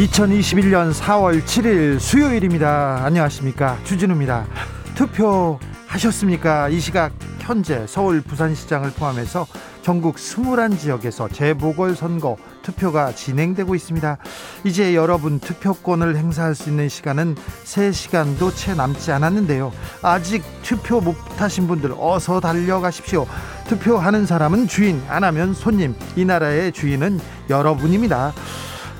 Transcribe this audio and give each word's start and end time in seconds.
2021년 0.00 0.94
4월 0.94 1.42
7일 1.44 2.00
수요일입니다. 2.00 3.02
안녕하십니까. 3.04 3.76
주진우입니다. 3.84 4.46
투표하셨습니까? 4.94 6.70
이 6.70 6.80
시각 6.80 7.12
현재 7.40 7.84
서울 7.86 8.22
부산시장을 8.22 8.92
포함해서 8.92 9.46
전국 9.82 10.18
21 10.18 10.78
지역에서 10.78 11.28
재보궐선거 11.28 12.38
투표가 12.62 13.14
진행되고 13.14 13.74
있습니다. 13.74 14.16
이제 14.64 14.94
여러분 14.94 15.38
투표권을 15.38 16.16
행사할 16.16 16.54
수 16.54 16.70
있는 16.70 16.88
시간은 16.88 17.34
3시간도 17.64 18.54
채 18.54 18.72
남지 18.72 19.12
않았는데요. 19.12 19.70
아직 20.00 20.42
투표 20.62 21.02
못하신 21.02 21.66
분들 21.66 21.92
어서 21.98 22.40
달려가십시오. 22.40 23.26
투표하는 23.68 24.24
사람은 24.24 24.66
주인, 24.66 25.02
안 25.08 25.24
하면 25.24 25.52
손님. 25.52 25.94
이 26.16 26.24
나라의 26.24 26.72
주인은 26.72 27.20
여러분입니다. 27.50 28.32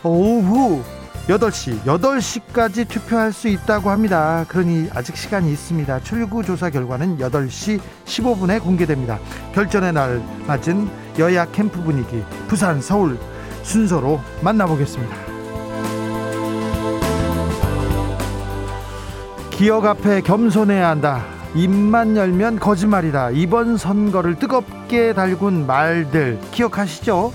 오후 0.02 0.82
8시, 1.28 1.82
8시까지 1.82 2.88
투표할 2.88 3.32
수 3.32 3.48
있다고 3.48 3.90
합니다. 3.90 4.44
그러니 4.48 4.88
아직 4.94 5.16
시간이 5.16 5.52
있습니다. 5.52 6.00
출구 6.00 6.42
조사 6.42 6.70
결과는 6.70 7.18
8시 7.18 7.80
15분에 8.04 8.60
공개됩니다. 8.62 9.18
결전의 9.54 9.92
날 9.92 10.22
맞은 10.46 10.88
여야 11.18 11.44
캠프 11.52 11.80
분위기, 11.82 12.24
부산, 12.48 12.80
서울 12.80 13.18
순서로 13.62 14.20
만나보겠습니다. 14.42 15.14
기억 19.50 19.84
앞에 19.84 20.22
겸손해야 20.22 20.88
한다. 20.88 21.22
입만 21.54 22.16
열면 22.16 22.58
거짓말이다. 22.58 23.30
이번 23.30 23.76
선거를 23.76 24.36
뜨겁게 24.36 25.12
달군 25.12 25.66
말들 25.66 26.40
기억하시죠? 26.50 27.32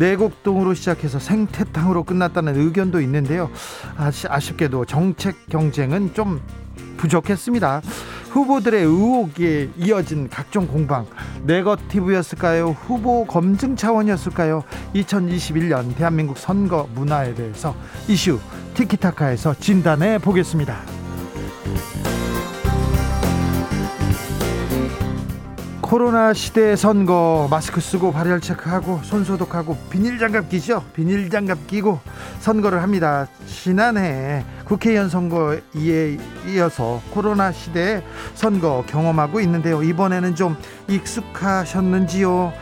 내곡동으로 0.00 0.72
시작해서 0.74 1.18
생태탕으로 1.18 2.04
끝났다는 2.04 2.56
의견도 2.56 3.00
있는데요. 3.02 3.50
아쉽게도 3.96 4.86
정책 4.86 5.46
경쟁은 5.48 6.14
좀 6.14 6.40
부족했습니다. 6.96 7.82
후보들의 8.30 8.82
의혹에 8.82 9.68
이어진 9.76 10.28
각종 10.28 10.66
공방 10.66 11.06
네거티브였을까요? 11.42 12.70
후보 12.70 13.26
검증 13.26 13.76
차원이었을까요? 13.76 14.62
2021년 14.94 15.94
대한민국 15.96 16.38
선거 16.38 16.88
문화에 16.94 17.34
대해서 17.34 17.74
이슈 18.08 18.38
티키타카에서 18.74 19.54
진단해 19.54 20.18
보겠습니다. 20.18 20.99
코로나 25.90 26.32
시대 26.32 26.76
선거 26.76 27.48
마스크 27.50 27.80
쓰고 27.80 28.12
발열 28.12 28.40
체크하고 28.40 29.00
손 29.02 29.24
소독하고 29.24 29.76
비닐 29.90 30.20
장갑 30.20 30.48
끼죠? 30.48 30.84
비닐 30.94 31.28
장갑 31.28 31.66
끼고 31.66 31.98
선거를 32.38 32.80
합니다. 32.80 33.26
지난해 33.44 34.44
국회의원 34.64 35.08
선거에 35.08 35.60
이어서 36.46 37.02
코로나 37.10 37.50
시대 37.50 38.04
선거 38.34 38.84
경험하고 38.86 39.40
있는데요. 39.40 39.82
이번에는 39.82 40.36
좀 40.36 40.56
익숙하셨는지요? 40.86 42.52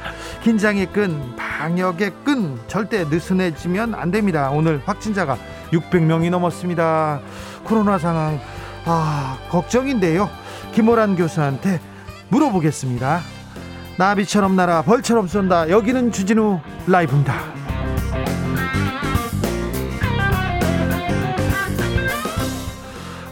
긴장의 0.43 0.87
끈 0.87 1.37
방역의 1.37 2.13
끈 2.25 2.59
절대 2.67 3.05
느슨해지면 3.05 3.95
안 3.95 4.11
됩니다. 4.11 4.49
오늘 4.49 4.81
확진자가 4.87 5.37
600명이 5.73 6.31
넘었습니다. 6.31 7.21
코로나 7.65 7.99
상황 7.99 8.41
아 8.87 9.37
걱정인데요. 9.51 10.31
김호란 10.73 11.15
교수한테 11.15 11.79
물어보겠습니다. 12.31 13.21
나비처럼 13.99 14.55
날아 14.57 14.83
벌처럼 14.83 15.27
쏜다. 15.27 15.71
여기는 15.71 16.13
주진우 16.13 16.61
라이브입니다. 16.87 17.59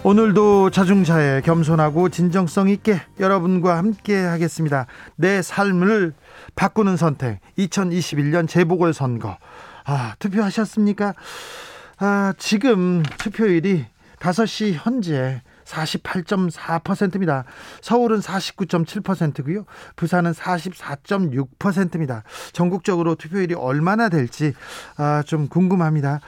오늘도 0.03 0.71
자중차에 0.71 1.41
겸손하고 1.41 2.11
진정성 2.11 2.69
있게 2.69 3.01
여러분과 3.19 3.77
함께 3.77 4.17
하겠습니다. 4.17 4.87
내 5.17 5.43
삶을 5.43 6.15
바꾸는 6.55 6.97
선택. 6.97 7.41
2021년 7.59 8.49
재보궐 8.49 8.95
선거. 8.95 9.37
아, 9.85 10.15
투표하셨습니까? 10.21 11.15
아, 11.99 12.33
지금 12.39 13.03
투표율이 13.19 13.87
5시 14.21 14.75
현재 14.77 15.43
48.4%입니다. 15.67 17.45
서울은 17.81 18.21
49.7%고요. 18.21 19.65
부산은 19.97 20.33
44.6%입니다. 20.33 22.23
전국적으로 22.53 23.15
투표율이 23.17 23.55
얼마나 23.55 24.09
될지 24.09 24.55
아, 24.97 25.23
좀 25.27 25.49
궁금합니다. 25.49 26.21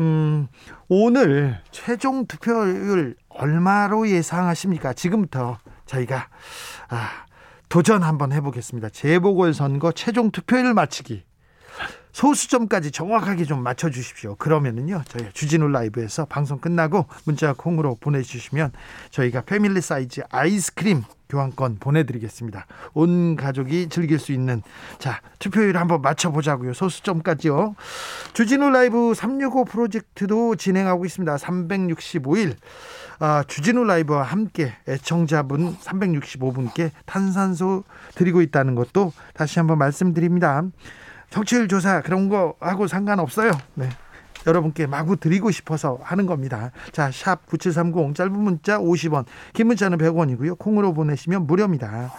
음, 0.00 0.48
오늘 0.88 1.60
최종 1.70 2.26
투표율 2.26 3.16
얼마로 3.28 4.08
예상하십니까? 4.08 4.92
지금부터 4.92 5.58
저희가 5.86 6.28
아, 6.88 7.08
도전 7.68 8.02
한번 8.02 8.32
해보겠습니다. 8.32 8.88
재보궐선거 8.90 9.92
최종 9.92 10.30
투표율 10.30 10.72
맞히기. 10.74 11.27
소수점까지 12.12 12.90
정확하게 12.90 13.44
좀 13.44 13.62
맞춰 13.62 13.90
주십시오. 13.90 14.34
그러면은요, 14.36 15.02
저희 15.08 15.30
주진우 15.32 15.68
라이브에서 15.68 16.24
방송 16.24 16.58
끝나고 16.58 17.06
문자 17.24 17.52
콩으로 17.52 17.96
보내주시면 18.00 18.72
저희가 19.10 19.42
패밀리 19.42 19.80
사이즈 19.80 20.22
아이스크림 20.30 21.04
교환권 21.28 21.76
보내드리겠습니다. 21.78 22.66
온 22.94 23.36
가족이 23.36 23.88
즐길 23.90 24.18
수 24.18 24.32
있는 24.32 24.62
자 24.98 25.20
투표율 25.38 25.76
한번 25.76 26.00
맞춰보자고요. 26.00 26.72
소수점까지요. 26.72 27.74
주진우 28.32 28.70
라이브 28.70 29.12
365 29.14 29.66
프로젝트도 29.66 30.56
진행하고 30.56 31.04
있습니다. 31.04 31.36
365일 31.36 32.56
아, 33.20 33.42
주진우 33.46 33.84
라이브와 33.84 34.22
함께 34.22 34.72
애청자분 34.88 35.76
365분께 35.76 36.92
탄산소 37.04 37.84
드리고 38.14 38.42
있다는 38.42 38.74
것도 38.74 39.12
다시 39.34 39.58
한번 39.58 39.78
말씀드립니다. 39.78 40.62
정치율 41.30 41.68
조사 41.68 42.00
그런 42.02 42.28
거 42.28 42.54
하고 42.60 42.86
상관없어요. 42.86 43.52
네. 43.74 43.88
여러분께 44.46 44.86
마구 44.86 45.16
드리고 45.16 45.50
싶어서 45.50 45.98
하는 46.02 46.26
겁니다. 46.26 46.70
자, 46.92 47.10
샵 47.12 47.46
9730 47.46 48.14
짧은 48.14 48.32
문자 48.32 48.78
50원, 48.78 49.24
긴 49.52 49.66
문자는 49.66 49.98
100원이고요. 49.98 50.58
콩으로 50.58 50.94
보내시면 50.94 51.46
무료입니다. 51.46 52.12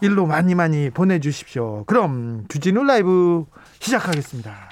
일로 0.00 0.26
많이 0.26 0.54
많이 0.54 0.90
보내 0.90 1.20
주십시오. 1.20 1.84
그럼 1.86 2.44
주진우 2.48 2.84
라이브 2.84 3.44
시작하겠습니다. 3.80 4.70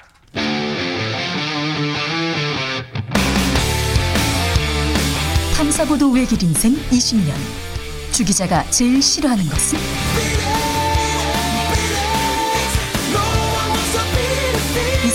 탐사보도 5.55 6.11
외길 6.11 6.41
인생 6.43 6.73
20년. 6.73 7.33
주 8.11 8.23
기자가 8.25 8.63
제일 8.71 9.01
싫어하는 9.01 9.43
것은? 9.45 10.56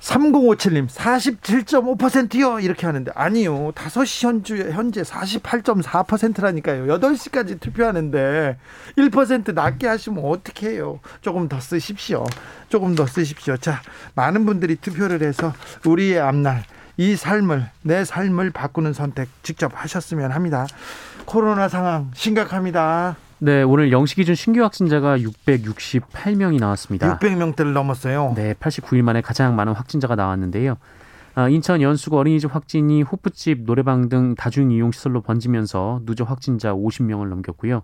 3057님 0.00 0.88
47.5%요. 0.88 2.58
이렇게 2.60 2.86
하는데 2.86 3.10
아니요. 3.14 3.72
5시 3.72 4.26
현주 4.26 4.56
현재 4.72 5.02
48.4%라니까요. 5.02 6.86
8시까지 6.86 7.60
투표하는데 7.60 8.56
1% 8.96 9.54
낮게 9.54 9.86
하시면 9.86 10.24
어떻게 10.24 10.70
해요? 10.70 11.00
조금 11.20 11.48
더 11.48 11.60
쓰십시오. 11.60 12.24
조금 12.68 12.94
더 12.94 13.06
쓰십시오. 13.06 13.56
자 13.58 13.82
많은 14.14 14.46
분들이 14.46 14.76
투표를 14.76 15.22
해서 15.22 15.52
우리의 15.84 16.18
앞날 16.18 16.64
이 16.96 17.16
삶을 17.16 17.70
내 17.82 18.04
삶을 18.04 18.50
바꾸는 18.50 18.92
선택 18.92 19.28
직접 19.42 19.72
하셨으면 19.74 20.32
합니다. 20.32 20.66
코로나 21.26 21.68
상황 21.68 22.10
심각합니다 22.14 23.16
네, 23.42 23.62
오늘 23.62 23.90
영시 23.90 24.16
기준 24.16 24.34
신규 24.34 24.62
확진자가 24.62 25.16
668명이 25.16 26.60
나왔습니다. 26.60 27.18
600명대를 27.18 27.72
넘었어요 27.72 28.34
네, 28.36 28.52
89일 28.52 29.00
만에 29.00 29.22
가장 29.22 29.56
많은 29.56 29.72
확진자가 29.72 30.14
나왔는데요. 30.14 30.76
아, 31.34 31.48
인천 31.48 31.80
연수구 31.80 32.18
어린이집 32.18 32.54
확진이 32.54 33.00
호프집, 33.00 33.64
노래방 33.64 34.10
등 34.10 34.34
다중 34.34 34.70
이용 34.72 34.92
시설로 34.92 35.22
번지면서 35.22 36.02
누적 36.04 36.28
확진자 36.28 36.74
50명을 36.74 37.28
넘겼고요. 37.28 37.82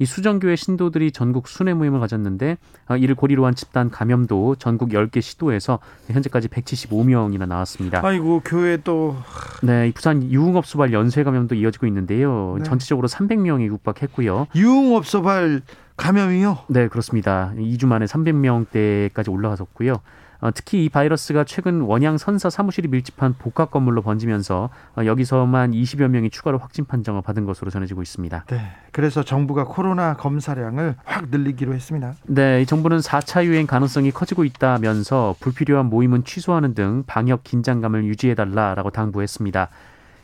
이 0.00 0.06
수정교회 0.06 0.56
신도들이 0.56 1.12
전국 1.12 1.46
순회 1.46 1.74
모임을 1.74 2.00
가졌는데 2.00 2.56
아, 2.86 2.96
이를 2.96 3.14
고리로 3.14 3.44
한 3.44 3.54
집단 3.54 3.90
감염도 3.90 4.56
전국 4.56 4.88
10개 4.88 5.20
시도에서 5.20 5.78
현재까지 6.08 6.48
175명이나 6.48 7.46
나왔습니다. 7.46 8.00
아이고 8.02 8.40
교회 8.42 8.78
또 8.78 9.14
네, 9.62 9.88
이 9.88 9.92
부산 9.92 10.22
유흥업 10.22 10.64
소발 10.64 10.94
연쇄 10.94 11.22
감염도 11.22 11.54
이어지고 11.54 11.86
있는데요. 11.86 12.56
네. 12.56 12.64
전체적으로 12.64 13.08
300명이 13.08 13.66
육박했고요. 13.66 14.46
유흥업 14.54 15.06
소발 15.06 15.60
감염이요 15.98 16.60
네, 16.68 16.88
그렇습니다. 16.88 17.52
2주 17.58 17.86
만에 17.86 18.06
300명대까지 18.06 19.30
올라갔었고요. 19.30 20.00
어, 20.40 20.50
특히 20.52 20.84
이 20.84 20.88
바이러스가 20.88 21.44
최근 21.44 21.82
원양 21.82 22.18
선사 22.18 22.50
사무실이 22.50 22.88
밀집한 22.88 23.34
복합 23.38 23.70
건물로 23.70 24.02
번지면서 24.02 24.70
어, 24.96 25.04
여기서만 25.04 25.72
20여 25.72 26.08
명이 26.08 26.30
추가로 26.30 26.58
확진 26.58 26.84
판정을 26.86 27.22
받은 27.22 27.44
것으로 27.44 27.70
전해지고 27.70 28.02
있습니다. 28.02 28.44
네. 28.48 28.72
그래서 28.92 29.22
정부가 29.22 29.64
코로나 29.64 30.14
검사량을 30.14 30.96
확 31.04 31.28
늘리기로 31.30 31.74
했습니다. 31.74 32.14
네, 32.24 32.62
이 32.62 32.66
정부는 32.66 32.98
4차 32.98 33.44
유행 33.44 33.66
가능성이 33.66 34.10
커지고 34.10 34.44
있다면서 34.44 35.36
불필요한 35.40 35.86
모임은 35.86 36.24
취소하는 36.24 36.74
등 36.74 37.04
방역 37.06 37.44
긴장감을 37.44 38.04
유지해달라라고 38.04 38.90
당부했습니다. 38.90 39.68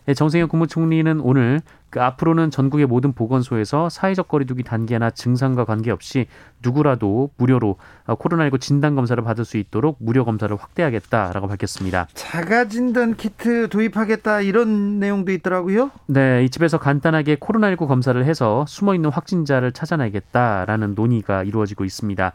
네, 0.06 0.14
정세현 0.14 0.46
국무총리는 0.46 1.18
오늘 1.20 1.60
그 1.90 2.00
앞으로는 2.00 2.52
전국의 2.52 2.86
모든 2.86 3.12
보건소에서 3.12 3.88
사회적 3.88 4.28
거리두기 4.28 4.62
단계나 4.62 5.10
증상과 5.10 5.64
관계없이 5.64 6.26
누구라도 6.62 7.30
무료로 7.36 7.76
어, 8.06 8.14
코로나19 8.14 8.60
진단 8.60 8.94
검사를 8.94 9.20
받을 9.24 9.44
수 9.44 9.56
있도록 9.56 9.96
무료 9.98 10.24
검사를 10.24 10.54
확대하겠다라고 10.54 11.48
밝혔습니다. 11.48 12.06
자가 12.14 12.68
진단 12.68 13.16
키트 13.16 13.68
도입하겠다 13.68 14.42
이런 14.42 15.00
내용도 15.00 15.32
있더라고요. 15.32 15.90
네, 16.06 16.44
이 16.44 16.50
집에서 16.50 16.78
간단하게 16.78 17.36
코로나19 17.36 17.88
검사를 17.88 18.24
해서 18.24 18.64
숨어 18.68 18.94
있는 18.94 19.10
확진자를 19.10 19.72
찾아내겠다라는 19.72 20.94
논의가 20.94 21.42
이루어지고 21.42 21.84
있습니다. 21.84 22.32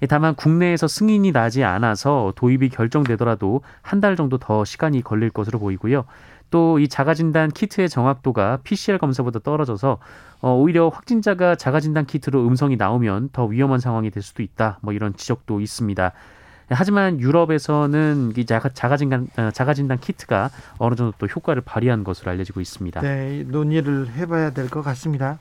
예, 0.00 0.06
다만 0.06 0.36
국내에서 0.36 0.86
승인이 0.86 1.32
나지 1.32 1.64
않아서 1.64 2.32
도입이 2.36 2.68
결정되더라도 2.68 3.62
한 3.82 4.00
달 4.00 4.14
정도 4.14 4.38
더 4.38 4.64
시간이 4.64 5.02
걸릴 5.02 5.30
것으로 5.30 5.58
보이고요. 5.58 6.04
또 6.50 6.78
이 6.78 6.88
자가진단 6.88 7.50
키트의 7.50 7.88
정확도가 7.88 8.58
PCR 8.64 8.98
검사보다 8.98 9.40
떨어져서 9.40 9.98
어, 10.40 10.52
오히려 10.54 10.88
확진자가 10.88 11.56
자가진단 11.56 12.06
키트로 12.06 12.46
음성이 12.46 12.76
나오면 12.76 13.30
더 13.32 13.44
위험한 13.46 13.80
상황이 13.80 14.10
될 14.10 14.22
수도 14.22 14.42
있다. 14.42 14.78
뭐 14.82 14.92
이런 14.92 15.14
지적도 15.16 15.60
있습니다. 15.60 16.12
예, 16.70 16.74
하지만 16.74 17.18
유럽에서는 17.18 18.32
이 18.36 18.44
자가, 18.44 18.68
자가진단, 18.68 19.28
어, 19.38 19.50
자가진단 19.52 19.98
키트가 20.00 20.50
어느 20.78 20.94
정도 20.94 21.12
또 21.18 21.26
효과를 21.26 21.62
발휘한 21.62 22.04
것으로 22.04 22.30
알려지고 22.30 22.60
있습니다. 22.60 23.00
네, 23.00 23.44
논의를 23.46 24.08
해봐야 24.12 24.50
될 24.50 24.68
것 24.68 24.82
같습니다. 24.82 25.38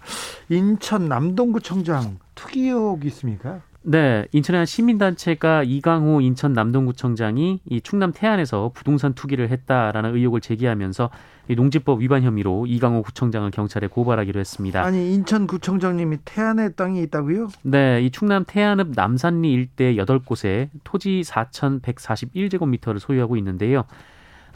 인천 0.49 1.07
남동구청장 1.09 2.17
투기 2.33 2.67
의혹이 2.69 3.07
있습니까? 3.07 3.59
네, 3.89 4.25
인천의 4.33 4.57
한 4.57 4.65
시민단체가 4.65 5.63
이강호 5.63 6.19
인천 6.19 6.51
남동구청장이 6.51 7.61
이 7.63 7.79
충남 7.79 8.11
태안에서 8.11 8.71
부동산 8.73 9.13
투기를 9.13 9.47
했다라는 9.49 10.13
의혹을 10.13 10.41
제기하면서 10.41 11.09
이 11.47 11.55
농지법 11.55 12.01
위반 12.01 12.21
혐의로 12.21 12.65
이강호 12.67 13.01
구청장을 13.03 13.49
경찰에 13.49 13.87
고발하기로 13.87 14.41
했습니다. 14.41 14.83
아니 14.83 15.13
인천 15.13 15.47
구청장님이 15.47 16.17
태안에 16.25 16.73
땅이 16.73 17.01
있다고요? 17.03 17.47
네, 17.61 18.01
이 18.01 18.11
충남 18.11 18.43
태안읍 18.45 18.89
남산리 18.93 19.53
일대 19.53 19.95
8곳에 19.95 20.67
토지 20.83 21.21
4,141제곱미터를 21.25 22.99
소유하고 22.99 23.37
있는데요. 23.37 23.85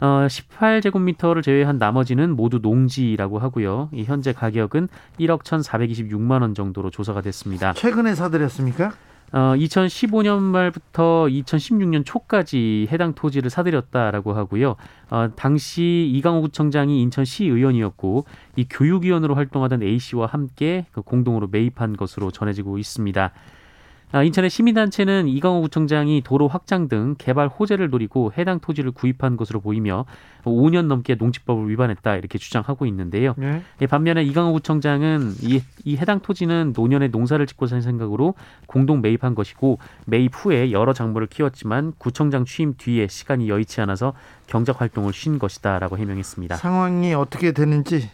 어, 0.02 0.26
18제곱미터를 0.28 1.42
제외한 1.42 1.78
나머지는 1.78 2.36
모두 2.36 2.58
농지라고 2.60 3.38
하고요. 3.38 3.88
이 3.94 4.04
현재 4.04 4.34
가격은 4.34 4.88
1억 5.20 5.42
1,426만 5.42 6.42
원 6.42 6.52
정도로 6.52 6.90
조사가 6.90 7.22
됐습니다. 7.22 7.72
최근에 7.72 8.14
사들였습니까? 8.14 8.92
어, 9.32 9.54
2015년 9.56 10.40
말부터 10.42 11.26
2016년 11.26 12.04
초까지 12.04 12.88
해당 12.90 13.14
토지를 13.14 13.48
사들였다라고 13.48 14.34
하고요. 14.34 14.76
어, 15.10 15.28
당시 15.34 16.10
이강호 16.14 16.42
구청장이 16.42 17.00
인천시 17.00 17.46
의원이었고 17.46 18.26
이 18.56 18.66
교육위원으로 18.68 19.34
활동하던 19.34 19.82
A 19.82 19.98
씨와 19.98 20.26
함께 20.26 20.86
그 20.92 21.00
공동으로 21.00 21.48
매입한 21.50 21.96
것으로 21.96 22.30
전해지고 22.30 22.78
있습니다. 22.78 23.32
아, 24.12 24.22
인천의 24.22 24.50
시민단체는 24.50 25.26
이강호 25.26 25.62
구청장이 25.62 26.20
도로 26.22 26.46
확장 26.46 26.86
등 26.88 27.14
개발 27.16 27.48
호재를 27.48 27.88
노리고 27.88 28.30
해당 28.36 28.60
토지를 28.60 28.92
구입한 28.92 29.38
것으로 29.38 29.60
보이며 29.60 30.04
5년 30.44 30.86
넘게 30.86 31.14
농지법을 31.14 31.70
위반했다 31.70 32.16
이렇게 32.16 32.36
주장하고 32.36 32.84
있는데요. 32.86 33.34
네. 33.38 33.62
예, 33.80 33.86
반면에 33.86 34.22
이강호 34.22 34.52
구청장은 34.52 35.32
이, 35.40 35.62
이 35.84 35.96
해당 35.96 36.20
토지는 36.20 36.74
노년에 36.76 37.08
농사를 37.08 37.44
짓고 37.46 37.66
살 37.66 37.80
생각으로 37.80 38.34
공동 38.66 39.00
매입한 39.00 39.34
것이고 39.34 39.78
매입 40.04 40.32
후에 40.34 40.72
여러 40.72 40.92
작물을 40.92 41.26
키웠지만 41.28 41.94
구청장 41.96 42.44
취임 42.44 42.74
뒤에 42.76 43.06
시간이 43.08 43.48
여의치 43.48 43.80
않아서 43.80 44.12
경작 44.46 44.82
활동을 44.82 45.14
쉰 45.14 45.38
것이다라고 45.38 45.96
해명했습니다. 45.96 46.56
상황이 46.56 47.14
어떻게 47.14 47.52
되는지 47.52 48.10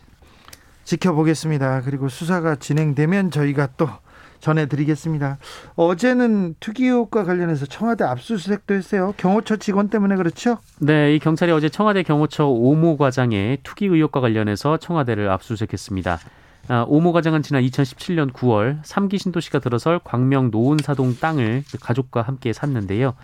지켜보겠습니다. 0.84 1.82
그리고 1.82 2.08
수사가 2.08 2.56
진행되면 2.56 3.32
저희가 3.32 3.70
또 3.76 3.88
전해드리겠습니다. 4.40 5.38
어제는 5.76 6.54
투기 6.60 6.86
의혹과 6.86 7.24
관련해서 7.24 7.66
청와대 7.66 8.04
압수수색도 8.04 8.74
했어요. 8.74 9.14
경호처 9.16 9.56
직원 9.56 9.88
때문에 9.88 10.16
그렇죠? 10.16 10.58
네, 10.78 11.14
이 11.14 11.18
경찰이 11.18 11.52
어제 11.52 11.68
청와대 11.68 12.02
경호처 12.02 12.46
오모 12.46 12.96
과장의 12.96 13.58
투기 13.62 13.86
의혹과 13.86 14.20
관련해서 14.20 14.76
청와대를 14.76 15.30
압수수색했습니다. 15.30 16.18
아, 16.68 16.84
오모 16.86 17.12
과장은 17.12 17.42
지난 17.42 17.62
2017년 17.62 18.32
9월 18.32 18.82
3기 18.82 19.18
신도시가 19.18 19.58
들어설 19.58 20.00
광명 20.04 20.50
노은사동 20.50 21.16
땅을 21.18 21.64
가족과 21.80 22.22
함께 22.22 22.52
샀는데요. 22.52 23.14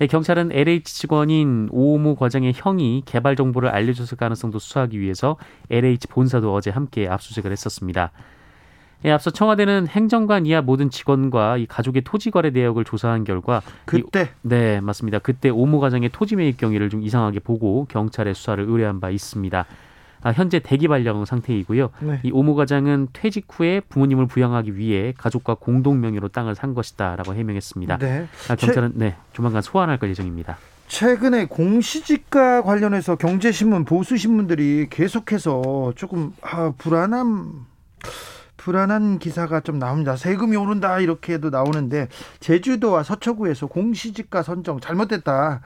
네, 0.00 0.06
경찰은 0.06 0.50
LH 0.52 0.94
직원인 0.94 1.68
오모 1.70 2.16
과장의 2.16 2.54
형이 2.56 3.02
개발 3.04 3.36
정보를 3.36 3.68
알려줬을 3.68 4.16
가능성도 4.16 4.58
수사하기 4.58 4.98
위해서 4.98 5.36
LH 5.68 6.08
본사도 6.08 6.52
어제 6.54 6.70
함께 6.70 7.06
압수수색을 7.06 7.52
했었습니다. 7.52 8.10
예, 9.04 9.10
앞서 9.10 9.30
청와대는 9.30 9.86
행정관 9.86 10.44
이하 10.46 10.60
모든 10.60 10.90
직원과 10.90 11.56
이 11.56 11.66
가족의 11.66 12.02
토지 12.02 12.30
거래 12.30 12.50
내역을 12.50 12.84
조사한 12.84 13.24
결과 13.24 13.62
이 13.64 14.02
그때 14.02 14.30
네, 14.42 14.80
맞습니다. 14.80 15.18
그때 15.18 15.48
오모 15.48 15.80
과장의 15.80 16.10
토지 16.12 16.36
매입 16.36 16.58
경위를 16.58 16.90
좀 16.90 17.02
이상하게 17.02 17.40
보고 17.40 17.86
경찰에 17.86 18.34
수사를 18.34 18.62
의뢰한 18.62 19.00
바 19.00 19.10
있습니다. 19.10 19.66
아, 20.22 20.32
현재 20.32 20.58
대기 20.58 20.86
발령 20.86 21.24
상태이고요. 21.24 21.90
네. 22.00 22.20
이 22.24 22.30
오모 22.30 22.54
과장은 22.54 23.08
퇴직 23.14 23.46
후에 23.48 23.80
부모님을 23.80 24.26
부양하기 24.26 24.76
위해 24.76 25.14
가족과 25.16 25.54
공동 25.54 26.00
명의로 26.00 26.28
땅을 26.28 26.54
산 26.54 26.74
것이다라고 26.74 27.34
해명했습니다. 27.34 27.96
네. 27.98 28.26
아, 28.50 28.54
경찰은 28.54 28.92
네 28.96 29.16
조만간 29.32 29.62
소환할 29.62 29.98
걸 29.98 30.10
예정입니다. 30.10 30.58
최근에 30.88 31.46
공시지가 31.46 32.62
관련해서 32.62 33.16
경제신문 33.16 33.84
보수신문들이 33.84 34.88
계속해서 34.90 35.92
조금 35.96 36.34
아, 36.42 36.72
불안함 36.76 37.64
불안한 38.60 39.18
기사가 39.18 39.60
좀 39.60 39.78
나옵니다. 39.78 40.16
세금이 40.16 40.54
오른다 40.54 41.00
이렇게도 41.00 41.48
나오는데 41.48 42.08
제주도와 42.40 43.02
서초구에서 43.02 43.68
공시지가 43.68 44.42
선정 44.42 44.80
잘못됐다. 44.80 45.62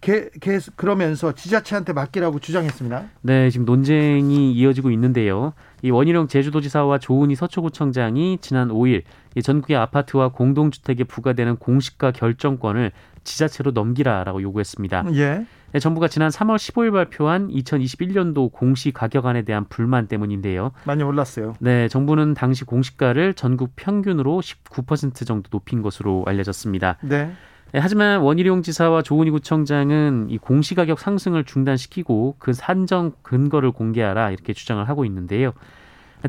개, 0.00 0.28
개, 0.40 0.58
그러면서 0.76 1.32
지자체한테 1.32 1.92
맡기라고 1.92 2.40
주장했습니다. 2.40 3.04
네, 3.22 3.50
지금 3.50 3.66
논쟁이 3.66 4.52
이어지고 4.52 4.90
있는데요. 4.92 5.52
이 5.82 5.90
원희룡 5.90 6.26
제주도지사와 6.28 6.98
조은희 6.98 7.36
서초구청장이 7.36 8.38
지난 8.40 8.68
5일 8.68 9.02
이 9.36 9.42
전국의 9.42 9.76
아파트와 9.76 10.30
공동주택에 10.30 11.04
부과되는 11.04 11.56
공시가 11.56 12.10
결정권을 12.10 12.92
지자체로 13.28 13.72
넘기라라고 13.72 14.42
요구했습니다. 14.42 15.04
예. 15.14 15.46
네, 15.72 15.78
정부가 15.78 16.08
지난 16.08 16.30
3월 16.30 16.56
15일 16.56 16.92
발표한 16.92 17.48
2021년도 17.48 18.50
공시 18.52 18.90
가격안에 18.90 19.42
대한 19.42 19.66
불만 19.68 20.06
때문인데요. 20.06 20.72
많이 20.84 21.02
올랐어요. 21.02 21.54
네, 21.58 21.88
정부는 21.88 22.34
당시 22.34 22.64
공시가를 22.64 23.34
전국 23.34 23.72
평균으로 23.76 24.40
19% 24.40 25.26
정도 25.26 25.48
높인 25.52 25.82
것으로 25.82 26.24
알려졌습니다. 26.26 26.96
네. 27.02 27.30
네, 27.72 27.80
하지만 27.80 28.20
원희룡 28.20 28.62
지사와 28.62 29.02
조은희 29.02 29.30
구청장은 29.30 30.28
이 30.30 30.38
공시가격 30.38 30.98
상승을 30.98 31.44
중단시키고 31.44 32.36
그 32.38 32.54
산정 32.54 33.12
근거를 33.20 33.72
공개하라 33.72 34.30
이렇게 34.30 34.54
주장을 34.54 34.88
하고 34.88 35.04
있는데요. 35.04 35.52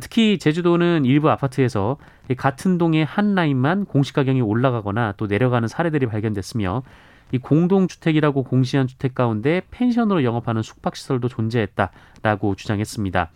특히 0.01 0.38
제주도는 0.38 1.05
일부 1.05 1.29
아파트에서 1.31 1.98
같은 2.38 2.77
동의 2.77 3.03
한 3.03 3.34
라인만 3.34 3.86
공시 3.86 4.13
가격이 4.13 4.41
올라가거나 4.41 5.15
또 5.17 5.25
내려가는 5.25 5.67
사례들이 5.67 6.05
발견됐으며 6.05 6.84
이 7.31 7.38
공동주택이라고 7.38 8.43
공시한 8.43 8.88
주택 8.88 9.15
가운데 9.15 9.62
펜션으로 9.72 10.24
영업하는 10.24 10.62
숙박시설도 10.62 11.27
존재했다라고 11.27 12.55
주장했습니다. 12.55 13.31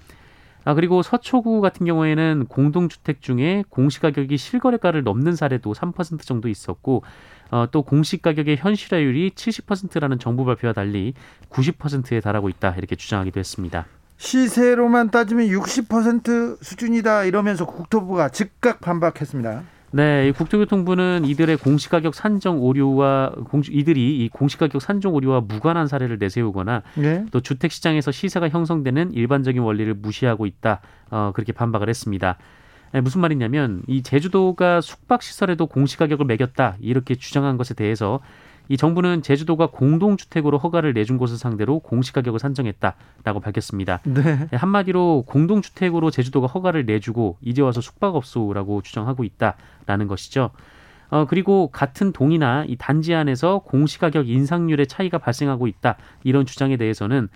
아, 0.65 0.73
그리고 0.73 1.01
서초구 1.01 1.59
같은 1.61 1.85
경우에는 1.85 2.45
공동주택 2.47 3.21
중에 3.21 3.63
공시가격이 3.69 4.37
실거래가를 4.37 5.03
넘는 5.03 5.35
사례도 5.35 5.73
3% 5.73 6.21
정도 6.21 6.47
있었고, 6.47 7.03
어, 7.51 7.65
또 7.71 7.81
공시가격의 7.81 8.57
현실화율이 8.57 9.31
70%라는 9.31 10.19
정부 10.19 10.45
발표와 10.45 10.73
달리 10.73 11.13
90%에 11.49 12.21
달하고 12.21 12.47
있다 12.49 12.75
이렇게 12.77 12.95
주장하기도 12.95 13.39
했습니다. 13.39 13.85
시세로만 14.17 15.11
따지면 15.11 15.47
60% 15.47 16.63
수준이다 16.63 17.25
이러면서 17.25 17.65
국토부가 17.65 18.29
즉각 18.29 18.79
반박했습니다. 18.81 19.63
네, 19.95 20.31
국토교통부는 20.31 21.23
이들의 21.25 21.57
공시가격 21.57 22.15
산정 22.15 22.59
오류와 22.63 23.33
공, 23.49 23.61
이들이 23.69 24.25
이 24.25 24.29
공시가격 24.29 24.81
산정 24.81 25.13
오류와 25.13 25.41
무관한 25.41 25.85
사례를 25.85 26.17
내세우거나 26.17 26.81
네. 26.95 27.25
또 27.29 27.41
주택 27.41 27.71
시장에서 27.71 28.11
시세가 28.11 28.49
형성되는 28.49 29.13
일반적인 29.13 29.61
원리를 29.61 29.93
무시하고 29.93 30.47
있다. 30.47 30.81
어, 31.11 31.31
그렇게 31.35 31.51
반박을 31.51 31.89
했습니다. 31.89 32.37
네, 32.91 33.01
무슨 33.01 33.21
말이냐면 33.21 33.83
이 33.87 34.01
제주도가 34.01 34.81
숙박 34.81 35.21
시설에도 35.21 35.67
공시가격을 35.67 36.25
매겼다 36.25 36.77
이렇게 36.79 37.13
주장한 37.13 37.57
것에 37.57 37.75
대해서 37.75 38.19
이 38.69 38.77
정부는 38.77 39.21
제주도가 39.21 39.67
공동주택으로 39.67 40.57
허가를 40.57 40.93
내준 40.93 41.17
곳을 41.17 41.37
상대로 41.37 41.79
공시가격을 41.79 42.39
산정했다라고 42.39 43.39
밝혔습니다. 43.41 43.99
네. 44.03 44.47
네. 44.49 44.57
한마디로 44.57 45.25
공동주택으로 45.27 46.11
제주도가 46.11 46.47
허가를 46.47 46.85
내주고 46.85 47.37
이제 47.41 47.61
와서 47.61 47.81
숙박업소라고 47.81 48.81
주장하고 48.81 49.23
있다라는 49.23 50.07
것이죠. 50.07 50.51
어, 51.09 51.25
그리고 51.25 51.69
같은 51.71 52.11
동이나 52.11 52.65
이 52.67 52.75
단지 52.75 53.13
안에서 53.13 53.59
공시가격 53.59 54.27
인상률의 54.27 54.87
차이가 54.87 55.19
발생하고 55.19 55.67
있다 55.67 55.97
이런 56.23 56.45
주장에 56.45 56.75
대해서는 56.77 57.29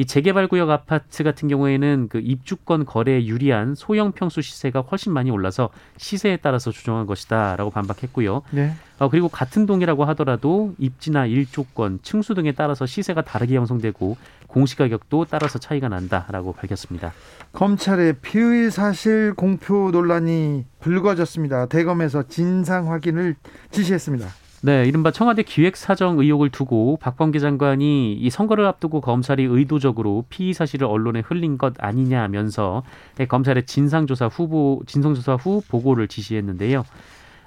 이 0.00 0.06
재개발 0.06 0.48
구역 0.48 0.70
아파트 0.70 1.22
같은 1.22 1.46
경우에는 1.46 2.08
그 2.08 2.20
입주권 2.20 2.86
거래에 2.86 3.26
유리한 3.26 3.74
소형 3.74 4.12
평수 4.12 4.40
시세가 4.40 4.80
훨씬 4.80 5.12
많이 5.12 5.30
올라서 5.30 5.68
시세에 5.98 6.38
따라서 6.38 6.70
조정한 6.70 7.04
것이다라고 7.04 7.70
반박했고요. 7.70 8.40
네. 8.50 8.72
어, 8.98 9.10
그리고 9.10 9.28
같은 9.28 9.66
동이라고 9.66 10.06
하더라도 10.06 10.72
입지나 10.78 11.26
일조권, 11.26 11.98
층수 12.02 12.34
등에 12.34 12.52
따라서 12.52 12.86
시세가 12.86 13.20
다르게 13.20 13.56
형성되고 13.56 14.16
공시가격도 14.46 15.26
따라서 15.28 15.58
차이가 15.58 15.90
난다라고 15.90 16.54
밝혔습니다. 16.54 17.12
검찰의 17.52 18.14
피의 18.22 18.70
사실 18.70 19.34
공표 19.34 19.90
논란이 19.90 20.64
불거졌습니다. 20.80 21.66
대검에서 21.66 22.22
진상 22.26 22.90
확인을 22.90 23.36
지시했습니다. 23.70 24.28
네, 24.62 24.84
이른바 24.84 25.10
청와대 25.10 25.42
기획사정 25.42 26.18
의혹을 26.18 26.50
두고 26.50 26.98
박범계 27.00 27.38
장관이 27.38 28.12
이 28.12 28.28
선거를 28.28 28.66
앞두고 28.66 29.00
검찰이 29.00 29.44
의도적으로 29.44 30.26
피의 30.28 30.52
사실을 30.52 30.86
언론에 30.86 31.20
흘린 31.20 31.56
것 31.56 31.72
아니냐 31.78 32.20
하면서 32.22 32.82
검찰의 33.26 33.64
진상조사 33.64 34.26
후보 34.26 34.82
진상조사 34.86 35.36
후 35.36 35.62
보고를 35.66 36.08
지시했는데요. 36.08 36.84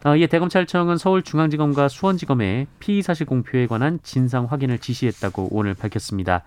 어, 0.05 0.15
이에 0.15 0.25
대검찰청은 0.25 0.97
서울중앙지검과 0.97 1.87
수원지검에 1.87 2.65
피의 2.79 3.03
사실 3.03 3.27
공표에 3.27 3.67
관한 3.67 3.99
진상 4.01 4.45
확인을 4.45 4.79
지시했다고 4.79 5.49
오늘 5.51 5.75
밝혔습니다. 5.75 6.41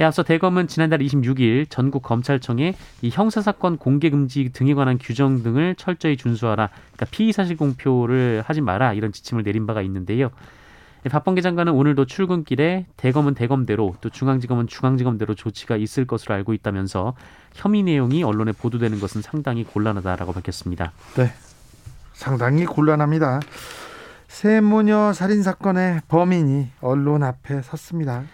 예, 0.00 0.04
앞서 0.04 0.24
대검은 0.24 0.66
지난달 0.66 0.98
26일 0.98 1.66
전국 1.68 2.02
검찰청에 2.02 2.74
이 3.02 3.10
형사 3.10 3.40
사건 3.40 3.76
공개 3.76 4.10
금지 4.10 4.50
등에 4.52 4.74
관한 4.74 4.98
규정 4.98 5.42
등을 5.42 5.76
철저히 5.76 6.16
준수하라. 6.16 6.68
그러니까 6.68 7.06
피의 7.10 7.32
사실 7.32 7.56
공표를 7.56 8.42
하지 8.44 8.60
마라 8.60 8.92
이런 8.94 9.12
지침을 9.12 9.44
내린 9.44 9.66
바가 9.66 9.82
있는데요. 9.82 10.30
예, 11.06 11.08
박범계 11.08 11.42
장관은 11.42 11.72
오늘도 11.74 12.06
출근길에 12.06 12.86
대검은 12.96 13.34
대검대로 13.34 13.94
또 14.00 14.08
중앙지검은 14.08 14.66
중앙지검대로 14.66 15.34
조치가 15.34 15.76
있을 15.76 16.06
것으로 16.06 16.34
알고 16.34 16.54
있다면서 16.54 17.14
혐의 17.54 17.82
내용이 17.84 18.24
언론에 18.24 18.52
보도되는 18.52 18.98
것은 18.98 19.22
상당히 19.22 19.62
곤란하다라고 19.64 20.32
밝혔습니다. 20.32 20.92
네, 21.16 21.30
상당히 22.14 22.64
곤란합니다. 22.64 23.40
세모녀 24.26 25.12
살인 25.12 25.44
사건의 25.44 26.00
범인이 26.08 26.70
언론 26.80 27.22
앞에 27.22 27.62
섰습니다. 27.62 28.24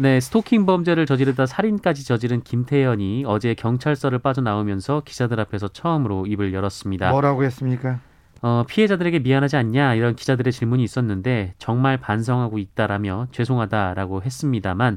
네, 0.00 0.18
스토킹 0.18 0.64
범죄를 0.64 1.04
저지르다 1.04 1.44
살인까지 1.44 2.06
저지른 2.06 2.40
김태현이 2.40 3.24
어제 3.26 3.52
경찰서를 3.52 4.18
빠져나오면서 4.20 5.02
기자들 5.04 5.38
앞에서 5.40 5.68
처음으로 5.68 6.24
입을 6.26 6.54
열었습니다. 6.54 7.10
뭐라고 7.10 7.44
했습니까? 7.44 8.00
어, 8.40 8.64
피해자들에게 8.66 9.18
미안하지 9.18 9.56
않냐 9.58 9.94
이런 9.96 10.16
기자들의 10.16 10.50
질문이 10.54 10.82
있었는데 10.82 11.52
정말 11.58 11.98
반성하고 11.98 12.56
있다라며 12.58 13.26
죄송하다라고 13.32 14.22
했습니다만 14.22 14.96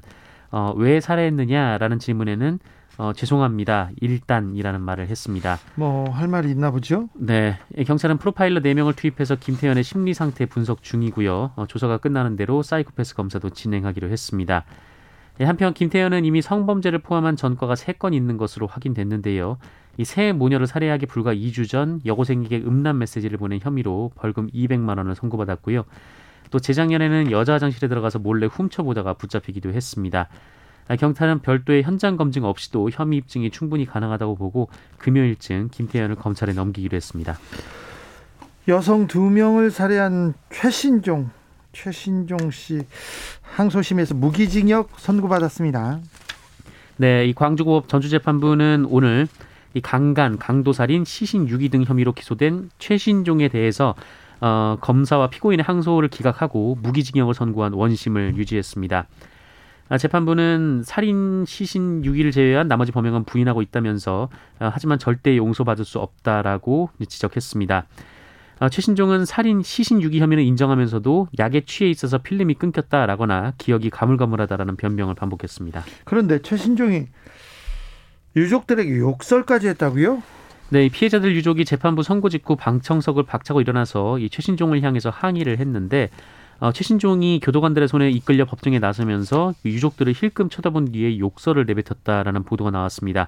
어, 0.51 0.73
왜 0.77 1.01
살해했느냐라는 1.01 1.99
질문에는 1.99 2.59
어, 2.97 3.11
죄송합니다. 3.13 3.89
일단이라는 3.99 4.79
말을 4.79 5.07
했습니다. 5.09 5.57
뭐 5.75 6.09
할 6.11 6.29
말이 6.29 6.49
있나 6.51 6.71
보죠? 6.71 7.09
네, 7.15 7.59
경찰은 7.85 8.19
프로파일러 8.19 8.61
4명을 8.61 8.95
투입해서 8.95 9.35
김태현의 9.35 9.83
심리 9.83 10.13
상태 10.13 10.45
분석 10.45 10.81
중이고요. 10.81 11.51
어, 11.57 11.65
조사가 11.67 11.97
끝나는 11.97 12.37
대로 12.37 12.63
사이코패스 12.63 13.15
검사도 13.15 13.49
진행하기로 13.49 14.07
했습니다. 14.07 14.63
예, 15.39 15.45
한편 15.45 15.73
김태현은 15.73 16.25
이미 16.25 16.41
성범죄를 16.41 16.99
포함한 16.99 17.35
전과가 17.35 17.73
3건 17.73 18.13
있는 18.13 18.37
것으로 18.37 18.67
확인됐는데요. 18.67 19.57
이새 19.97 20.31
모녀를 20.31 20.67
살해하기 20.67 21.07
불과 21.07 21.33
2주 21.33 21.67
전 21.67 22.01
여고생에게 22.05 22.63
음란 22.65 22.99
메시지를 22.99 23.37
보낸 23.37 23.59
혐의로 23.61 24.11
벌금 24.15 24.47
200만 24.47 24.97
원을 24.97 25.15
선고받았고요. 25.15 25.85
또 26.51 26.59
재작년에는 26.59 27.31
여자 27.31 27.53
화장실에 27.53 27.87
들어가서 27.87 28.19
몰래 28.19 28.45
훔쳐보다가 28.45 29.13
붙잡히기도 29.13 29.73
했습니다. 29.73 30.29
아, 30.87 30.95
경찰은 30.95 31.39
별도의 31.39 31.81
현장 31.83 32.17
검증 32.17 32.43
없이도 32.43 32.89
혐의 32.91 33.17
입증이 33.19 33.49
충분히 33.51 33.85
가능하다고 33.85 34.35
보고 34.35 34.69
금요일쯤 34.99 35.69
김태현을 35.71 36.15
검찰에 36.15 36.53
넘기기로 36.53 36.95
했습니다. 36.95 37.37
여성 38.67 39.07
두 39.07 39.21
명을 39.21 39.71
살해한 39.71 40.33
최신종 40.51 41.31
최신종 41.73 42.51
씨 42.51 42.81
항소심에서 43.41 44.15
무기징역 44.15 44.91
선고받았습니다. 44.97 45.99
네, 46.97 47.25
이 47.25 47.33
광주고법 47.33 47.89
전주재판부는 47.89 48.85
오늘 48.89 49.27
이 49.73 49.81
강간, 49.81 50.37
강도살인, 50.37 51.03
시신 51.03 51.49
유기 51.49 51.69
등 51.69 51.83
혐의로 51.83 52.13
기소된 52.13 52.69
최신종에 52.77 53.47
대해서 53.47 53.95
어, 54.39 54.77
검사와 54.81 55.29
피고인의 55.29 55.63
항소를 55.63 56.09
기각하고 56.09 56.77
무기징역을 56.81 57.33
선고한 57.33 57.73
원심을 57.73 58.35
유지했습니다. 58.37 59.07
아, 59.89 59.97
재판부는 59.97 60.83
살인, 60.83 61.45
시신 61.45 62.05
유기를 62.05 62.31
제외한 62.31 62.67
나머지 62.67 62.91
범행은 62.91 63.23
부인하고 63.25 63.61
있다면서 63.61 64.29
어, 64.59 64.69
하지만 64.71 64.99
절대 64.99 65.37
용서받을 65.37 65.85
수 65.85 65.99
없다라고 65.99 66.89
지적했습니다. 67.07 67.85
어, 68.59 68.69
최신종은 68.69 69.25
살인, 69.25 69.61
시신 69.61 70.01
유기 70.01 70.19
혐의는 70.19 70.43
인정하면서도 70.43 71.27
약에 71.39 71.61
취해 71.65 71.89
있어서 71.89 72.17
필름이 72.19 72.55
끊겼다라거나 72.55 73.53
기억이 73.57 73.89
가물가물하다라는 73.89 74.75
변명을 74.75 75.15
반복했습니다. 75.15 75.83
그런데 76.05 76.41
최신종이 76.41 77.07
유족들에게 78.35 78.97
욕설까지 78.97 79.67
했다고요? 79.69 80.23
네, 80.69 80.89
피해자들 80.89 81.35
유족이 81.35 81.65
재판부 81.65 82.01
선고 82.01 82.29
직후 82.29 82.55
방청석을 82.55 83.23
박차고 83.23 83.61
일어나서 83.61 84.17
이 84.17 84.29
최신종을 84.29 84.81
향해서 84.81 85.09
항의를 85.09 85.59
했는데 85.59 86.09
어, 86.59 86.71
최신종이 86.71 87.39
교도관들의 87.43 87.87
손에 87.87 88.09
이끌려 88.09 88.45
법정에 88.45 88.79
나서면서 88.79 89.53
유족들을 89.65 90.13
힐끔 90.13 90.49
쳐다본 90.49 90.93
뒤에 90.93 91.19
욕설을 91.19 91.65
내뱉었다라는 91.65 92.43
보도가 92.43 92.71
나왔습니다. 92.71 93.27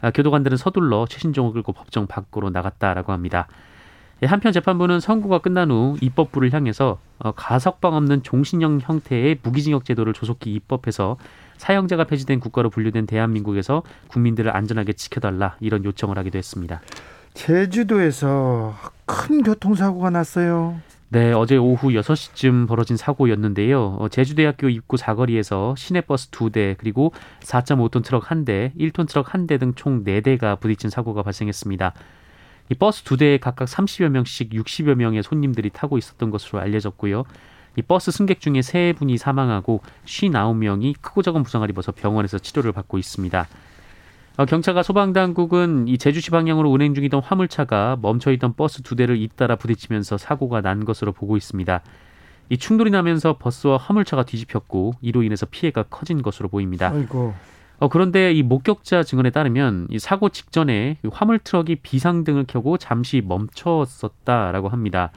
아, 0.00 0.10
교도관들은 0.10 0.56
서둘러 0.56 1.06
최신종을 1.08 1.52
끌고 1.52 1.72
법정 1.72 2.06
밖으로 2.06 2.50
나갔다라고 2.50 3.12
합니다. 3.12 3.46
예, 4.22 4.26
한편 4.26 4.52
재판부는 4.52 5.00
선고가 5.00 5.38
끝난 5.38 5.72
후 5.72 5.96
입법부를 6.00 6.52
향해서 6.52 6.98
어, 7.18 7.32
가석방 7.32 7.94
없는 7.94 8.22
종신형 8.22 8.78
형태의 8.80 9.38
무기징역 9.42 9.84
제도를 9.84 10.12
조속히 10.12 10.52
입법해서 10.54 11.16
사형제가 11.56 12.04
폐지된 12.04 12.38
국가로 12.38 12.70
분류된 12.70 13.06
대한민국에서 13.06 13.82
국민들을 14.08 14.54
안전하게 14.54 14.92
지켜달라 14.92 15.56
이런 15.60 15.84
요청을 15.84 16.18
하기도 16.18 16.38
했습니다. 16.38 16.80
제주도에서 17.34 18.74
큰 19.06 19.42
교통사고가 19.42 20.10
났어요. 20.10 20.80
네, 21.08 21.32
어제 21.32 21.56
오후 21.56 21.88
6시쯤 21.88 22.68
벌어진 22.68 22.96
사고였는데요. 22.96 23.96
어, 23.98 24.08
제주대학교 24.08 24.68
입구 24.68 24.96
사거리에서 24.96 25.74
시내버스 25.76 26.30
2대, 26.30 26.76
그리고 26.78 27.12
4.5톤 27.40 28.04
트럭 28.04 28.26
1대, 28.26 28.74
1톤 28.76 29.08
트럭 29.08 29.26
1대 29.26 29.58
등총 29.58 30.04
4대가 30.04 30.58
부딪힌 30.60 30.90
사고가 30.90 31.22
발생했습니다. 31.22 31.92
이 32.72 32.74
버스 32.74 33.02
두 33.02 33.18
대에 33.18 33.36
각각 33.36 33.66
30여 33.66 34.08
명씩 34.08 34.48
60여 34.48 34.94
명의 34.94 35.22
손님들이 35.22 35.68
타고 35.68 35.98
있었던 35.98 36.30
것으로 36.30 36.58
알려졌고요. 36.58 37.24
이 37.76 37.82
버스 37.82 38.10
승객 38.10 38.40
중에 38.40 38.62
세 38.62 38.94
분이 38.96 39.18
사망하고 39.18 39.82
59명이 40.06 40.94
크고 41.02 41.20
작은 41.20 41.42
부상을 41.42 41.68
입어서 41.68 41.92
병원에서 41.92 42.38
치료를 42.38 42.72
받고 42.72 42.96
있습니다. 42.96 43.46
어, 44.38 44.46
경찰과 44.46 44.82
소방당국은 44.82 45.86
이 45.86 45.98
제주시 45.98 46.30
방향으로 46.30 46.70
운행 46.70 46.94
중이던 46.94 47.20
화물차가 47.20 47.98
멈춰있던 48.00 48.54
버스 48.54 48.80
두 48.80 48.96
대를 48.96 49.20
잇따라 49.20 49.56
부딪히면서 49.56 50.16
사고가 50.16 50.62
난 50.62 50.86
것으로 50.86 51.12
보고 51.12 51.36
있습니다. 51.36 51.82
이 52.48 52.56
충돌이 52.56 52.90
나면서 52.90 53.36
버스와 53.36 53.76
화물차가 53.76 54.24
뒤집혔고 54.24 54.94
이로 55.02 55.22
인해서 55.22 55.44
피해가 55.44 55.82
커진 55.90 56.22
것으로 56.22 56.48
보입니다. 56.48 56.88
아이고. 56.88 57.34
어, 57.82 57.88
그런데 57.88 58.32
이 58.32 58.44
목격자 58.44 59.02
증언에 59.02 59.30
따르면 59.30 59.88
이 59.90 59.98
사고 59.98 60.28
직전에 60.28 60.98
이 61.04 61.08
화물 61.12 61.40
트럭이 61.40 61.74
비상등을 61.82 62.44
켜고 62.46 62.78
잠시 62.78 63.20
멈췄었다라고 63.24 64.68
합니다. 64.68 65.10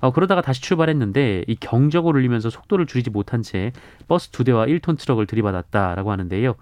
어, 0.00 0.12
그러다가 0.14 0.40
다시 0.40 0.62
출발했는데 0.62 1.44
이 1.46 1.56
경적을 1.56 2.14
울리면서 2.16 2.48
속도를 2.48 2.86
줄이지 2.86 3.10
못한 3.10 3.42
채 3.42 3.70
버스 4.08 4.30
두 4.30 4.44
대와 4.44 4.64
1톤 4.64 4.98
트럭을 4.98 5.26
들이받았다라고 5.26 6.10
하는데요. 6.10 6.54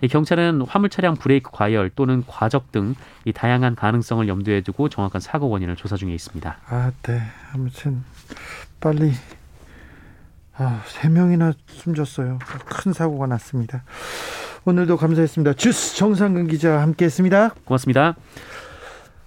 이 0.00 0.08
경찰은 0.08 0.62
화물 0.66 0.88
차량 0.88 1.14
브레이크 1.16 1.50
과열 1.52 1.90
또는 1.90 2.24
과적 2.26 2.72
등 2.72 2.94
이 3.26 3.34
다양한 3.34 3.74
가능성을 3.74 4.26
염두에 4.28 4.62
두고 4.62 4.88
정확한 4.88 5.20
사고 5.20 5.50
원인을 5.50 5.76
조사 5.76 5.96
중에 5.96 6.14
있습니다. 6.14 6.56
아, 6.68 6.90
네. 7.02 7.20
아무튼 7.52 8.02
빨리 8.80 9.12
아, 10.56 10.82
세 10.86 11.10
명이나 11.10 11.52
숨졌어요. 11.66 12.38
큰 12.64 12.94
사고가 12.94 13.26
났습니다. 13.26 13.84
오늘도 14.64 14.96
감사했습니다. 14.96 15.54
주스 15.54 15.96
정상근 15.96 16.46
기자 16.46 16.80
함께했습니다. 16.80 17.54
고맙습니다. 17.64 18.14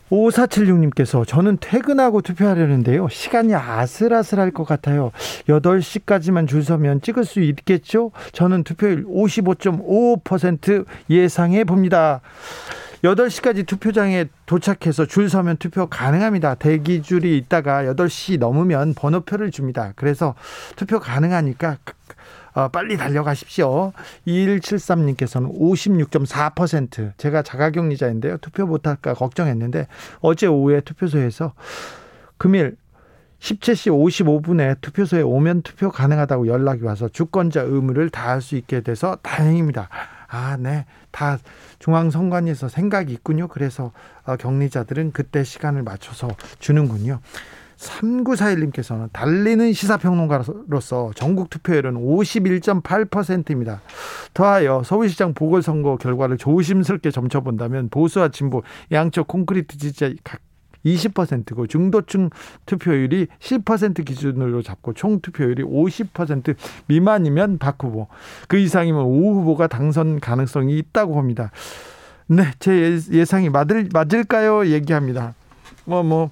5476님께서 0.10 1.28
저는 1.28 1.58
퇴근하고 1.60 2.22
투표하려는데요. 2.22 3.10
시간이 3.10 3.54
아슬아슬할 3.54 4.52
것 4.52 4.64
같아요. 4.64 5.12
8시까지만 5.48 6.48
줄 6.48 6.64
서면 6.64 7.02
찍을 7.02 7.26
수 7.26 7.42
있겠죠? 7.42 8.12
저는 8.32 8.64
투표율 8.64 9.06
55.5% 9.06 10.86
예상해 11.10 11.64
봅니다. 11.64 12.22
8시까지 13.04 13.68
투표장에 13.68 14.26
도착해서 14.46 15.06
줄 15.06 15.30
서면 15.30 15.58
투표 15.58 15.88
가능합니다. 15.88 16.56
대기줄이 16.56 17.38
있다가 17.38 17.84
8시 17.84 18.40
넘으면 18.40 18.94
번호표를 18.94 19.52
줍니다. 19.52 19.92
그래서 19.96 20.34
투표 20.76 21.00
가능하니까 21.00 21.78
어, 22.56 22.70
빨리 22.70 22.96
달려가십시오. 22.96 23.92
2173님께서는 24.26 25.54
56.4% 25.60 27.12
제가 27.18 27.42
자가격리자인데요. 27.42 28.38
투표 28.38 28.66
못할까 28.66 29.14
걱정했는데 29.14 29.88
어제 30.22 30.48
오후에 30.48 30.80
투표소에서 30.82 31.54
금일 32.38 32.78
17시 33.40 33.92
55분에 33.92 34.80
투표소에 34.80 35.22
오면 35.22 35.64
투표 35.64 35.92
가능하다고 35.92 36.48
연락이 36.48 36.84
와서 36.84 37.10
주권자 37.10 37.62
의무를 37.62 38.10
다할 38.10 38.42
수 38.42 38.56
있게 38.56 38.82
돼서 38.82 39.18
다행입니다. 39.22 39.90
아, 40.28 40.58
네. 40.58 40.86
다 41.12 41.38
중앙선관위에서 41.80 42.70
생각이 42.70 43.12
있군요. 43.14 43.50
그래서 43.50 43.92
어, 44.26 44.38
격리자들은 44.38 45.12
그때 45.12 45.44
시간을 45.44 45.84
맞춰서 45.84 46.30
주는군요. 46.60 47.20
3941님께서는 47.78 49.10
달리는 49.12 49.74
시사평론가로서 49.74 51.12
전국 51.16 51.50
투표율은 51.50 51.94
51.8%입니다. 51.96 53.82
더하여 54.34 54.82
서울시장 54.84 55.34
보궐선거 55.34 55.98
결과를 55.98 56.38
조심스럽게 56.38 57.12
점쳐본다면 57.12 57.90
보수와 57.90 58.30
진보 58.30 58.64
양쪽 58.92 59.28
콘크리트 59.28 59.78
지지자 59.78 60.12
각 60.24 60.42
20%고 60.86 61.66
중도층 61.68 62.30
투표율이 62.68 63.28
10% 63.40 64.06
기준으로 64.06 64.62
잡고 64.62 64.94
총 64.94 65.20
투표율이 65.20 65.64
50% 65.64 66.56
미만이면 66.86 67.58
박 67.58 67.84
후보, 67.84 68.08
그 68.48 68.58
이상이면 68.58 69.02
오 69.02 69.34
후보가 69.34 69.68
당선 69.68 70.20
가능성이 70.20 70.78
있다고 70.78 71.16
봅니다. 71.16 71.52
네, 72.28 72.44
제 72.60 73.00
예상이 73.12 73.50
맞을 73.50 73.90
맞을까요? 73.92 74.68
얘기합니다. 74.68 75.34
뭐 75.86 76.04
뭐. 76.04 76.30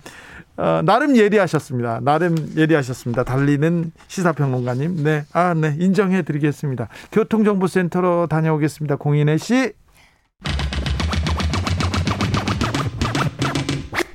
어, 0.55 0.81
나름 0.83 1.15
예리하셨습니다. 1.17 2.01
나름 2.03 2.35
예리하셨습니다. 2.55 3.23
달리는 3.23 3.91
시사평론가님. 4.07 5.03
네. 5.03 5.25
아, 5.33 5.53
네. 5.53 5.75
인정해 5.79 6.21
드리겠습니다. 6.21 6.89
교통정보센터로 7.11 8.27
다녀오겠습니다. 8.27 8.97
공인혜 8.97 9.37
씨. 9.37 9.73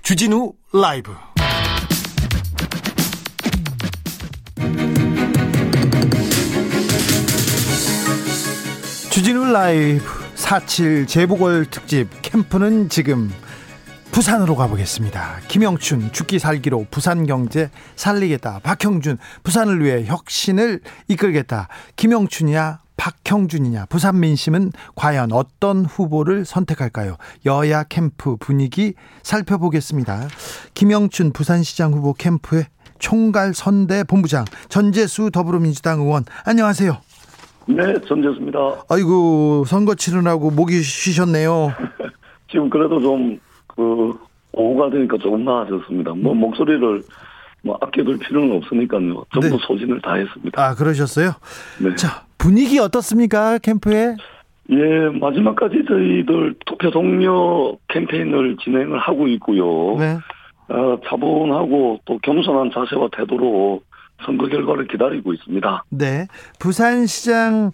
주진우 0.02 0.52
라이브. 0.72 1.12
주진우 9.10 9.52
라이브 9.52 10.04
4.7 10.36 11.08
재보궐 11.08 11.66
특집 11.66 12.08
캠프는 12.22 12.88
지금 12.88 13.30
부산으로 14.12 14.56
가보겠습니다. 14.56 15.40
김영춘 15.48 16.10
죽기 16.12 16.38
살기로 16.38 16.86
부산 16.90 17.26
경제 17.26 17.70
살리겠다. 17.94 18.60
박형준 18.62 19.18
부산을 19.42 19.84
위해 19.84 20.04
혁신을 20.06 20.80
이끌겠다. 21.08 21.68
김영춘이야 21.96 22.80
박형준이냐 22.96 23.86
부산 23.86 24.18
민심은 24.18 24.72
과연 24.96 25.32
어떤 25.32 25.84
후보를 25.84 26.44
선택할까요? 26.44 27.16
여야 27.46 27.84
캠프 27.84 28.36
분위기 28.36 28.94
살펴보겠습니다. 29.22 30.26
김영춘 30.74 31.32
부산시장 31.32 31.92
후보 31.92 32.12
캠프의 32.12 32.64
총괄 32.98 33.54
선대 33.54 34.02
본부장 34.02 34.44
전재수 34.68 35.30
더불어민주당 35.30 36.00
의원 36.00 36.24
안녕하세요. 36.44 36.98
네, 37.68 37.76
전재수입니다. 38.08 38.58
아이고 38.88 39.64
선거 39.66 39.94
치르라고 39.94 40.50
목이 40.50 40.82
쉬셨네요. 40.82 41.72
지금 42.50 42.68
그래도 42.70 43.00
좀 43.00 43.38
그 43.78 44.12
오후가 44.50 44.90
되니까 44.90 45.16
조금 45.18 45.44
나아졌습니다. 45.44 46.12
뭐 46.16 46.34
목소리를 46.34 47.02
뭐 47.62 47.78
아껴둘 47.80 48.18
필요는 48.18 48.56
없으니까요. 48.56 49.24
전부 49.32 49.48
네. 49.50 49.58
소진을 49.60 50.00
다 50.02 50.14
했습니다. 50.14 50.60
아 50.60 50.74
그러셨어요? 50.74 51.30
네. 51.80 51.94
자 51.94 52.24
분위기 52.38 52.80
어떻습니까 52.80 53.58
캠프에? 53.58 54.16
예, 54.70 54.76
마지막까지 55.20 55.84
저희들 55.86 56.56
투표 56.66 56.90
동료 56.90 57.78
캠페인을 57.86 58.56
진행을 58.56 58.98
하고 58.98 59.28
있고요. 59.28 59.96
네. 59.96 60.18
어, 60.70 60.98
차분하고 61.08 62.00
또 62.04 62.18
겸손한 62.18 62.72
자세와 62.74 63.08
태도로 63.16 63.80
선거 64.26 64.48
결과를 64.48 64.88
기다리고 64.88 65.32
있습니다. 65.32 65.84
네. 65.90 66.26
부산시장 66.58 67.70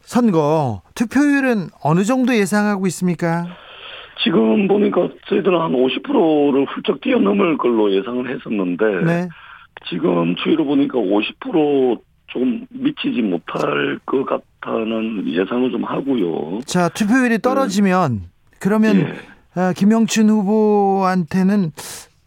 선거 0.00 0.80
투표율은 0.94 1.68
어느 1.84 2.04
정도 2.04 2.34
예상하고 2.34 2.86
있습니까? 2.86 3.46
지금 4.22 4.66
보니까 4.68 5.08
저희들은 5.28 5.60
한 5.60 5.72
50%를 5.72 6.66
훌쩍 6.66 7.00
뛰어넘을 7.00 7.58
걸로 7.58 7.92
예상을 7.92 8.28
했었는데 8.28 8.84
네. 9.04 9.28
지금 9.88 10.34
추이로 10.36 10.64
보니까 10.64 10.98
50% 10.98 12.00
조금 12.28 12.66
미치지 12.70 13.22
못할 13.22 13.98
것 14.04 14.24
같다는 14.24 15.28
예상을 15.28 15.70
좀 15.70 15.84
하고요. 15.84 16.60
자, 16.64 16.88
투표율이 16.88 17.38
떨어지면 17.38 18.22
그러면 18.58 18.96
예. 18.96 19.60
어, 19.60 19.72
김영춘 19.74 20.28
후보한테는 20.28 21.72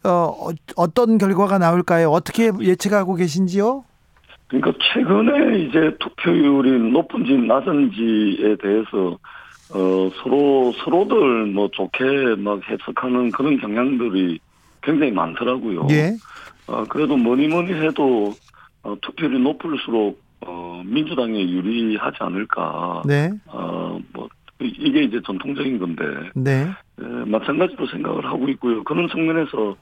어, 0.06 0.50
어떤 0.78 1.18
결과가 1.18 1.58
나올까요? 1.58 2.10
어떻게 2.10 2.52
예측하고 2.60 3.16
계신지요? 3.16 3.84
그러니까 4.48 4.74
최근에 4.82 5.60
이제 5.60 5.96
투표율이 6.00 6.92
높은지 6.92 7.34
낮은지에 7.34 8.56
대해서 8.62 9.18
어 9.72 10.12
서로 10.24 10.74
서로들 10.84 11.48
뭐 11.48 11.70
좋게 11.72 12.36
막 12.38 12.60
해석하는 12.68 13.32
그런 13.32 13.58
경향들이 13.60 14.40
굉장히 14.82 15.12
많더라고요. 15.12 15.88
예. 15.92 16.16
어 16.68 16.84
그래도 16.86 17.18
뭐니 17.18 17.48
뭐니 17.48 17.74
해도 17.74 18.34
어, 18.82 18.96
투표율이 19.02 19.40
높을수록 19.40 20.22
어 20.42 20.82
민주당에 20.86 21.40
유리하지 21.40 22.18
않을까. 22.20 23.04
네. 23.06 23.30
어 23.48 24.00
뭐 24.14 24.30
이게 24.62 25.04
이제 25.04 25.22
전통적인 25.26 25.80
건데 25.80 26.04
네. 26.36 26.68
에, 27.02 27.04
마찬가지로 27.26 27.88
생각을 27.88 28.26
하고 28.26 28.48
있고요. 28.50 28.84
그런 28.84 29.08
측면에서 29.08 29.76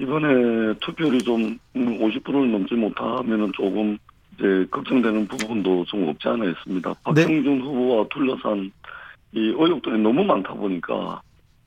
이번에 0.00 0.74
투표율이 0.80 1.22
좀 1.22 1.56
50%를 1.76 2.50
넘지 2.50 2.74
못하면은 2.74 3.52
조금 3.54 3.96
이제 4.34 4.66
걱정되는 4.70 5.28
부분도 5.28 5.84
좀 5.84 6.08
없지 6.08 6.26
않아 6.28 6.44
있습니다. 6.44 6.94
박형준 7.04 7.60
후보와 7.60 8.06
둘러싼 8.10 8.72
이 9.34 9.40
의혹들이 9.48 9.98
너무 9.98 10.24
많다 10.24 10.54
보니까 10.54 11.20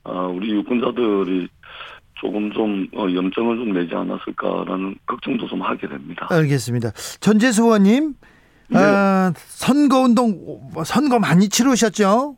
아, 0.04 0.10
우리 0.26 0.50
유권자들이 0.52 1.48
조금 2.20 2.50
좀 2.52 2.88
어, 2.96 3.02
염증을 3.12 3.56
좀 3.58 3.72
내지 3.72 3.94
않았을까라는 3.94 4.96
걱정도 5.06 5.46
좀 5.46 5.62
하게 5.62 5.86
됩니다. 5.88 6.26
알겠습니다. 6.30 6.90
전재수 7.20 7.62
의원님, 7.64 8.14
네. 8.70 8.78
아, 8.78 9.32
선거운동, 9.36 10.70
선거 10.84 11.18
많이 11.18 11.48
치르셨죠? 11.48 12.36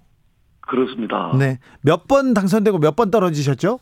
그렇습니다. 0.63 1.33
네. 1.39 1.59
몇 1.83 2.07
번 2.07 2.35
당선되고 2.35 2.79
몇 2.79 2.95
번 2.97 3.11
떨어지셨죠? 3.11 3.79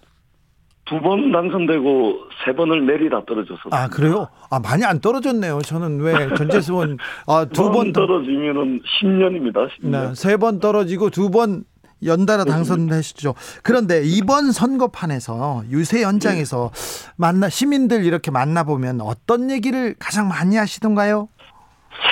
두 0.89 1.01
번 1.01 1.31
당선되고 1.33 2.19
세 2.45 2.53
번을 2.55 2.87
내리다 2.87 3.23
떨어졌었습니다. 3.27 3.77
아 3.77 3.89
그래요? 3.89 4.29
아 4.51 4.59
많이 4.59 4.85
안 4.85 5.01
떨어졌네요. 5.01 5.61
저는 5.61 6.01
왜 6.01 6.13
전재수 6.37 6.73
의원 6.73 6.97
아 7.27 7.45
두번 7.45 7.93
떨어지면은 7.93 8.81
10년입니다. 9.01 9.69
10년. 9.83 10.15
세번 10.15 10.61
떨어지고 10.61 11.11
두 11.11 11.31
번 11.31 11.65
연달아 12.05 12.45
당선되시죠. 12.45 13.35
그런데 13.65 14.03
이번 14.05 14.53
선거판에서 14.53 15.65
유세 15.71 16.01
연장에서 16.03 16.71
만나 17.17 17.49
시민들 17.49 18.05
이렇게 18.05 18.31
만나 18.31 18.63
보면 18.63 19.01
어떤 19.01 19.51
얘기를 19.51 19.95
가장 19.99 20.29
많이 20.29 20.57
하시던가요? 20.57 21.29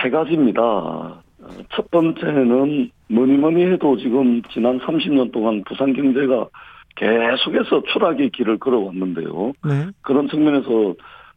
세 0.03 0.11
가지입니다. 0.11 1.23
첫 1.73 1.89
번째는 1.93 2.91
뭐니 3.09 3.37
뭐니 3.37 3.65
해도 3.73 3.97
지금 3.97 4.43
지난 4.53 4.81
30년 4.81 5.33
동안 5.33 5.63
부산 5.69 5.93
경제가 5.93 6.49
계속해서 6.97 7.83
추락의 7.93 8.31
길을 8.31 8.59
걸어왔는데요. 8.59 9.53
네. 9.65 9.87
그런 10.03 10.29
측면에서 10.29 10.95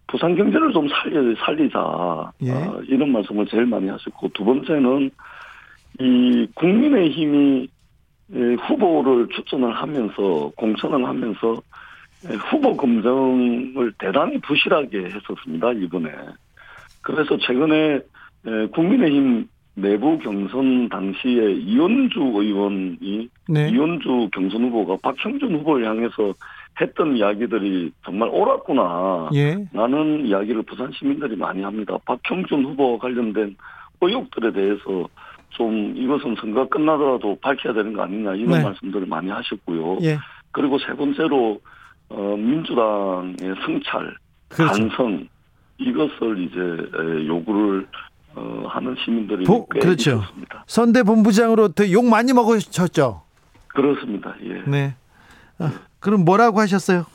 부산 0.08 0.36
경제를 0.36 0.74
좀 0.74 0.88
살리, 0.90 1.36
살리자. 1.36 2.32
예. 2.44 2.52
아, 2.52 2.80
이런 2.88 3.12
말씀을 3.12 3.46
제일 3.46 3.66
많이 3.68 3.88
하셨고, 3.90 4.30
두 4.34 4.44
번째는 4.44 5.12
이 6.00 6.48
국민의힘이 6.56 7.68
예, 8.32 8.54
후보를 8.54 9.28
추천을 9.30 9.74
하면서, 9.74 10.52
공천을 10.56 11.06
하면서 11.06 11.62
예, 12.30 12.36
후보 12.36 12.76
검증을 12.76 13.94
대단히 14.00 14.40
부실하게 14.40 15.06
했었습니다, 15.06 15.74
이번에. 15.74 16.12
그래서 17.02 17.38
최근에 17.38 18.00
예, 18.48 18.68
국민의힘 18.74 19.48
내부 19.82 20.18
경선 20.20 20.90
당시에 20.90 21.54
이현주 21.54 22.20
의원이 22.20 23.30
네. 23.48 23.70
이현주 23.70 24.30
경선 24.34 24.64
후보가 24.66 24.98
박형준 25.02 25.56
후보를 25.56 25.88
향해서 25.88 26.34
했던 26.80 27.18
이야기들이 27.18 27.92
정말 28.06 28.30
옳았구나. 28.30 29.30
예. 29.34 29.58
라는 29.74 30.26
이야기를 30.26 30.64
부산 30.64 30.92
시민들이 30.92 31.36
많이 31.36 31.62
합니다. 31.62 31.98
박형준 32.06 32.66
후보와 32.66 32.98
관련된 33.00 33.56
의혹들에 34.02 34.52
대해서 34.54 35.08
좀 35.50 35.94
이것은 35.96 36.36
선거 36.40 36.68
끝나더라도 36.70 37.38
밝혀야 37.42 37.74
되는 37.74 37.94
거 37.94 38.04
아니냐 38.04 38.36
이런 38.36 38.58
네. 38.58 38.64
말씀들을 38.64 39.08
많이 39.08 39.30
하셨고요. 39.30 39.98
예. 40.04 40.18
그리고 40.52 40.78
세 40.80 40.94
번째로 40.94 41.60
어, 42.10 42.36
민주당의 42.38 43.56
성찰, 43.66 44.16
그렇죠. 44.50 44.74
반성 44.90 45.28
이것을 45.78 46.40
이제 46.40 46.60
에, 46.60 47.28
요구를 47.28 47.88
어, 48.40 48.68
하는 48.70 48.96
시민들이 49.04 49.44
보- 49.44 49.68
꽤 49.68 49.80
그렇죠. 49.80 50.12
있었습니다. 50.18 50.64
선대 50.66 51.04
본부장으로 51.04 51.70
더욕 51.74 52.06
많이 52.06 52.32
먹으셨죠? 52.32 53.22
그렇습니다. 53.68 54.34
예. 54.44 54.62
네. 54.66 54.96
아, 55.60 55.72
그럼 56.00 56.24
뭐라고 56.24 56.62
하셨어요? 56.62 57.06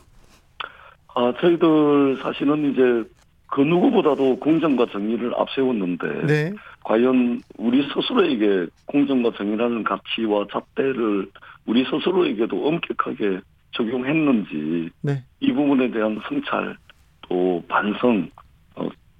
아, 1.15 1.33
저희들 1.41 2.19
사실은 2.23 2.73
이제 2.73 3.11
그 3.47 3.61
누구보다도 3.63 4.39
공정과 4.41 4.87
정의를 4.93 5.33
앞세웠는데 5.37 6.27
네. 6.27 6.53
과연 6.85 7.41
우리 7.57 7.89
스스로에게 7.95 8.67
공정과 8.87 9.31
정의라는 9.39 9.85
가치와 9.85 10.47
잣대를 10.53 11.31
우리 11.65 11.85
스스로에게도 11.85 12.69
엄격하게 12.69 13.41
적용했는지 13.73 14.91
네. 15.01 15.25
이 15.41 15.53
부분에 15.53 15.91
대한 15.91 16.21
성찰 16.29 16.77
또 17.29 17.65
반성 17.69 18.29
어, 18.37 18.44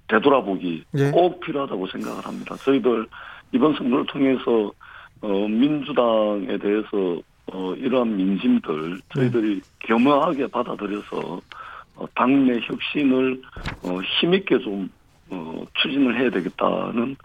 되돌아보기 0.07 0.83
예. 0.97 1.11
꼭 1.11 1.39
필요하다고 1.39 1.87
생각을 1.87 2.25
합니다. 2.25 2.55
저희들 2.57 3.07
이번 3.51 3.73
선거를 3.75 4.05
통해서 4.05 4.71
어, 5.21 5.47
민주당에 5.47 6.57
대해서 6.57 7.21
어, 7.51 7.73
이러한 7.75 8.15
민심들 8.15 8.99
저희들이 9.13 9.61
겸허하게 9.79 10.47
받아들여서 10.47 11.41
어, 11.95 12.05
당내 12.15 12.59
혁신을 12.63 13.41
어, 13.83 13.99
힘있게 14.01 14.59
좀 14.59 14.89
어, 15.29 15.65
추진을 15.75 16.19
해야 16.19 16.29
되겠다는 16.29 17.15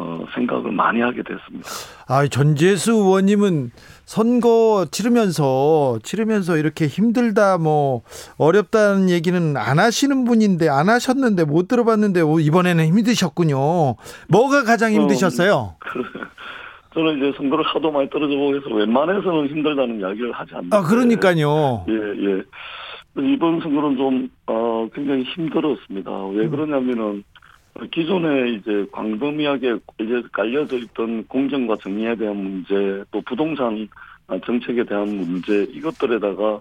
어, 0.00 0.24
생각을 0.34 0.72
많이 0.72 1.00
하게 1.02 1.22
됐습니다. 1.22 1.68
아, 2.08 2.26
전재수 2.26 2.92
의원님은 2.92 3.70
선거 4.06 4.86
치르면서 4.90 5.98
치르면서 6.02 6.56
이렇게 6.56 6.86
힘들다 6.86 7.58
뭐 7.58 8.00
어렵다는 8.38 9.10
얘기는 9.10 9.56
안 9.58 9.78
하시는 9.78 10.24
분인데 10.24 10.70
안 10.70 10.88
하셨는데 10.88 11.44
못 11.44 11.68
들어봤는데 11.68 12.22
오, 12.22 12.40
이번에는 12.40 12.82
힘드셨군요. 12.86 13.96
뭐가 14.28 14.64
가장 14.64 14.92
힘드셨어요? 14.92 15.76
저는 16.94 17.18
이제 17.18 17.32
선거를 17.36 17.64
하도 17.66 17.92
많이 17.92 18.08
떨어져 18.10 18.34
보고 18.34 18.56
해서 18.56 18.68
웬만해서는 18.74 19.48
힘들다는 19.48 20.00
이야기를 20.00 20.32
하지 20.32 20.54
않는데 20.54 20.76
아, 20.76 20.82
그러니까요. 20.82 21.84
예, 21.88 21.92
예. 21.94 22.42
이번 23.18 23.60
선거는 23.60 23.96
좀, 23.96 24.28
어, 24.46 24.88
굉장히 24.94 25.24
힘들었습니다. 25.24 26.10
왜 26.28 26.46
음. 26.46 26.50
그러냐면은, 26.50 27.02
어, 27.02 27.22
기존에 27.90 28.50
이제 28.50 28.86
광범위하게 28.92 29.76
이제 30.00 30.22
깔려져 30.32 30.76
있던 30.78 31.26
공정과 31.26 31.76
정의에 31.76 32.14
대한 32.16 32.36
문제, 32.36 33.04
또 33.10 33.20
부동산 33.22 33.88
아, 34.26 34.38
정책에 34.44 34.84
대한 34.84 35.08
문제, 35.08 35.64
이것들에다가 35.70 36.60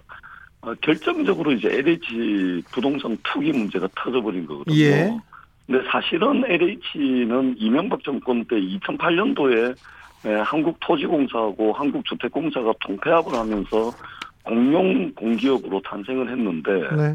어, 0.62 0.74
결정적으로 0.82 1.52
이제 1.52 1.70
LH 1.70 2.64
부동산 2.72 3.18
투기 3.24 3.52
문제가 3.52 3.88
터져버린 3.96 4.46
거거든요. 4.46 4.78
예. 4.78 5.18
근데 5.66 5.88
사실은 5.90 6.44
LH는 6.46 7.56
이명박 7.58 8.04
정권 8.04 8.44
때 8.46 8.56
2008년도에 8.56 9.76
한국토지공사하고 10.44 11.74
한국주택공사가 11.74 12.74
통폐합을 12.82 13.34
하면서 13.34 13.92
공용 14.44 15.14
공기업으로 15.14 15.82
탄생을 15.82 16.30
했는데 16.30 16.72
네. 16.96 17.14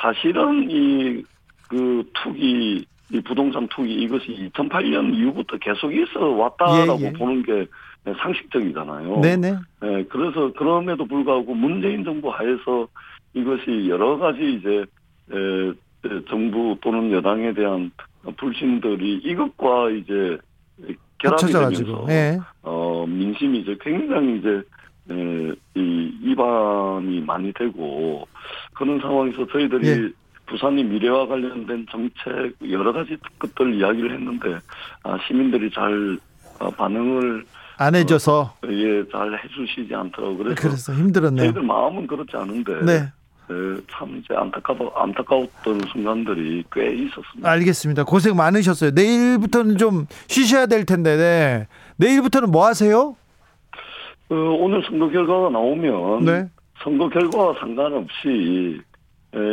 사실은 0.00 0.70
이 0.70 1.24
그 1.68 2.04
투기 2.14 2.86
이 3.12 3.20
부동산 3.20 3.68
투기 3.68 3.94
이것이 3.94 4.50
2008년 4.54 5.14
이후부터 5.14 5.58
계속 5.58 5.94
있어 5.94 6.26
왔다라고 6.26 7.00
예, 7.00 7.06
예. 7.06 7.12
보는 7.12 7.42
게 7.42 7.66
상식적이잖아요. 8.20 9.20
네, 9.20 9.36
네. 9.36 9.54
예, 9.82 10.04
그래서 10.08 10.52
그럼에도 10.52 11.06
불구하고 11.06 11.54
문재인 11.54 12.04
정부 12.04 12.30
하에서 12.30 12.88
이것이 13.34 13.88
여러 13.88 14.18
가지 14.18 14.54
이제 14.54 14.84
에, 15.32 15.68
에, 15.68 16.20
정부 16.28 16.76
또는 16.80 17.10
여당에 17.12 17.52
대한 17.54 17.90
불신들이 18.36 19.20
이것과 19.24 19.90
이제 19.90 20.38
결합이 21.18 21.52
되면서. 21.52 22.06
예. 22.08 22.38
어 22.62 23.06
민심이 23.06 23.60
이제 23.60 23.76
굉장히 23.80 24.38
이제 24.38 24.62
에, 25.10 25.52
이 25.74 26.12
이반이 26.22 27.20
많이 27.20 27.52
되고 27.52 28.26
그런 28.74 29.00
상황에서 29.00 29.46
저희들이 29.46 29.88
예. 29.88 30.10
부산이 30.46 30.84
미래와 30.84 31.26
관련된 31.26 31.86
정책 31.90 32.54
여러 32.70 32.92
가지 32.92 33.16
것들 33.38 33.74
이야기를 33.74 34.12
했는데 34.12 34.58
아, 35.02 35.18
시민들이 35.26 35.70
잘 35.70 36.18
어, 36.60 36.70
반응을 36.70 37.44
안 37.78 37.94
해줘서 37.94 38.54
예, 38.68 39.04
잘 39.10 39.36
해주시지 39.42 39.94
않더라고 39.94 40.36
그래서 40.38 40.54
그래서 40.60 40.92
힘들었네요. 40.94 41.46
저희들 41.46 41.62
마음은 41.62 42.06
그렇지 42.06 42.36
않은데 42.36 42.72
네. 42.84 42.92
에, 43.50 43.80
참 43.90 44.16
이제 44.16 44.34
안타까 44.34 44.74
안타까웠던 44.94 45.80
순간들이 45.92 46.64
꽤 46.72 46.94
있었습니다. 46.94 47.50
알겠습니다. 47.50 48.04
고생 48.04 48.36
많으셨어요. 48.36 48.92
내일부터는 48.92 49.76
좀 49.76 50.06
쉬셔야 50.28 50.66
될 50.66 50.86
텐데. 50.86 51.16
네. 51.16 51.66
내일부터는 51.96 52.50
뭐 52.50 52.66
하세요? 52.66 53.16
어, 54.30 54.34
오늘 54.34 54.82
선거 54.86 55.08
결과가 55.08 55.50
나오면 55.50 56.24
네. 56.24 56.48
선거 56.82 57.08
결과와 57.08 57.54
상관없이 57.60 58.78
에, 58.78 58.93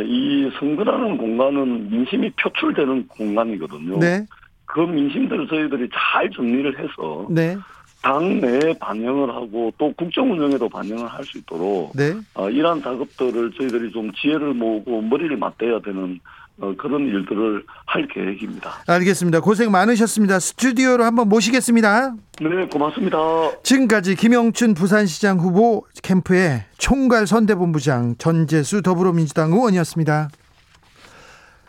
이 0.06 0.50
선거라는 0.58 1.16
공간은 1.18 1.90
민심이 1.90 2.30
표출되는 2.30 3.08
공간이거든요. 3.08 3.98
네. 3.98 4.24
그 4.64 4.80
민심들을 4.80 5.48
저희들이 5.48 5.88
잘 5.92 6.30
정리를 6.30 6.78
해서 6.78 7.26
네. 7.30 7.56
당 8.02 8.40
내에 8.40 8.74
반영을 8.80 9.30
하고 9.30 9.72
또 9.78 9.92
국정 9.92 10.32
운영에도 10.32 10.68
반영을 10.68 11.06
할 11.06 11.24
수 11.24 11.38
있도록 11.38 11.92
네. 11.96 12.12
어, 12.34 12.50
이러한 12.50 12.82
작업들을 12.82 13.52
저희들이 13.52 13.92
좀 13.92 14.10
지혜를 14.12 14.54
모으고 14.54 15.02
머리를 15.02 15.36
맞대야 15.36 15.80
되는 15.80 16.18
어, 16.22 16.41
그런 16.78 17.06
일들을 17.06 17.64
할 17.86 18.06
계획입니다. 18.08 18.70
알겠습니다. 18.86 19.40
고생 19.40 19.70
많으셨습니다. 19.70 20.38
스튜디오로 20.38 21.04
한번 21.04 21.28
모시겠습니다. 21.28 22.14
네, 22.40 22.66
고맙습니다. 22.70 23.18
지금까지 23.62 24.14
김영춘 24.14 24.74
부산시장 24.74 25.38
후보 25.38 25.84
캠프의 26.02 26.64
총괄 26.78 27.26
선대본부장 27.26 28.16
전재수 28.18 28.82
더불어민주당 28.82 29.52
의원이었습니다. 29.52 30.28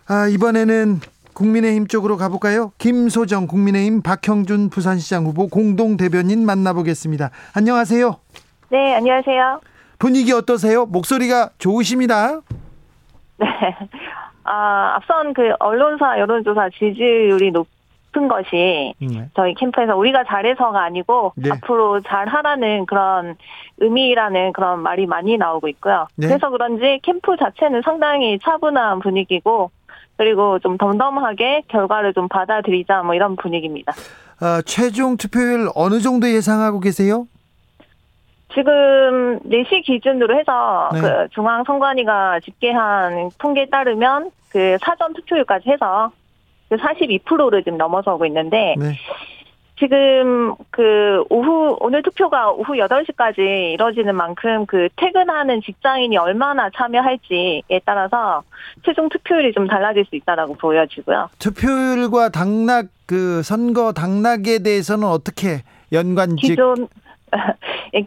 아, 0.08 0.28
이번에는 0.28 1.00
국민의힘 1.34 1.88
쪽으로 1.88 2.18
가볼까요? 2.18 2.72
김소정 2.78 3.48
국민의힘 3.48 4.02
박형준 4.04 4.70
부산시장 4.70 5.26
후보 5.26 5.48
공동 5.48 5.98
대변인 5.98 6.46
만나보겠습니다. 6.46 7.32
안녕하세요. 7.56 8.18
네, 8.70 8.96
안녕하세요. 8.96 9.62
분위기 9.98 10.32
어떠세요? 10.34 10.86
목소리가 10.86 11.52
좋으십니다. 11.58 12.42
네. 13.40 13.48
아, 14.44 14.96
앞선 14.96 15.34
그 15.34 15.54
언론사 15.60 16.20
여론조사 16.20 16.70
지지율이 16.70 17.52
높, 17.52 17.68
싶은 18.14 18.28
것이 18.28 18.94
네. 19.00 19.30
저희 19.36 19.54
캠프에서 19.56 19.98
우리가 19.98 20.24
잘해서가 20.24 20.82
아니고 20.84 21.34
네. 21.36 21.50
앞으로 21.52 22.00
잘하라는 22.02 22.86
그런 22.86 23.36
의미라는 23.80 24.54
그런 24.54 24.80
말이 24.80 25.06
많이 25.08 25.38
나오고 25.38 25.68
있고요. 25.70 26.08
네. 26.16 26.28
그래서 26.28 26.50
그런지 26.50 27.00
캠프 27.02 27.36
자체는 27.36 27.82
상당히 27.84 28.40
차분한 28.40 29.00
분위기고 29.00 29.72
그리고 30.16 30.60
좀 30.60 30.78
덤덤하게 30.78 31.64
결과를 31.68 32.14
좀 32.14 32.28
받아들이자 32.28 33.02
뭐 33.02 33.16
이런 33.16 33.36
분위기입니다. 33.36 33.94
아, 34.40 34.62
최종 34.66 35.18
투표율 35.18 35.70
어느 35.76 36.00
정도 36.00 36.30
예상하고 36.30 36.80
계세요? 36.80 37.28
지금 38.54 39.40
4시 39.40 39.84
기준으로 39.84 40.38
해서 40.38 40.90
네. 40.94 41.02
그 41.02 41.28
중앙선관위가 41.32 42.40
집계한 42.42 43.30
통계에 43.40 43.66
따르면 43.68 44.32
그 44.50 44.78
사전 44.82 45.14
투표율까지 45.14 45.70
해서 45.70 46.12
그 46.70 46.76
42%를 46.78 47.64
지금 47.64 47.78
넘어서고 47.78 48.26
있는데 48.28 48.76
네. 48.78 48.94
지금 49.80 50.54
그 50.70 51.24
오후 51.30 51.76
오늘 51.80 52.04
투표가 52.04 52.52
오후 52.52 52.74
8시까지 52.74 53.74
이뤄지는 53.74 54.16
만큼 54.16 54.66
그 54.68 54.88
퇴근하는 54.96 55.62
직장인이 55.62 56.16
얼마나 56.18 56.70
참여할지에 56.70 57.82
따라서 57.84 58.44
최종 58.86 59.10
투표율이 59.10 59.52
좀 59.54 59.68
달라질 59.68 60.06
수 60.06 60.16
있다라고 60.16 60.54
보여지고요. 60.56 61.30
투표율과 61.40 62.30
당락 62.30 62.86
그 63.08 63.42
선거 63.44 63.92
당락에 63.92 64.60
대해서는 64.60 65.08
어떻게 65.08 65.64
연관직 65.92 66.52
기존 66.52 66.78
예, 66.82 67.03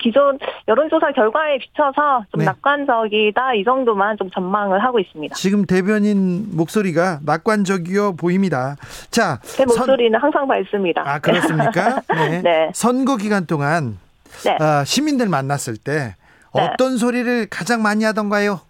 기존 0.01 0.39
여론조사 0.69 1.13
결과에 1.13 1.59
비춰서 1.59 2.25
좀 2.33 2.41
네. 2.41 2.45
낙관적이다 2.47 3.55
이 3.55 3.65
정도만 3.65 4.17
좀 4.19 4.31
전망을 4.31 4.83
하고 4.83 4.99
있습니다. 4.99 5.35
지금 5.35 5.65
대변인 5.67 6.47
목소리가 6.57 7.21
낙관적이어 7.25 8.13
보입니다. 8.13 8.77
자, 9.11 9.39
제 9.43 9.65
목소리는 9.65 10.19
항상 10.19 10.47
밝습니다. 10.47 11.03
아 11.07 11.19
그렇습니까? 11.19 12.03
네. 12.15 12.43
네. 12.43 12.71
선거 12.75 13.17
기간 13.17 13.47
동안 13.47 13.99
네. 14.45 14.57
아, 14.61 14.85
시민들 14.85 15.29
만났을 15.29 15.77
때 15.77 16.15
네. 16.55 16.61
어떤 16.63 16.97
소리를 16.97 17.47
가장 17.51 17.83
많이 17.83 18.05
하던가요? 18.05 18.61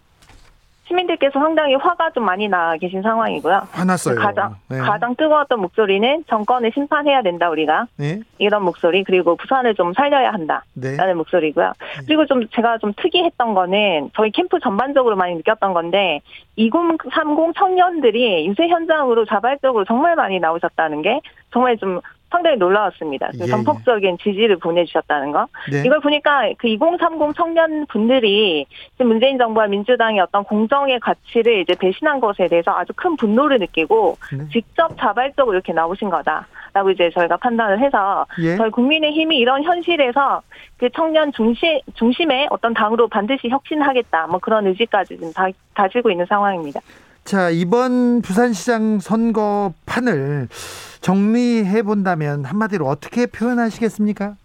시민들께서 0.87 1.39
상당히 1.39 1.75
화가 1.75 2.11
좀 2.11 2.23
많이 2.23 2.47
나 2.47 2.75
계신 2.77 3.01
상황이고요. 3.01 3.67
화났어요. 3.71 4.15
가장 4.15 4.55
네. 4.69 4.77
가장 4.77 5.15
뜨거웠던 5.15 5.59
목소리는 5.59 6.23
정권을 6.27 6.71
심판해야 6.73 7.21
된다 7.21 7.49
우리가 7.49 7.87
네. 7.97 8.19
이런 8.37 8.63
목소리 8.63 9.03
그리고 9.03 9.35
부산을 9.35 9.75
좀 9.75 9.93
살려야 9.93 10.31
한다. 10.31 10.63
네. 10.73 10.95
라는 10.95 11.17
목소리고요. 11.17 11.73
그리고 12.05 12.25
좀 12.25 12.47
제가 12.49 12.77
좀 12.77 12.93
특이했던 12.95 13.53
거는 13.53 14.11
저희 14.15 14.31
캠프 14.31 14.59
전반적으로 14.59 15.15
많이 15.15 15.35
느꼈던 15.35 15.73
건데 15.73 16.21
2030 16.55 17.55
청년들이 17.55 18.47
유세 18.47 18.67
현장으로 18.67 19.25
자발적으로 19.25 19.85
정말 19.85 20.15
많이 20.15 20.39
나오셨다는 20.39 21.01
게 21.01 21.19
정말 21.51 21.77
좀 21.77 21.99
상당히 22.29 22.57
놀라웠습니다. 22.57 23.29
그 23.31 23.39
예. 23.41 23.45
전폭적인 23.45 24.17
지지를 24.17 24.57
보내주셨다는 24.57 25.31
거. 25.31 25.47
네. 25.71 25.83
이걸 25.85 25.99
보니까 26.01 26.49
그 26.57 26.67
2030 26.67 27.35
청년 27.35 27.85
분들이 27.87 28.65
지금 28.91 29.07
문재인 29.07 29.37
정부와 29.37 29.67
민주당의 29.67 30.19
어떤 30.19 30.43
공정의 30.43 30.99
가치를 30.99 31.61
이제 31.61 31.73
배신한 31.79 32.19
것에 32.19 32.47
대해서 32.47 32.71
아주 32.71 32.91
큰 32.95 33.15
분노를 33.15 33.59
느끼고 33.59 34.17
네. 34.33 34.47
직접 34.51 34.97
자발적으로 34.97 35.55
이렇게 35.55 35.71
나오신 35.71 36.09
거다라고 36.09 36.91
이제 36.91 37.09
저희가 37.13 37.37
판단을 37.37 37.79
해서 37.79 38.25
예. 38.41 38.57
저희 38.57 38.69
국민의힘이 38.71 39.37
이런 39.37 39.63
현실에서 39.63 40.41
그 40.77 40.89
청년 40.95 41.31
중심 41.31 41.79
중심의 41.95 42.47
어떤 42.49 42.73
당으로 42.73 43.07
반드시 43.07 43.47
혁신하겠다 43.49 44.27
뭐 44.27 44.39
그런 44.39 44.67
의지까지 44.67 45.17
좀 45.17 45.31
다, 45.33 45.47
다지고 45.73 46.11
있는 46.11 46.25
상황입니다. 46.25 46.81
자, 47.27 47.49
이번 47.49 48.21
부산시장 48.21 48.99
선거판을 48.99 50.47
정리해 51.01 51.81
본다면 51.81 52.45
한마디로 52.45 52.85
어떻게 52.85 53.25
표현하시겠습니까? 53.25 54.35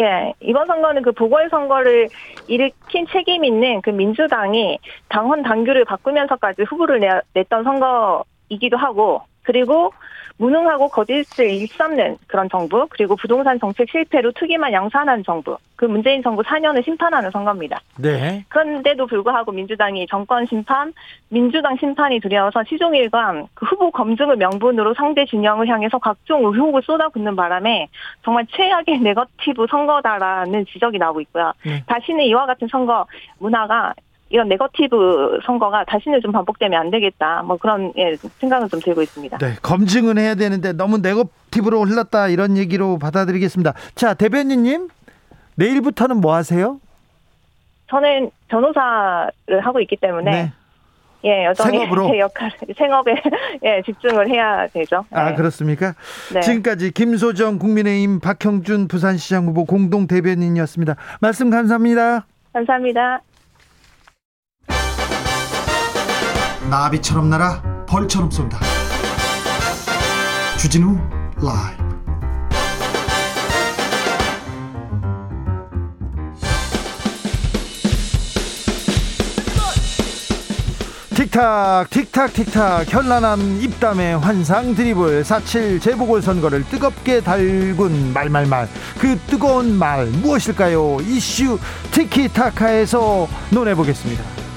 예, 0.00 0.32
이번 0.40 0.66
선거는 0.66 1.02
그 1.02 1.12
보궐선거를 1.12 2.08
일으킨 2.48 3.06
책임 3.12 3.44
있는 3.44 3.80
그 3.82 3.90
민주당이 3.90 4.80
당헌 5.10 5.44
당규를 5.44 5.84
바꾸면서까지 5.84 6.62
후보를 6.62 6.98
내, 6.98 7.08
냈던 7.34 7.62
선거이기도 7.62 8.76
하고, 8.76 9.22
그리고 9.44 9.92
무능하고 10.38 10.88
거짓을 10.88 11.50
일삼는 11.50 12.16
그런 12.26 12.48
정부, 12.48 12.86
그리고 12.88 13.16
부동산 13.16 13.58
정책 13.58 13.90
실패로 13.90 14.32
투기만 14.32 14.72
양산한 14.72 15.24
정부, 15.24 15.56
그 15.76 15.84
문재인 15.84 16.22
정부 16.22 16.42
4년을 16.42 16.84
심판하는 16.84 17.30
선거입니다. 17.30 17.80
네. 17.98 18.44
그런데도 18.48 19.06
불구하고 19.06 19.52
민주당이 19.52 20.06
정권 20.08 20.46
심판, 20.46 20.92
민주당 21.28 21.76
심판이 21.76 22.20
두려워서 22.20 22.62
시종일관 22.64 23.48
그 23.54 23.66
후보 23.66 23.90
검증을 23.90 24.36
명분으로 24.36 24.94
상대 24.94 25.24
진영을 25.26 25.68
향해서 25.68 25.98
각종 25.98 26.44
의혹을 26.44 26.82
쏟아붓는 26.82 27.36
바람에 27.36 27.88
정말 28.24 28.46
최악의 28.50 29.00
네거티브 29.02 29.66
선거다라는 29.68 30.66
지적이 30.66 30.98
나오고 30.98 31.20
있고요. 31.22 31.52
네. 31.64 31.82
다시는 31.86 32.24
이와 32.24 32.46
같은 32.46 32.68
선거 32.68 33.06
문화가 33.38 33.92
이런 34.30 34.48
네거티브 34.48 35.40
선거가 35.44 35.84
다시는 35.84 36.20
좀 36.20 36.32
반복되면 36.32 36.78
안 36.78 36.90
되겠다. 36.90 37.42
뭐 37.42 37.56
그런 37.56 37.92
예, 37.96 38.14
생각은 38.16 38.68
좀 38.68 38.80
들고 38.80 39.02
있습니다. 39.02 39.38
네, 39.38 39.54
검증은 39.62 40.18
해야 40.18 40.34
되는데 40.34 40.72
너무 40.72 40.98
네거티브로 40.98 41.82
흘렀다 41.84 42.28
이런 42.28 42.56
얘기로 42.56 42.98
받아들이겠습니다. 42.98 43.74
자, 43.94 44.14
대변인님 44.14 44.88
내일부터는 45.56 46.20
뭐 46.20 46.34
하세요? 46.34 46.78
저는 47.90 48.30
변호사를 48.48 49.60
하고 49.62 49.80
있기 49.80 49.96
때문에 49.96 50.30
네. 50.30 50.52
예 51.24 51.46
여전히 51.46 51.78
생업으로? 51.78 52.08
제 52.10 52.18
역할 52.20 52.52
생업에 52.76 53.14
예 53.64 53.82
집중을 53.84 54.28
해야 54.28 54.66
되죠. 54.68 55.04
아 55.10 55.30
네. 55.30 55.36
그렇습니까? 55.36 55.94
네. 56.32 56.40
지금까지 56.40 56.92
김소정 56.92 57.58
국민의힘 57.58 58.20
박형준 58.20 58.88
부산시장 58.88 59.46
후보 59.46 59.64
공동 59.64 60.06
대변인이었습니다. 60.06 60.94
말씀 61.20 61.50
감사합니다. 61.50 62.26
감사합니다. 62.52 63.22
나비처럼 66.68 67.30
날아 67.30 67.62
벌처럼 67.86 68.30
쏜다. 68.30 68.60
주진우 70.58 70.98
라이브. 71.36 71.88
틱탁 81.14 81.90
틱탁 81.90 82.32
틱탁. 82.32 82.92
현란한 82.92 83.40
입담의 83.60 84.18
환상 84.18 84.74
드리블. 84.74 85.22
4.7 85.24 85.80
재보궐선거를 85.80 86.64
뜨겁게 86.68 87.20
달군 87.20 88.12
말말말. 88.12 88.68
그 88.98 89.18
뜨거운 89.26 89.76
말 89.78 90.06
무엇일까요? 90.06 90.98
이슈 91.00 91.58
티키타카에서 91.90 93.26
논해보겠습니다 93.50 94.47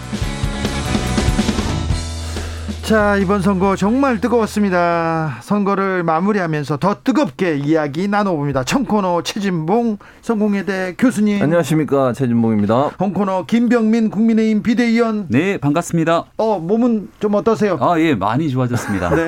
자 2.92 3.16
이번 3.16 3.42
선거 3.42 3.78
정말 3.78 4.20
뜨거웠습니다 4.20 5.38
선거를 5.44 6.04
마무리하면서 6.04 6.76
더 6.76 6.98
뜨겁게 7.02 7.56
이야기 7.56 8.10
나눠봅니다 8.10 8.66
청코너 8.66 9.24
최진봉 9.24 9.98
성공회대 10.22 10.96
교수님 10.98 11.42
안녕하십니까 11.42 12.12
최진봉입니다. 12.12 12.92
홍코너 13.00 13.46
김병민 13.46 14.10
국민의힘 14.10 14.62
비대위원 14.62 15.28
네, 15.30 15.58
반갑습니다. 15.58 16.26
어 16.36 16.60
몸은 16.60 17.08
좀 17.22 17.36
어떠세요? 17.36 17.78
아, 17.80 17.98
예, 17.98 18.14
많이 18.14 18.50
좋아졌습니다. 18.50 19.16
네. 19.16 19.28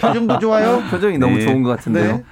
표정도 0.00 0.38
좋아요? 0.38 0.80
표정이 0.88 1.18
너무 1.18 1.38
네. 1.38 1.46
좋은 1.46 1.64
것 1.64 1.70
같은데요. 1.70 2.18
네. 2.18 2.24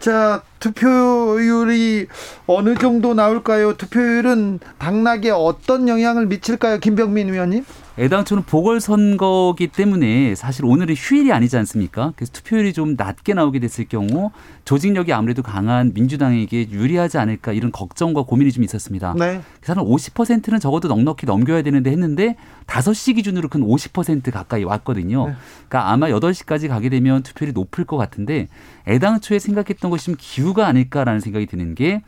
자, 0.00 0.42
투표율이 0.58 2.08
어느 2.48 2.74
정도 2.74 3.14
나올까요? 3.14 3.76
투표율은 3.76 4.58
당락에 4.78 5.30
어떤 5.30 5.86
영향을 5.86 6.26
미칠까요? 6.26 6.80
김병민 6.80 7.28
의원님? 7.32 7.64
애당초는 7.98 8.44
보궐선거기 8.44 9.66
때문에 9.66 10.36
사실 10.36 10.64
오늘이 10.64 10.94
휴일이 10.96 11.32
아니지 11.32 11.56
않습니까? 11.56 12.12
그래서 12.14 12.32
투표율이 12.32 12.72
좀 12.72 12.94
낮게 12.96 13.34
나오게 13.34 13.58
됐을 13.58 13.86
경우 13.86 14.30
조직력이 14.64 15.12
아무래도 15.12 15.42
강한 15.42 15.92
민주당에게 15.94 16.70
유리하지 16.70 17.18
않을까 17.18 17.52
이런 17.52 17.72
걱정과 17.72 18.22
고민이 18.22 18.52
좀 18.52 18.62
있었습니다. 18.62 19.14
네. 19.18 19.40
그래서 19.60 19.80
한 19.80 19.84
50%는 19.84 20.60
적어도 20.60 20.86
넉넉히 20.86 21.26
넘겨야 21.26 21.62
되는데 21.62 21.90
했는데 21.90 22.36
5시 22.68 23.16
기준으로 23.16 23.48
큰50% 23.48 24.30
가까이 24.30 24.62
왔거든요. 24.62 25.26
네. 25.26 25.34
그러니까 25.68 25.90
아마 25.90 26.06
8시까지 26.06 26.68
가게 26.68 26.90
되면 26.90 27.24
투표율이 27.24 27.52
높을 27.52 27.84
것 27.84 27.96
같은데 27.96 28.46
애당초에 28.86 29.40
생각했던 29.40 29.90
것이 29.90 30.06
좀 30.06 30.14
기우가 30.16 30.68
아닐까라는 30.68 31.18
생각이 31.18 31.46
드는 31.46 31.74
게 31.74 32.02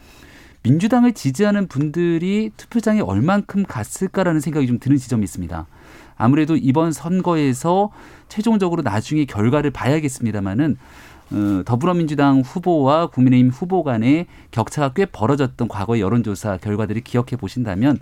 민주당을 0.63 1.15
지지하는 1.15 1.67
분들이 1.69 2.51
투표장에 2.57 3.01
얼만큼 3.01 3.65
갔을까라는 3.65 4.41
생각이 4.41 4.67
좀 4.67 4.79
드는 4.79 4.99
지점이 4.99 5.25
있습니다. 5.25 5.67
아무래도 6.21 6.55
이번 6.55 6.93
선거에서 6.93 7.91
최종적으로 8.29 8.83
나중에 8.83 9.25
결과를 9.25 9.71
봐야겠습니다마는 9.71 10.77
어, 11.33 11.63
더불어민주당 11.65 12.41
후보와 12.41 13.07
국민의힘 13.07 13.51
후보 13.51 13.83
간의 13.83 14.27
격차가 14.51 14.93
꽤 14.93 15.07
벌어졌던 15.07 15.69
과거의 15.69 16.03
여론조사 16.03 16.59
결과들을 16.59 17.01
기억해 17.03 17.37
보신다면 17.39 18.01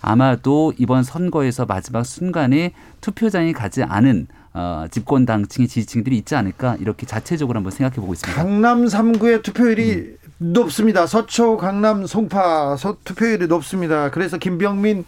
아마도 0.00 0.72
이번 0.78 1.02
선거에서 1.02 1.66
마지막 1.66 2.04
순간에 2.04 2.72
투표장에 3.00 3.52
가지 3.52 3.82
않은 3.82 4.28
어, 4.58 4.86
집권 4.90 5.26
당층의 5.26 5.68
지지층들이 5.68 6.16
있지 6.16 6.34
않을까 6.34 6.76
이렇게 6.80 7.04
자체적으로 7.04 7.58
한번 7.58 7.70
생각해 7.70 7.96
보고 7.96 8.14
있습니다. 8.14 8.42
강남 8.42 8.86
3구의 8.86 9.42
투표율이 9.42 10.16
높습니다. 10.38 11.06
서초, 11.06 11.58
강남, 11.58 12.06
송파 12.06 12.76
서, 12.76 12.96
투표율이 13.04 13.46
높습니다. 13.48 14.10
그래서 14.10 14.38
김병민 14.38 15.04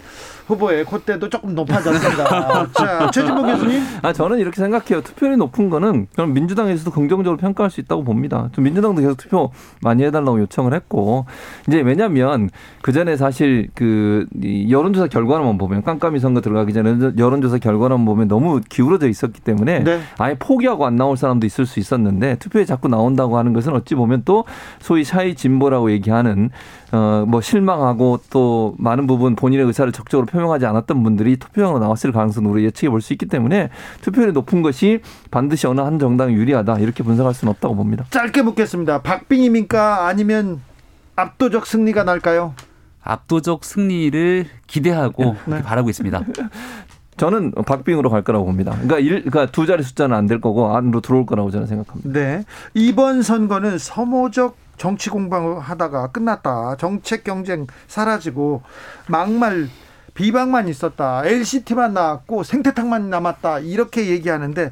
후보의 0.47 0.85
콧대도 0.85 1.29
조금 1.29 1.55
높아졌습니다. 1.55 2.73
자, 2.73 3.11
최진봉 3.11 3.47
교수님. 3.47 3.83
아 4.01 4.13
저는 4.15 4.39
이렇게 4.39 4.57
생각해요. 4.57 5.03
투표율이 5.03 5.37
높은 5.37 5.69
거는 5.69 6.07
저는 6.17 6.33
민주당에서도 6.33 6.91
긍정적으로 6.91 7.37
평가할 7.37 7.71
수 7.71 7.81
있다고 7.81 8.05
봅니다. 8.05 8.49
좀 8.53 8.65
민주당도 8.65 9.03
계속 9.03 9.17
투표 9.19 9.51
많이 9.83 10.03
해달라고 10.05 10.41
요청을 10.41 10.73
했고 10.73 11.27
이제 11.67 11.81
왜냐하면 11.83 12.49
그 12.81 12.93
전에 12.93 13.19
사실 13.19 13.69
그 13.75 14.27
여론조사 14.71 15.09
결과만 15.09 15.59
보면 15.59 15.83
깜깜이 15.83 16.19
선거 16.21 16.41
들어가기 16.41 16.73
전에 16.73 17.13
여론조사 17.19 17.59
결과만 17.59 18.07
보면 18.07 18.29
너무 18.29 18.63
기울어져 18.67 19.09
있었기 19.09 19.38
때문에 19.41 19.81
네. 19.85 20.01
아예 20.19 20.37
포기하고 20.39 20.87
안 20.87 20.97
나올 20.97 21.17
사람도 21.17 21.47
있을 21.47 21.67
수 21.67 21.81
있었는데 21.81 22.37
투표에 22.37 22.65
자꾸 22.65 22.89
나온다고 22.89 23.39
하는 23.39 23.53
것은 23.53 23.73
어찌 23.75 23.95
보면 23.95 24.23
또 24.25 24.45
소위 24.81 25.03
샤이 25.05 25.35
진보라고 25.35 25.91
얘기하는 25.91 26.51
어뭐 26.93 27.41
실망하고 27.43 28.21
또 28.31 28.75
많은 28.79 29.07
부분 29.07 29.35
본인의 29.35 29.67
의사를 29.67 29.91
적극적으로 29.93 30.27
표명하지 30.27 30.65
않았던 30.67 31.03
분들이 31.03 31.37
투표용으로 31.37 31.79
나왔을 31.81 32.13
가능성을 32.13 32.51
우리 32.51 32.65
예측해 32.65 32.91
볼 32.91 32.99
수 33.01 33.13
있기 33.15 33.27
때문에 33.27 33.71
투표율이 34.03 34.33
높은 34.33 34.63
것이 34.63 35.01
반드시 35.31 35.67
어느 35.67 35.81
한 35.81 35.99
정당이 35.99 36.35
유리하다 36.35 36.79
이렇게 36.81 37.03
분석할 37.03 37.35
수는 37.35 37.51
없다고 37.53 37.75
봅니다. 37.77 38.05
짧게 38.11 38.43
묻겠습니다. 38.43 39.03
박빙입니까? 39.03 40.07
아니면 40.07 40.61
압도적 41.17 41.67
승리가 41.67 42.05
날까요? 42.05 42.55
압도적 43.03 43.65
승리를 43.65 44.47
기대하고 44.67 45.37
네. 45.47 45.63
바라고 45.63 45.89
있습니다. 45.89 46.23
저는 47.19 47.53
박빙으로 47.67 48.09
갈 48.11 48.23
거라고 48.23 48.47
봅니다. 48.47 48.73
그러니까 48.73 48.99
일, 48.99 49.25
그러니까 49.25 49.47
두 49.53 49.67
자리 49.67 49.83
숫자는 49.83 50.17
안 50.17 50.27
될 50.27 50.41
거고 50.41 50.75
안으로 50.77 51.01
들어올 51.01 51.27
거라고 51.27 51.51
저는 51.51 51.67
생각합니다. 51.67 52.11
네. 52.11 52.45
이번 52.75 53.23
선거는 53.23 53.79
서모적 53.79 54.57
정치 54.77 55.11
공방을 55.11 55.59
하다가 55.61 56.09
끝났다. 56.09 56.77
정책 56.79 57.25
경쟁 57.25 57.67
사라지고 57.89 58.63
막말 59.09 59.69
비방만 60.15 60.69
있었다. 60.69 61.23
LCT만 61.25 61.95
나왔고 61.95 62.43
생태탕만 62.43 63.09
남았다. 63.11 63.61
이렇게 63.61 64.09
얘기하는데 64.09 64.71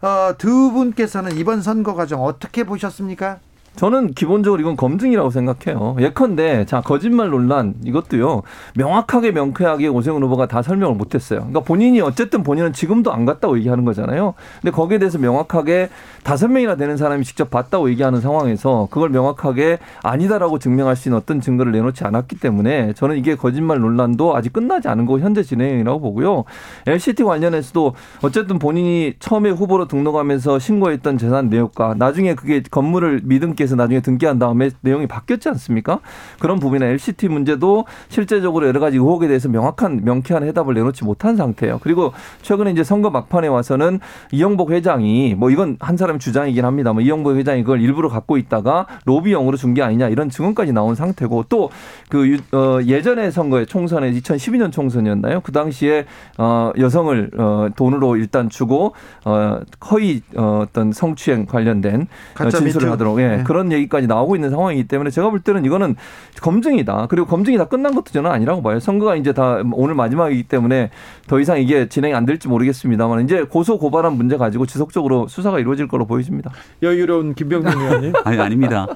어, 0.00 0.34
두 0.38 0.72
분께서는 0.72 1.36
이번 1.36 1.62
선거 1.62 1.94
과정 1.94 2.22
어떻게 2.24 2.64
보셨습니까? 2.64 3.38
저는 3.78 4.12
기본적으로 4.12 4.60
이건 4.60 4.76
검증이라고 4.76 5.30
생각해요. 5.30 5.96
예컨대 6.00 6.64
자 6.64 6.80
거짓말 6.80 7.30
논란 7.30 7.74
이것도요 7.84 8.42
명확하게 8.74 9.30
명쾌하게 9.30 9.86
오세훈 9.86 10.20
후보가 10.24 10.46
다 10.46 10.62
설명을 10.62 10.96
못했어요. 10.96 11.38
그러니까 11.38 11.60
본인이 11.60 12.00
어쨌든 12.00 12.42
본인은 12.42 12.72
지금도 12.72 13.12
안 13.12 13.24
갔다고 13.24 13.56
얘기하는 13.58 13.84
거잖아요. 13.84 14.34
근데 14.60 14.72
거기에 14.72 14.98
대해서 14.98 15.18
명확하게 15.18 15.90
다섯 16.24 16.48
명이나 16.48 16.74
되는 16.74 16.96
사람이 16.96 17.24
직접 17.24 17.50
봤다고 17.50 17.88
얘기하는 17.90 18.20
상황에서 18.20 18.88
그걸 18.90 19.10
명확하게 19.10 19.78
아니다라고 20.02 20.58
증명할 20.58 20.96
수 20.96 21.08
있는 21.08 21.18
어떤 21.18 21.40
증거를 21.40 21.70
내놓지 21.70 22.02
않았기 22.02 22.40
때문에 22.40 22.94
저는 22.94 23.16
이게 23.16 23.36
거짓말 23.36 23.78
논란도 23.78 24.34
아직 24.34 24.52
끝나지 24.52 24.88
않은 24.88 25.06
거 25.06 25.20
현재 25.20 25.44
진행이라고 25.44 26.00
보고요. 26.00 26.42
LCT 26.86 27.22
관련해서도 27.22 27.94
어쨌든 28.22 28.58
본인이 28.58 29.14
처음에 29.20 29.50
후보로 29.50 29.86
등록하면서 29.86 30.58
신고했던 30.58 31.16
재산 31.16 31.48
내역과 31.48 31.94
나중에 31.96 32.34
그게 32.34 32.60
건물을 32.68 33.20
미등기 33.22 33.67
에서 33.68 33.76
나중에 33.76 34.00
등기한 34.00 34.38
다음에 34.38 34.70
내용이 34.80 35.06
바뀌었지 35.06 35.48
않습니까? 35.50 36.00
그런 36.40 36.58
부분에 36.58 36.86
LCT 36.86 37.28
문제도 37.28 37.84
실제적으로 38.08 38.66
여러 38.66 38.80
가지 38.80 38.96
의혹에 38.96 39.26
대해서 39.28 39.48
명확한 39.48 40.00
명쾌한 40.04 40.42
해답을 40.44 40.74
내놓지 40.74 41.04
못한 41.04 41.36
상태예요. 41.36 41.78
그리고 41.82 42.12
최근에 42.42 42.70
이제 42.72 42.82
선거 42.84 43.10
막판에 43.10 43.48
와서는 43.48 44.00
이영복 44.32 44.70
회장이 44.72 45.34
뭐 45.36 45.50
이건 45.50 45.76
한 45.80 45.96
사람의 45.96 46.18
주장이긴 46.20 46.64
합니다. 46.64 46.92
뭐 46.92 47.02
이영복 47.02 47.36
회장이 47.36 47.62
그걸 47.62 47.80
일부러 47.80 48.08
갖고 48.08 48.36
있다가 48.36 48.86
로비용으로 49.04 49.56
준 49.56 49.68
게 49.74 49.82
아니냐 49.82 50.08
이런 50.08 50.30
증언까지 50.30 50.72
나온 50.72 50.94
상태고 50.94 51.44
또 51.48 51.68
그 52.08 52.38
어, 52.52 52.78
예전에 52.86 53.30
선거에 53.30 53.66
총선에 53.66 54.10
2012년 54.12 54.72
총선이었나요? 54.72 55.40
그 55.42 55.52
당시에 55.52 56.06
어, 56.38 56.72
여성을 56.78 57.30
어, 57.36 57.68
돈으로 57.76 58.16
일단 58.16 58.48
주고 58.48 58.94
어, 59.26 59.60
허위 59.90 60.22
어, 60.36 60.64
어떤 60.66 60.92
성추행 60.92 61.44
관련된 61.44 62.06
진술을. 62.50 62.90
하도록 62.92 63.20
예, 63.20 63.28
네. 63.38 63.42
그런 63.44 63.57
얘기까지 63.72 64.06
나오고 64.06 64.36
있는 64.36 64.50
상황이기 64.50 64.88
때문에 64.88 65.10
제가 65.10 65.30
볼 65.30 65.40
때는 65.40 65.64
이거는 65.64 65.96
검증이다. 66.40 67.06
그리고 67.08 67.26
검증이 67.26 67.58
다 67.58 67.66
끝난 67.66 67.94
것도 67.94 68.12
저는 68.12 68.30
아니라고 68.30 68.62
봐요. 68.62 68.80
선거가 68.80 69.16
이제 69.16 69.32
다 69.32 69.62
오늘 69.72 69.94
마지막이기 69.94 70.44
때문에 70.44 70.90
더 71.26 71.40
이상 71.40 71.60
이게 71.60 71.88
진행이 71.88 72.14
안 72.14 72.26
될지 72.26 72.48
모르겠습니다만 72.48 73.24
이제 73.24 73.42
고소 73.42 73.78
고발한 73.78 74.16
문제 74.16 74.36
가지고 74.36 74.66
지속적으로 74.66 75.28
수사가 75.28 75.58
이루어질 75.58 75.88
걸로 75.88 76.06
보여집니다. 76.06 76.50
여유로운 76.82 77.34
김병민 77.34 77.72
의원님. 77.72 78.12
아니 78.24 78.38
아닙니다. 78.38 78.86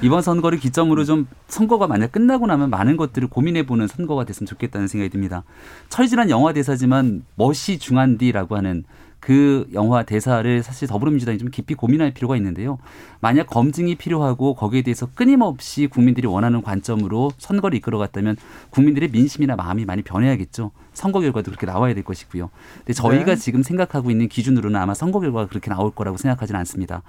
이번 0.00 0.22
선거를 0.22 0.58
기점으로 0.58 1.04
좀 1.04 1.26
선거가 1.48 1.86
만약 1.86 2.12
끝나고 2.12 2.46
나면 2.46 2.70
많은 2.70 2.96
것들을 2.96 3.28
고민해 3.28 3.66
보는 3.66 3.86
선거가 3.86 4.24
됐으면 4.24 4.46
좋겠다는 4.46 4.88
생각이 4.88 5.10
듭니다. 5.10 5.44
철질한 5.88 6.30
영화 6.30 6.52
대사지만 6.52 7.24
멋이 7.36 7.78
중한디라고 7.78 8.56
하는 8.56 8.84
그 9.22 9.68
영화 9.72 10.02
대사를 10.02 10.64
사실 10.64 10.88
더불어민주당이 10.88 11.38
좀 11.38 11.48
깊이 11.48 11.74
고민할 11.74 12.12
필요가 12.12 12.36
있는데요. 12.36 12.78
만약 13.20 13.46
검증이 13.46 13.94
필요하고 13.94 14.54
거기에 14.54 14.82
대해서 14.82 15.06
끊임없이 15.14 15.86
국민들이 15.86 16.26
원하는 16.26 16.60
관점으로 16.60 17.30
선거를 17.38 17.78
이끌어갔다면 17.78 18.36
국민들의 18.70 19.10
민심이나 19.10 19.54
마음이 19.54 19.84
많이 19.84 20.02
변해야겠죠. 20.02 20.72
선거 20.92 21.20
결과도 21.20 21.52
그렇게 21.52 21.66
나와야 21.66 21.94
될 21.94 22.02
것이고요. 22.02 22.50
근데 22.78 22.92
저희가 22.94 23.24
네. 23.26 23.36
지금 23.36 23.62
생각하고 23.62 24.10
있는 24.10 24.26
기준으로는 24.26 24.80
아마 24.80 24.92
선거 24.92 25.20
결과가 25.20 25.46
그렇게 25.46 25.70
나올 25.70 25.92
거라고 25.92 26.16
생각하지는 26.16 26.58
않습니다. 26.58 27.02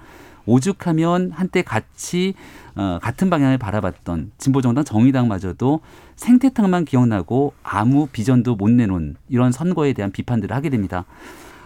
오죽하면 0.46 1.32
한때 1.32 1.62
같이 1.62 2.34
어, 2.76 3.00
같은 3.02 3.28
방향을 3.28 3.58
바라봤던 3.58 4.30
진보정당 4.38 4.84
정의당마저도 4.84 5.80
생태탕만 6.14 6.84
기억나고 6.84 7.54
아무 7.64 8.06
비전도 8.06 8.54
못 8.54 8.70
내놓은 8.70 9.16
이런 9.28 9.50
선거에 9.50 9.94
대한 9.94 10.12
비판들을 10.12 10.54
하게 10.54 10.70
됩니다. 10.70 11.06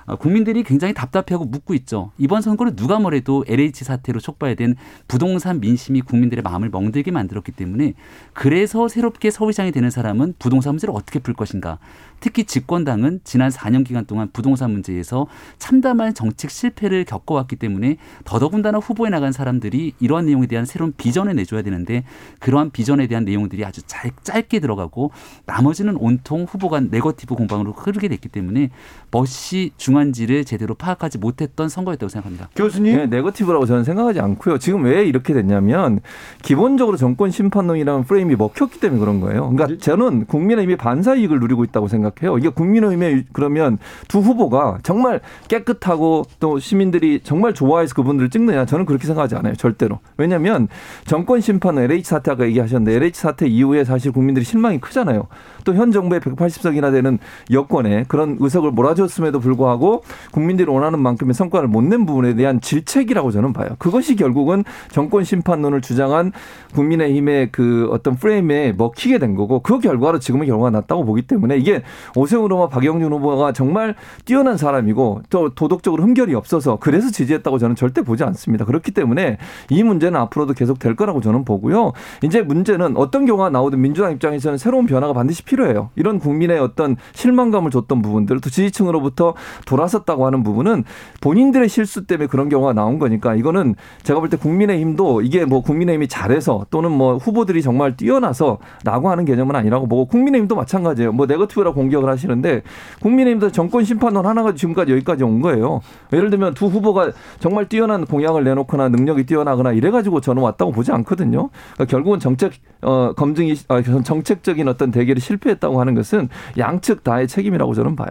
어, 0.08 0.16
국민들이 0.16 0.62
굉장히 0.62 0.94
답답해하고 0.94 1.44
묻고 1.44 1.74
있죠. 1.74 2.10
이번 2.16 2.40
선거는 2.40 2.76
누가 2.76 2.98
뭐래도 2.98 3.44
LH 3.46 3.84
사태로 3.84 4.20
촉발된 4.20 4.74
부동산 5.06 5.60
민심이 5.60 6.00
국민들의 6.00 6.42
마음을 6.42 6.70
멍들게 6.70 7.10
만들었기 7.10 7.52
때문에 7.52 7.92
그래서 8.32 8.88
새롭게 8.88 9.30
서울시장이 9.30 9.70
되는 9.70 9.90
사람은 9.90 10.34
부동산 10.38 10.72
문제를 10.72 10.94
어떻게 10.94 11.18
풀 11.18 11.34
것인가. 11.34 11.78
특히 12.20 12.44
집권당은 12.44 13.20
지난 13.22 13.50
4년 13.50 13.86
기간 13.86 14.06
동안 14.06 14.28
부동산 14.32 14.72
문제에서 14.72 15.26
참담한 15.58 16.14
정책 16.14 16.50
실패를 16.50 17.04
겪어왔기 17.04 17.56
때문에 17.56 17.98
더더군다나 18.24 18.78
후보에 18.78 19.10
나간 19.10 19.30
사람들이 19.30 19.92
이러한 20.00 20.26
내용에 20.26 20.46
대한 20.46 20.64
새로운 20.64 20.92
비전을 20.96 21.36
내줘야 21.36 21.62
되는데 21.62 22.04
그러한 22.40 22.70
비전에 22.70 23.06
대한 23.06 23.24
내용들이 23.24 23.64
아주 23.64 23.82
잘, 23.86 24.10
짧게 24.22 24.58
들어가고 24.58 25.12
나머지는 25.46 25.96
온통 25.96 26.44
후보가 26.44 26.80
네거티브 26.80 27.34
공방으로 27.34 27.72
흐르게 27.72 28.08
됐기 28.08 28.30
때문에 28.30 28.70
멋이 29.10 29.70
중 29.76 29.97
한지를 29.98 30.44
제대로 30.44 30.74
파악하지 30.74 31.18
못했던 31.18 31.68
선거였다고 31.68 32.08
생각합니다. 32.08 32.48
교수님. 32.54 32.96
네, 32.96 33.06
네거티브라고 33.06 33.66
저는 33.66 33.84
생각하지 33.84 34.20
않고요. 34.20 34.58
지금 34.58 34.84
왜 34.84 35.04
이렇게 35.04 35.34
됐냐면 35.34 36.00
기본적으로 36.42 36.96
정권 36.96 37.30
심판론이라는 37.30 38.04
프레임이 38.04 38.36
먹혔기 38.36 38.80
때문에 38.80 39.00
그런 39.00 39.20
거예요. 39.20 39.50
그러니까 39.50 39.78
저는 39.80 40.26
국민의힘이 40.26 40.76
반사 40.76 41.14
이익을 41.16 41.40
누리고 41.40 41.64
있다고 41.64 41.88
생각해요. 41.88 42.38
이게 42.38 42.48
국민의힘의 42.48 43.24
그러면 43.32 43.78
두 44.08 44.20
후보가 44.20 44.78
정말 44.82 45.20
깨끗하고 45.48 46.24
또 46.40 46.58
시민들이 46.58 47.20
정말 47.22 47.54
좋아해서 47.54 47.94
그분들을 47.94 48.30
찍느냐 48.30 48.66
저는 48.66 48.84
그렇게 48.86 49.06
생각하지 49.06 49.34
않아요. 49.36 49.54
절대로. 49.54 50.00
왜냐하면 50.16 50.68
정권 51.06 51.40
심판은 51.40 51.82
LH 51.84 52.04
사태 52.04 52.30
아까 52.30 52.44
얘기하셨는데 52.46 52.94
LH 52.96 53.18
사태 53.18 53.46
이후에 53.46 53.84
사실 53.84 54.12
국민들이 54.12 54.44
실망이 54.44 54.78
크잖아요. 54.80 55.26
또 55.64 55.78
현 55.78 55.92
정부의 55.92 56.20
180석이나 56.20 56.90
되는 56.90 57.18
여권에 57.52 58.04
그런 58.08 58.36
의석을 58.40 58.72
몰아줬음에도 58.72 59.38
불구하고 59.38 59.87
국민들이 60.30 60.70
원하는 60.70 61.00
만큼의 61.00 61.34
성과를 61.34 61.68
못 61.68 61.88
낸 61.88 62.04
부분에 62.04 62.34
대한 62.34 62.60
질책이라고 62.60 63.30
저는 63.30 63.52
봐요. 63.52 63.68
그것이 63.78 64.14
결국은 64.14 64.62
정권 64.90 65.24
심판론을 65.24 65.80
주장한 65.80 66.32
국민의힘의 66.74 67.48
그 67.50 67.88
어떤 67.90 68.16
프레임에 68.16 68.72
먹히게 68.76 69.18
된 69.18 69.34
거고 69.34 69.60
그 69.60 69.78
결과로 69.78 70.18
지금의 70.18 70.48
결과가 70.48 70.70
났다고 70.70 71.04
보기 71.04 71.22
때문에 71.22 71.56
이게 71.56 71.82
오세훈 72.14 72.44
후보와 72.44 72.68
박영준 72.68 73.12
후보가 73.12 73.52
정말 73.52 73.94
뛰어난 74.24 74.56
사람이고 74.56 75.22
또 75.30 75.48
도덕적으로 75.54 76.02
흠결이 76.02 76.34
없어서 76.34 76.76
그래서 76.78 77.10
지지했다고 77.10 77.58
저는 77.58 77.74
절대 77.74 78.02
보지 78.02 78.22
않습니다. 78.24 78.64
그렇기 78.64 78.90
때문에 78.92 79.38
이 79.70 79.82
문제는 79.82 80.20
앞으로도 80.20 80.52
계속 80.54 80.78
될 80.78 80.94
거라고 80.94 81.20
저는 81.20 81.44
보고요. 81.44 81.92
이제 82.22 82.42
문제는 82.42 82.96
어떤 82.96 83.24
경우가 83.24 83.50
나오든 83.50 83.80
민주당 83.80 84.12
입장에서는 84.12 84.58
새로운 84.58 84.86
변화가 84.86 85.14
반드시 85.14 85.42
필요해요. 85.42 85.90
이런 85.96 86.18
국민의 86.18 86.58
어떤 86.58 86.96
실망감을 87.14 87.70
줬던 87.70 88.02
부분들 88.02 88.40
또 88.40 88.50
지지층으로부터 88.50 89.34
돌아섰다고 89.68 90.24
하는 90.24 90.42
부분은 90.42 90.84
본인들의 91.20 91.68
실수 91.68 92.06
때문에 92.06 92.26
그런 92.26 92.48
경우가 92.48 92.72
나온 92.72 92.98
거니까 92.98 93.34
이거는 93.34 93.74
제가 94.02 94.20
볼 94.20 94.28
때 94.28 94.36
국민의힘도 94.36 95.22
이게 95.22 95.44
뭐 95.44 95.62
국민의힘이 95.62 96.08
잘해서 96.08 96.66
또는 96.70 96.90
뭐 96.90 97.16
후보들이 97.16 97.62
정말 97.62 97.96
뛰어나서라고 97.96 99.10
하는 99.10 99.24
개념은 99.24 99.56
아니라고 99.56 99.86
보고 99.86 100.06
국민의힘도 100.06 100.54
마찬가지예요. 100.54 101.12
뭐 101.12 101.26
네거티브라 101.26 101.72
공격을 101.72 102.08
하시는데 102.10 102.62
국민의힘도 103.00 103.52
정권 103.52 103.84
심판론 103.84 104.26
하나 104.26 104.42
가지고 104.42 104.58
지금까지 104.58 104.92
여기까지 104.92 105.24
온 105.24 105.40
거예요. 105.40 105.80
예를 106.12 106.30
들면 106.30 106.54
두 106.54 106.66
후보가 106.66 107.12
정말 107.40 107.68
뛰어난 107.68 108.04
공약을 108.04 108.44
내놓거나 108.44 108.88
능력이 108.88 109.26
뛰어나거나 109.26 109.72
이래가지고 109.72 110.20
저는 110.20 110.42
왔다고 110.42 110.72
보지 110.72 110.92
않거든요. 110.92 111.50
그러니까 111.74 111.84
결국은 111.90 112.20
정책 112.20 112.52
어 112.82 113.12
검증이 113.16 113.54
아, 113.68 113.82
정책적인 113.82 114.68
어떤 114.68 114.90
대결이 114.90 115.20
실패했다고 115.20 115.80
하는 115.80 115.94
것은 115.94 116.28
양측 116.56 117.04
다의 117.04 117.28
책임이라고 117.28 117.74
저는 117.74 117.96
봐요. 117.96 118.08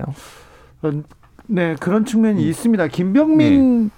어, 1.50 1.54
네, 1.54 1.76
그런 1.80 2.06
측면이 2.06 2.48
있습니다. 2.50 2.88
김병민 2.88 3.92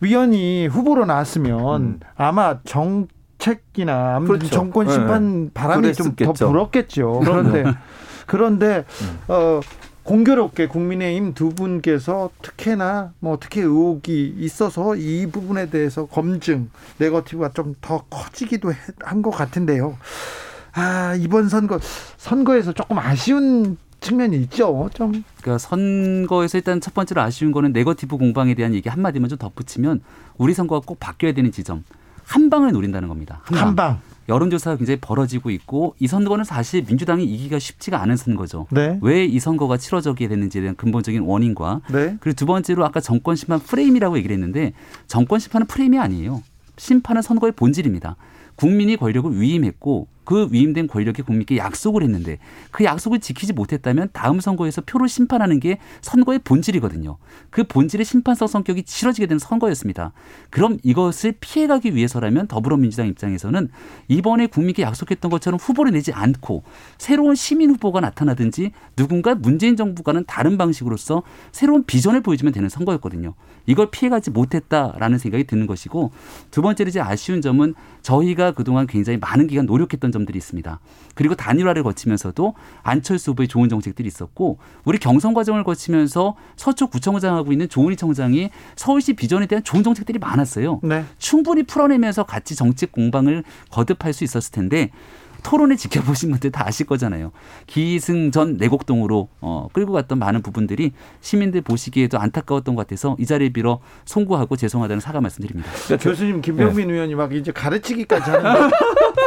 위원이 0.00 0.66
후보로 0.66 1.04
나왔으면 1.06 1.82
음. 1.82 2.00
아마 2.16 2.58
정 2.64 3.06
책이나 3.38 4.16
아무튼 4.16 4.38
그렇죠. 4.38 4.54
정권 4.54 4.88
심판 4.90 5.50
바람이 5.52 5.92
좀 5.94 6.14
더. 6.14 6.32
불었겠죠. 6.32 7.20
그런데 7.24 7.64
그런데 8.26 8.84
어 9.28 9.60
공교롭게 10.04 10.66
국민의힘 10.66 11.34
두 11.34 11.50
분께서 11.50 12.30
특혜나 12.42 13.12
뭐 13.20 13.38
특혜 13.40 13.60
의혹이 13.62 14.34
있어서 14.38 14.96
이 14.96 15.26
부분에 15.26 15.70
대해서 15.70 16.06
검증 16.06 16.70
네거티브가 16.98 17.50
좀 17.52 17.74
더 17.80 18.04
커지기도 18.10 18.72
한 19.02 19.22
것 19.22 19.30
같은데요. 19.30 19.96
아 20.74 21.14
이번 21.18 21.48
선거 21.48 21.78
선거에서 22.16 22.72
조금 22.72 22.98
아쉬운 22.98 23.76
측면이 24.02 24.36
있죠. 24.42 24.90
좀 24.92 25.24
그러니까 25.40 25.58
선거에서 25.58 26.58
일단 26.58 26.80
첫 26.80 26.92
번째로 26.92 27.22
아쉬운 27.22 27.52
거는 27.52 27.72
네거티브 27.72 28.18
공방에 28.18 28.54
대한 28.54 28.74
얘기 28.74 28.88
한마디만 28.88 29.30
좀 29.30 29.38
덧붙이면 29.38 30.02
우리 30.36 30.52
선거가 30.52 30.84
꼭 30.84 31.00
바뀌어야 31.00 31.32
되는 31.32 31.50
지점 31.52 31.84
한 32.24 32.50
방을 32.50 32.72
노린다는 32.72 33.08
겁니다. 33.08 33.40
한 33.44 33.56
방. 33.56 33.68
한 33.68 33.76
방. 33.76 34.00
여론조사가 34.28 34.76
굉장히 34.76 35.00
벌어지고 35.00 35.50
있고 35.50 35.96
이 35.98 36.06
선거는 36.06 36.44
사실 36.44 36.84
민주당이 36.86 37.24
이기기가 37.24 37.58
쉽지가 37.58 38.00
않은 38.02 38.16
선거죠. 38.16 38.66
네. 38.70 38.98
왜이 39.02 39.38
선거가 39.40 39.76
치러지게 39.76 40.28
됐는지에 40.28 40.60
대한 40.60 40.76
근본적인 40.76 41.22
원인과 41.22 41.80
네. 41.90 42.16
그리고 42.20 42.36
두 42.36 42.46
번째로 42.46 42.84
아까 42.84 43.00
정권 43.00 43.34
심판 43.34 43.58
프레임이라고 43.58 44.16
얘기를 44.18 44.32
했는데 44.34 44.74
정권 45.08 45.40
심판은 45.40 45.66
프레임이 45.66 45.98
아니에요. 45.98 46.42
심판은 46.76 47.20
선거의 47.22 47.52
본질입니다. 47.52 48.16
국민이 48.62 48.96
권력을 48.96 49.40
위임했고 49.40 50.06
그 50.22 50.46
위임된 50.52 50.86
권력이 50.86 51.22
국민께 51.22 51.56
약속을 51.56 52.04
했는데 52.04 52.38
그 52.70 52.84
약속을 52.84 53.18
지키지 53.18 53.52
못했다면 53.54 54.10
다음 54.12 54.38
선거에서 54.38 54.82
표를 54.82 55.08
심판하는 55.08 55.58
게 55.58 55.78
선거의 56.00 56.38
본질이거든요. 56.38 57.16
그 57.50 57.64
본질의 57.64 58.04
심판성 58.04 58.46
성격이 58.46 58.84
치러지게 58.84 59.26
되는 59.26 59.40
선거였습니다. 59.40 60.12
그럼 60.50 60.78
이것을 60.84 61.34
피해가기 61.40 61.96
위해서라면 61.96 62.46
더불어민주당 62.46 63.08
입장에서는 63.08 63.68
이번에 64.06 64.46
국민께 64.46 64.82
약속했던 64.82 65.28
것처럼 65.28 65.58
후보를 65.58 65.90
내지 65.90 66.12
않고 66.12 66.62
새로운 66.98 67.34
시민 67.34 67.70
후보가 67.70 67.98
나타나든지 67.98 68.70
누군가 68.94 69.34
문재인 69.34 69.74
정부와는 69.74 70.22
다른 70.28 70.56
방식으로서 70.56 71.24
새로운 71.50 71.82
비전을 71.82 72.20
보여주면 72.20 72.52
되는 72.52 72.68
선거였거든요. 72.68 73.34
이걸 73.66 73.90
피해가지 73.90 74.30
못했다라는 74.30 75.18
생각이 75.18 75.44
드는 75.44 75.66
것이고 75.66 76.12
두 76.50 76.62
번째로 76.62 76.88
이제 76.88 77.00
아쉬운 77.00 77.40
점은 77.40 77.74
저희가 78.02 78.52
그동안 78.52 78.86
굉장히 78.86 79.18
많은 79.18 79.46
기간 79.46 79.66
노력했던 79.66 80.12
점들이 80.12 80.36
있습니다. 80.38 80.80
그리고 81.14 81.34
단일화를 81.34 81.82
거치면서도 81.82 82.54
안철수 82.82 83.32
후보의 83.32 83.48
좋은 83.48 83.68
정책들이 83.68 84.08
있었고 84.08 84.58
우리 84.84 84.98
경선 84.98 85.34
과정을 85.34 85.64
거치면서 85.64 86.36
서초 86.56 86.88
구청장하고 86.88 87.52
있는 87.52 87.68
조은희 87.68 87.96
청장이 87.96 88.50
서울시 88.76 89.12
비전에 89.12 89.46
대한 89.46 89.62
좋은 89.62 89.82
정책들이 89.82 90.18
많았어요. 90.18 90.80
네. 90.82 91.04
충분히 91.18 91.62
풀어내면서 91.62 92.24
같이 92.24 92.56
정책 92.56 92.92
공방을 92.92 93.44
거듭할 93.70 94.12
수 94.12 94.24
있었을 94.24 94.52
텐데 94.52 94.90
토론을 95.42 95.76
지켜보신 95.76 96.30
분들 96.30 96.50
다 96.52 96.66
아실 96.66 96.86
거잖아요. 96.86 97.32
기승전 97.66 98.56
내곡동으로 98.58 99.28
어, 99.40 99.68
끌고 99.72 99.92
갔던 99.92 100.18
많은 100.18 100.42
부분들이 100.42 100.92
시민들 101.20 101.60
보시기에도 101.60 102.18
안타까웠던 102.18 102.74
것 102.74 102.86
같아서 102.86 103.16
이 103.18 103.26
자리에 103.26 103.50
빌어 103.50 103.80
송구하고 104.04 104.56
죄송하다는 104.56 105.00
사과 105.00 105.20
말씀드립니다. 105.20 105.70
그러니까 105.84 106.08
교수님 106.08 106.40
김병민 106.40 106.90
의원이 106.90 107.14
막 107.14 107.34
이제 107.34 107.52
가르치기까지 107.52 108.30
하는데 108.30 108.74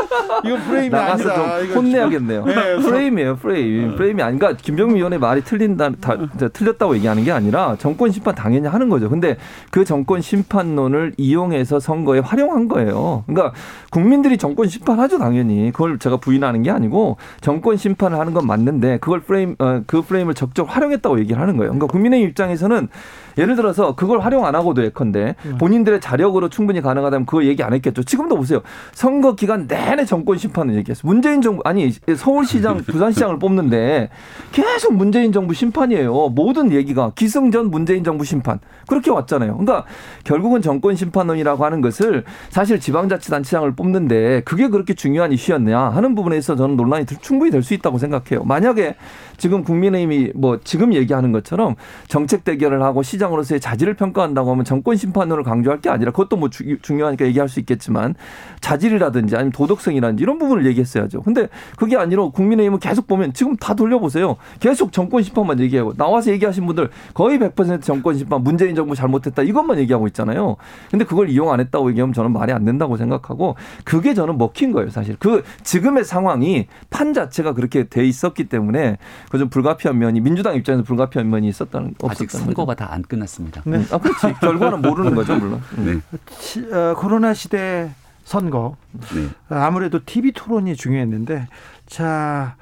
이거 0.46 0.58
프레임이 0.68 0.88
이거 0.88 1.74
혼내야겠네요. 1.76 2.46
네, 2.46 2.76
프레임이에요, 2.78 3.36
프레임. 3.38 3.96
프레임이 3.96 4.22
아니니까 4.22 4.48
그러니까 4.48 4.64
김병민 4.64 4.98
의원의 4.98 5.20
말이 5.20 5.44
틀린다, 5.44 5.92
다, 6.02 6.18
저, 6.38 6.50
틀렸다고 6.50 6.96
얘기하는 6.96 7.24
게 7.24 7.32
아니라 7.32 7.76
정권 7.78 8.12
심판 8.12 8.36
당연히 8.36 8.68
하는 8.68 8.90
거죠. 8.90 9.10
근데 9.10 9.38
그 9.72 9.86
정권 9.86 10.22
심판론을 10.22 11.14
이용해서 11.18 11.80
선거에 11.80 12.20
활용한 12.20 12.68
거예요. 12.68 13.24
그러니까 13.28 13.54
국민들이 13.90 14.38
정권 14.38 14.68
심판하죠, 14.68 15.18
당연히. 15.18 15.72
그걸 15.72 16.00
제가 16.00 16.18
부인하는 16.18 16.64
게 16.64 16.72
아니고 16.72 17.18
정권 17.42 17.78
심판을 17.78 18.20
하는 18.20 18.34
건 18.34 18.46
맞는데 18.48 19.00
그걸 19.00 19.22
프레임, 19.22 19.56
어, 19.60 19.82
그 19.88 20.02
프레임을 20.02 20.34
적극 20.34 20.66
활용했다고 20.76 21.20
얘기를 21.20 21.42
하는 21.42 21.58
거예요. 21.58 21.72
그러니까 21.72 21.88
국민의힘 21.88 22.30
입장에서는 22.30 22.90
예를 23.38 23.56
들어서 23.56 23.96
그걸 23.96 24.20
활용 24.22 24.46
안 24.46 24.56
하고도 24.56 24.84
예컨대 24.86 25.36
본인들의 25.60 26.00
자력으로 26.00 26.50
충분히 26.50 26.82
가능하다면 26.82 27.26
그거 27.26 27.44
얘기 27.44 27.62
안 27.64 27.74
했겠죠. 27.74 28.04
지금도 28.04 28.38
보세요. 28.38 28.62
선거 28.94 29.36
기간 29.36 29.68
내내 29.68 30.06
정권 30.06 30.38
심판을 30.38 30.76
얘기했어요. 30.76 31.02
문재인 31.06 31.42
정부 31.42 31.62
아니 31.66 31.92
서울시장, 31.92 32.78
부산시장을 32.88 33.40
뽑는데 33.40 34.10
계속 34.54 34.94
문재인 34.96 35.32
정부 35.34 35.54
심판이에요. 35.54 36.30
모든 36.30 36.72
얘기가 36.72 37.12
기승전 37.16 37.70
문재인 37.72 38.04
정부 38.06 38.24
심판 38.24 38.60
그렇게 38.88 39.12
왔잖아요. 39.12 39.58
그러니까 39.58 39.86
결국은 40.24 40.62
정권 40.62 40.96
심판론이라고 40.96 41.66
하는 41.66 41.82
것을 41.82 42.24
사실 42.50 42.80
지방자치단체장을 42.80 43.76
뽑는데 43.76 44.44
그게 44.46 44.70
그렇게 44.70 44.94
중요한 44.94 45.34
이슈였냐 45.34 45.78
하는 45.78 46.16
부분에서 46.16 46.56
저는 46.56 46.78
논란이 46.78 47.06
충분히 47.22 47.52
될 47.52 47.66
수 47.66 47.74
있다고 47.74 47.98
생각해요. 47.98 48.44
만약에 48.44 48.96
지금 49.38 49.64
국민의힘이 49.64 50.32
뭐 50.36 50.60
지금 50.64 50.94
얘기하는 50.94 51.32
것처럼 51.32 51.76
정책 52.08 52.44
대결을 52.44 52.82
하고 52.84 53.04
시장으로서의 53.04 53.60
자질을 53.60 53.96
평가한다고 53.96 54.52
하면 54.52 54.66
정권 54.66 54.96
심판론을 54.96 55.44
강조할 55.44 55.82
게 55.82 55.90
아니라 55.90 56.12
그것도 56.12 56.38
뭐 56.38 56.50
주- 56.50 56.78
중요하니까 56.82 57.26
얘기할 57.26 57.50
수 57.50 57.60
있겠지만 57.60 58.16
자질이라든지 58.62 59.36
아니면 59.36 59.52
도덕성이라든지 59.52 60.24
이런 60.24 60.38
부분을 60.40 60.66
얘기했어야죠. 60.66 61.22
근데 61.22 61.48
그게 61.78 61.98
아니라 61.98 62.30
국민의힘은 62.30 62.80
계속 62.80 63.08
보면 63.08 63.34
지금 63.34 63.56
다 63.56 63.74
돌려보세요. 63.74 64.38
계속 64.60 64.92
정권 64.92 65.24
심판만 65.24 65.60
얘기하고 65.60 65.94
나와서 65.94 66.32
얘기하신 66.32 66.66
분들 66.66 66.90
거의 67.14 67.38
100% 67.38 67.82
정권 67.82 68.18
심판 68.18 68.42
문재인 68.44 68.76
정부 68.76 68.96
잘못했다 68.96 69.44
이것만 69.44 69.78
얘기하고 69.80 70.08
있잖아요. 70.08 70.56
근데 70.90 71.06
그걸 71.06 71.30
이용 71.30 71.52
안 71.52 71.60
했다고 71.60 71.90
얘기하면 71.92 72.14
저는 72.14 72.32
말이 72.34 72.52
안 72.52 72.66
된다고 72.66 72.98
생각하고 72.98 73.56
그게 73.84 74.14
저는 74.14 74.38
먹힌 74.38 74.72
거예요, 74.72 74.90
사실. 74.90 75.16
그 75.20 75.44
지금의 75.64 76.04
상황이 76.06 76.68
판 76.90 77.14
자체가 77.14 77.54
그렇게 77.54 77.84
돼 77.88 78.06
있었기 78.06 78.46
때문에 78.46 78.98
그 79.25 79.25
좀 79.38 79.50
불가피한 79.50 79.98
면이 79.98 80.20
민주당 80.22 80.56
입장에서 80.56 80.84
불가피한 80.84 81.30
면이 81.30 81.48
있었다는 81.48 81.96
아직 82.10 82.24
없었다는 82.26 82.46
선거가 82.48 82.74
거죠. 82.76 82.86
다안 82.86 83.02
끝났습니다. 83.04 83.62
네. 83.66 83.78
음, 83.78 83.88
아, 83.92 83.98
그렇지. 83.98 84.34
결과는 84.40 84.82
모르는 84.82 85.16
거죠, 85.16 85.36
물론. 85.38 85.62
음. 85.78 86.02
네. 86.10 86.18
시- 86.40 86.72
어, 86.72 86.96
코로나 86.98 87.34
시대 87.34 87.92
선거 88.24 88.76
네. 89.14 89.28
아무래도 89.50 90.00
TV 90.04 90.32
토론이 90.32 90.76
중요했는데 90.76 91.48
자 91.86 92.56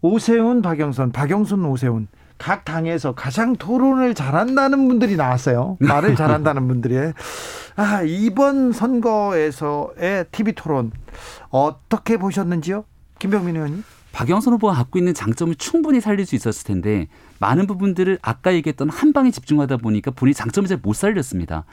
오세훈 0.00 0.62
박영선 0.62 1.10
박영선 1.10 1.64
오세훈 1.64 2.06
각 2.38 2.64
당에서 2.64 3.14
가장 3.14 3.56
토론을 3.56 4.14
잘한다는 4.14 4.86
분들이 4.86 5.16
나왔어요 5.16 5.76
말을 5.80 6.14
잘한다는 6.16 6.68
분들이 6.68 7.12
아 7.74 8.02
이번 8.02 8.70
선거에서의 8.72 10.26
TV 10.30 10.52
토론 10.52 10.92
어떻게 11.48 12.16
보셨는지요 12.16 12.84
김병민 13.18 13.56
의원님 13.56 13.82
박영선 14.16 14.54
후보가 14.54 14.72
갖고 14.72 14.98
있는 14.98 15.12
장점을 15.12 15.54
충분히 15.56 16.00
살릴 16.00 16.24
수 16.24 16.36
있었을 16.36 16.64
텐데 16.66 17.06
많은 17.38 17.66
부분들을 17.66 18.18
아까 18.22 18.52
얘기했던 18.54 18.90
한 18.90 19.12
방에 19.12 19.30
집중하다 19.30 19.76
보니까 19.78 20.10
본인이 20.10 20.34
장점을 20.34 20.68
잘 20.68 20.76
못 20.82 20.94
살렸습니다. 20.94 21.64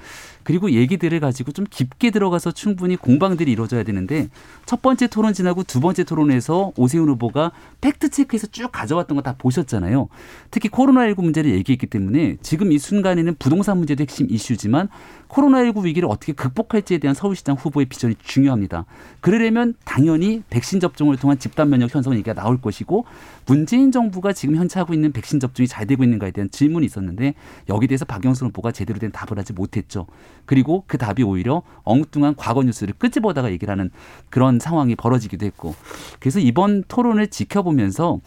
그리고 0.43 0.72
얘기들을 0.72 1.20
가지고 1.20 1.51
좀 1.51 1.66
깊게 1.70 2.11
들어가서 2.11 2.51
충분히 2.51 2.95
공방들이 2.95 3.51
이루어져야 3.51 3.84
되는데 3.84 4.30
첫 4.66 4.82
번째 4.82 5.07
토론 5.07 5.34
지나고 5.34 5.64
두 5.64 5.80
번째 5.80 6.03
토론에서 6.03 6.72
오세훈 6.78 7.09
후보가 7.09 7.51
팩트 7.82 8.09
체크해서 8.09 8.47
쭉 8.47 8.70
가져왔던 8.72 9.18
거 9.18 9.24
다 9.24 9.36
보셨잖아요. 9.38 10.09
특히 10.51 10.70
코로나19 10.70 11.24
문제를 11.24 11.51
얘기했기 11.51 11.88
때문에 11.88 12.36
지금 12.41 12.72
이 12.74 12.78
순간에는 12.78 13.36
부동산 13.39 13.78
문제도 13.78 14.01
핵심 14.01 14.28
이슈지만 14.30 14.89
코로나19 15.30 15.84
위기를 15.86 16.09
어떻게 16.11 16.34
극복할지에 16.34 16.99
대한 16.99 17.16
서울시장 17.16 17.55
후보의 17.55 17.86
비전이 17.88 18.16
중요합니다. 18.22 18.86
그러려면 19.22 19.74
당연히 19.86 20.43
백신 20.49 20.80
접종을 20.80 21.18
통한 21.18 21.39
집단 21.39 21.70
면역 21.70 21.95
형성 21.95 22.14
얘기가 22.14 22.34
나올 22.34 22.61
것이고 22.61 23.05
문재인 23.45 23.91
정부가 23.91 24.33
지금 24.33 24.55
현재 24.55 24.79
하고 24.79 24.93
있는 24.93 25.11
백신 25.11 25.39
접종이 25.39 25.67
잘 25.67 25.85
되고 25.85 26.03
있는가에 26.03 26.31
대한 26.31 26.49
질문이 26.49 26.85
있었는데 26.85 27.33
여기에 27.69 27.87
대해서 27.87 28.05
박영선 28.05 28.49
후보가 28.49 28.71
제대로 28.71 28.99
된 28.99 29.11
답을 29.11 29.37
하지 29.37 29.53
못했죠. 29.53 30.07
그리고 30.45 30.83
그 30.87 30.97
답이 30.97 31.23
오히려 31.23 31.63
엉뚱한 31.83 32.35
과거 32.35 32.63
뉴스를 32.63 32.93
끄집어다가 32.97 33.51
얘기를 33.51 33.71
하는 33.71 33.89
그런 34.29 34.59
상황이 34.59 34.95
벌어지기도 34.95 35.45
했고 35.45 35.75
그래서 36.19 36.39
이번 36.39 36.83
토론을 36.87 37.27
지켜보면서 37.27 38.19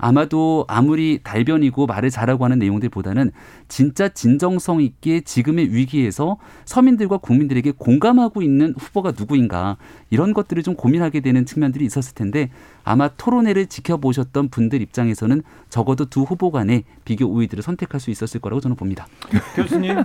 아마도 0.00 0.64
아무리 0.66 1.20
달변이고 1.22 1.86
말을 1.86 2.08
잘하고 2.08 2.44
하는 2.44 2.58
내용들보다는 2.58 3.32
진짜 3.68 4.08
진정성 4.08 4.80
있게 4.80 5.20
지금의 5.20 5.74
위기에서 5.74 6.38
서민들과 6.64 7.18
국민들에게 7.18 7.72
공감하고 7.76 8.40
있는 8.40 8.74
후보가 8.78 9.12
누구인가 9.16 9.76
이런 10.10 10.32
것들을 10.32 10.62
좀 10.62 10.74
고민하게 10.74 11.20
되는 11.20 11.44
측면들이 11.44 11.84
있었을 11.84 12.14
텐데 12.14 12.50
아마 12.84 13.08
토론회를 13.08 13.66
지켜보셨던 13.66 14.48
분들 14.50 14.80
입장에서는 14.82 15.42
적어도 15.68 16.04
두 16.06 16.22
후보 16.22 16.50
간의 16.50 16.84
비교 17.04 17.26
우위들을 17.26 17.62
선택할 17.62 18.00
수 18.00 18.10
있었을 18.10 18.40
거라고 18.40 18.60
저는 18.60 18.76
봅니다. 18.76 19.06
교수님. 19.56 19.96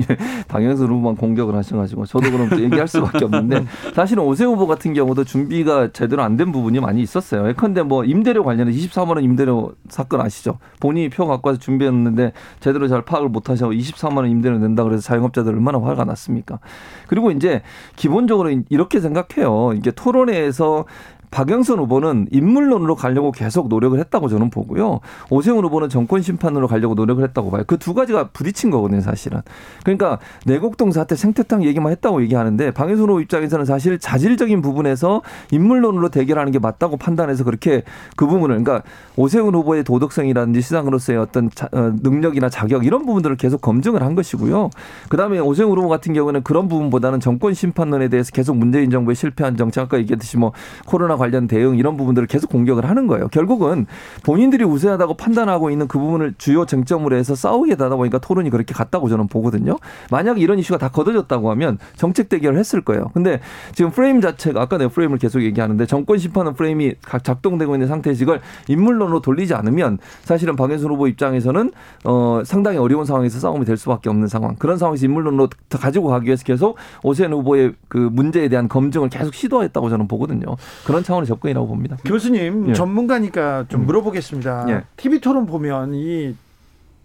당연히 0.48 0.74
후보만 0.74 1.16
공격을 1.16 1.54
하셔가지고 1.54 2.06
저도 2.06 2.30
그럼 2.30 2.48
또 2.48 2.60
얘기할 2.60 2.86
수밖에 2.88 3.24
없는데 3.24 3.66
사실은 3.94 4.22
오세훈 4.24 4.54
후보 4.54 4.66
같은 4.66 4.94
경우도 4.94 5.24
준비가 5.24 5.92
제대로 5.92 6.22
안 6.22 6.40
된 6.40 6.52
부분이 6.52 6.80
많이 6.80 7.02
있었어요. 7.02 7.48
예컨대 7.48 7.82
뭐 7.82 8.02
임대료 8.04 8.44
관련해 8.44 8.72
24만 8.72 9.08
원 9.16 9.24
임대료 9.24 9.74
사건 9.90 10.22
아시죠? 10.22 10.58
본인이 10.78 11.10
표 11.10 11.26
갖고 11.26 11.50
와서 11.50 11.60
준비했는데 11.60 12.32
제대로 12.60 12.88
잘 12.88 13.02
파악을 13.02 13.28
못 13.28 13.50
하셔서 13.50 13.72
24만 13.72 14.18
원 14.18 14.30
임대료 14.30 14.56
낸다 14.58 14.84
그래서 14.84 15.02
자영업자들 15.02 15.52
얼마나 15.52 15.78
화가 15.78 16.04
났습니까? 16.04 16.60
그리고 17.08 17.30
이제 17.30 17.60
기본적으로 17.96 18.50
이렇게 18.70 19.00
생각해 19.00 19.39
요. 19.40 19.72
이게 19.74 19.90
토론회에서 19.90 20.84
박영선 21.30 21.78
후보는 21.80 22.28
인물론으로 22.30 22.94
가려고 22.94 23.32
계속 23.32 23.68
노력을 23.68 23.98
했다고 23.98 24.28
저는 24.28 24.50
보고요. 24.50 25.00
오세훈 25.28 25.64
후보는 25.64 25.88
정권 25.88 26.22
심판으로 26.22 26.68
가려고 26.68 26.94
노력을 26.94 27.22
했다고 27.24 27.50
봐요. 27.50 27.64
그 27.66 27.80
두 27.80 27.94
가지가 27.94 28.28
부딪힌 28.28 28.70
거거든요, 28.70 29.00
사실은. 29.00 29.40
그러니까 29.82 30.18
내곡동 30.46 30.92
사태 30.92 31.16
생태탕 31.16 31.64
얘기만 31.64 31.90
했다고 31.92 32.22
얘기하는데 32.22 32.70
박영선 32.72 33.08
후보 33.08 33.20
입장에서는 33.20 33.64
사실 33.64 33.98
자질적인 33.98 34.60
부분에서 34.62 35.22
인물론으로 35.50 36.10
대결하는 36.10 36.52
게 36.52 36.58
맞다고 36.58 36.98
판단해서 36.98 37.42
그렇게 37.42 37.82
그 38.16 38.26
부분을 38.26 38.62
그러니까 38.62 38.86
오세훈 39.16 39.54
후보의 39.54 39.82
도덕성이라든지 39.84 40.60
시장으로서의 40.60 41.18
어떤 41.18 41.50
자, 41.50 41.68
어, 41.72 41.92
능력이나 42.02 42.48
자격 42.50 42.84
이런 42.84 43.06
부분들을 43.06 43.36
계속 43.36 43.60
검증을 43.62 44.02
한 44.02 44.14
것이고요. 44.14 44.70
그다음에 45.08 45.38
오세훈 45.38 45.76
후보 45.76 45.88
같은 45.88 46.12
경우는 46.12 46.42
그런 46.42 46.68
부분보다는 46.68 47.20
정권 47.20 47.54
심판론에 47.54 48.08
대해서 48.08 48.30
계속 48.30 48.56
문재인 48.56 48.90
정부의 48.90 49.16
실패한 49.16 49.56
정책 49.56 49.80
아까 49.82 49.98
얘기했듯이 49.98 50.36
뭐 50.36 50.52
코로나 50.86 51.16
관련 51.20 51.46
대응 51.46 51.76
이런 51.76 51.96
부분들을 51.96 52.26
계속 52.26 52.50
공격을 52.50 52.88
하는 52.88 53.06
거예요. 53.06 53.28
결국은 53.28 53.86
본인들이 54.24 54.64
우세하다고 54.64 55.14
판단하고 55.14 55.70
있는 55.70 55.86
그 55.86 55.98
부분을 55.98 56.34
주요 56.38 56.64
쟁점으로 56.64 57.14
해서 57.14 57.34
싸우게 57.34 57.76
되다 57.76 57.94
보니까 57.94 58.18
토론이 58.18 58.48
그렇게 58.50 58.72
갔다고 58.74 59.08
저는 59.08 59.28
보거든요. 59.28 59.76
만약 60.10 60.40
이런 60.40 60.58
이슈가 60.58 60.78
다 60.78 60.88
걷어졌다고 60.88 61.50
하면 61.50 61.78
정책 61.96 62.28
대결을 62.30 62.58
했을 62.58 62.80
거예요. 62.80 63.10
근데 63.12 63.40
지금 63.74 63.90
프레임 63.90 64.20
자체가 64.20 64.62
아까 64.62 64.78
내가 64.78 64.90
프레임을 64.90 65.18
계속 65.18 65.42
얘기하는데 65.42 65.84
정권 65.86 66.18
심판은 66.18 66.54
프레임이 66.54 66.94
각 67.02 67.22
작동되고 67.22 67.74
있는 67.74 67.86
상태에서 67.86 68.24
이걸 68.24 68.40
인물론으로 68.68 69.20
돌리지 69.20 69.54
않으면 69.54 69.98
사실은 70.22 70.56
박영선 70.56 70.90
후보 70.90 71.06
입장에서는 71.06 71.70
어 72.04 72.42
상당히 72.44 72.78
어려운 72.78 73.04
상황에서 73.04 73.38
싸움이 73.38 73.64
될 73.66 73.76
수밖에 73.76 74.08
없는 74.08 74.26
상황. 74.28 74.56
그런 74.56 74.78
상황에서 74.78 75.04
인물론으로 75.04 75.48
더 75.68 75.78
가지고 75.78 76.08
가기 76.08 76.26
위해서 76.26 76.44
계속 76.44 76.76
오세훈 77.02 77.32
후보의 77.32 77.74
그 77.88 77.98
문제에 77.98 78.48
대한 78.48 78.68
검증을 78.68 79.10
계속 79.10 79.34
시도했다고 79.34 79.90
저는 79.90 80.08
보거든요. 80.08 80.56
그런 80.86 81.02
차원의 81.10 81.26
접근이라고 81.26 81.66
봅니다. 81.66 81.96
교수님 82.04 82.68
예. 82.70 82.72
전문가니까 82.72 83.66
좀 83.68 83.80
음. 83.82 83.86
물어보겠습니다. 83.86 84.66
예. 84.68 84.84
TV 84.96 85.20
토론 85.20 85.46
보면 85.46 85.94
이 85.94 86.34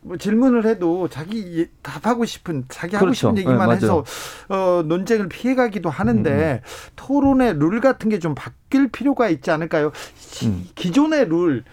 뭐 0.08 0.18
질문을 0.18 0.68
해도 0.68 1.08
자기 1.08 1.62
예- 1.62 1.68
답하고 1.82 2.26
싶은 2.26 2.66
자기 2.70 2.96
하고 2.96 3.08
그렇죠. 3.08 3.30
싶은 3.30 3.38
얘기만 3.40 3.54
예, 3.56 3.58
맞아요. 3.58 3.74
해서 3.74 4.04
어, 4.50 4.84
논쟁을 4.86 5.28
피해가기도 5.30 5.90
하는데 5.90 6.62
토론의 6.96 7.56
룰 7.58 7.82
같은 7.82 8.10
게 8.12 8.20
좀 8.20 8.36
바뀔 8.36 8.88
필요가 8.90 9.30
있지 9.30 9.50
않을까요? 9.50 9.92
시- 10.16 10.46
음. 10.46 10.66
기존의 10.76 11.26
룰 11.28 11.64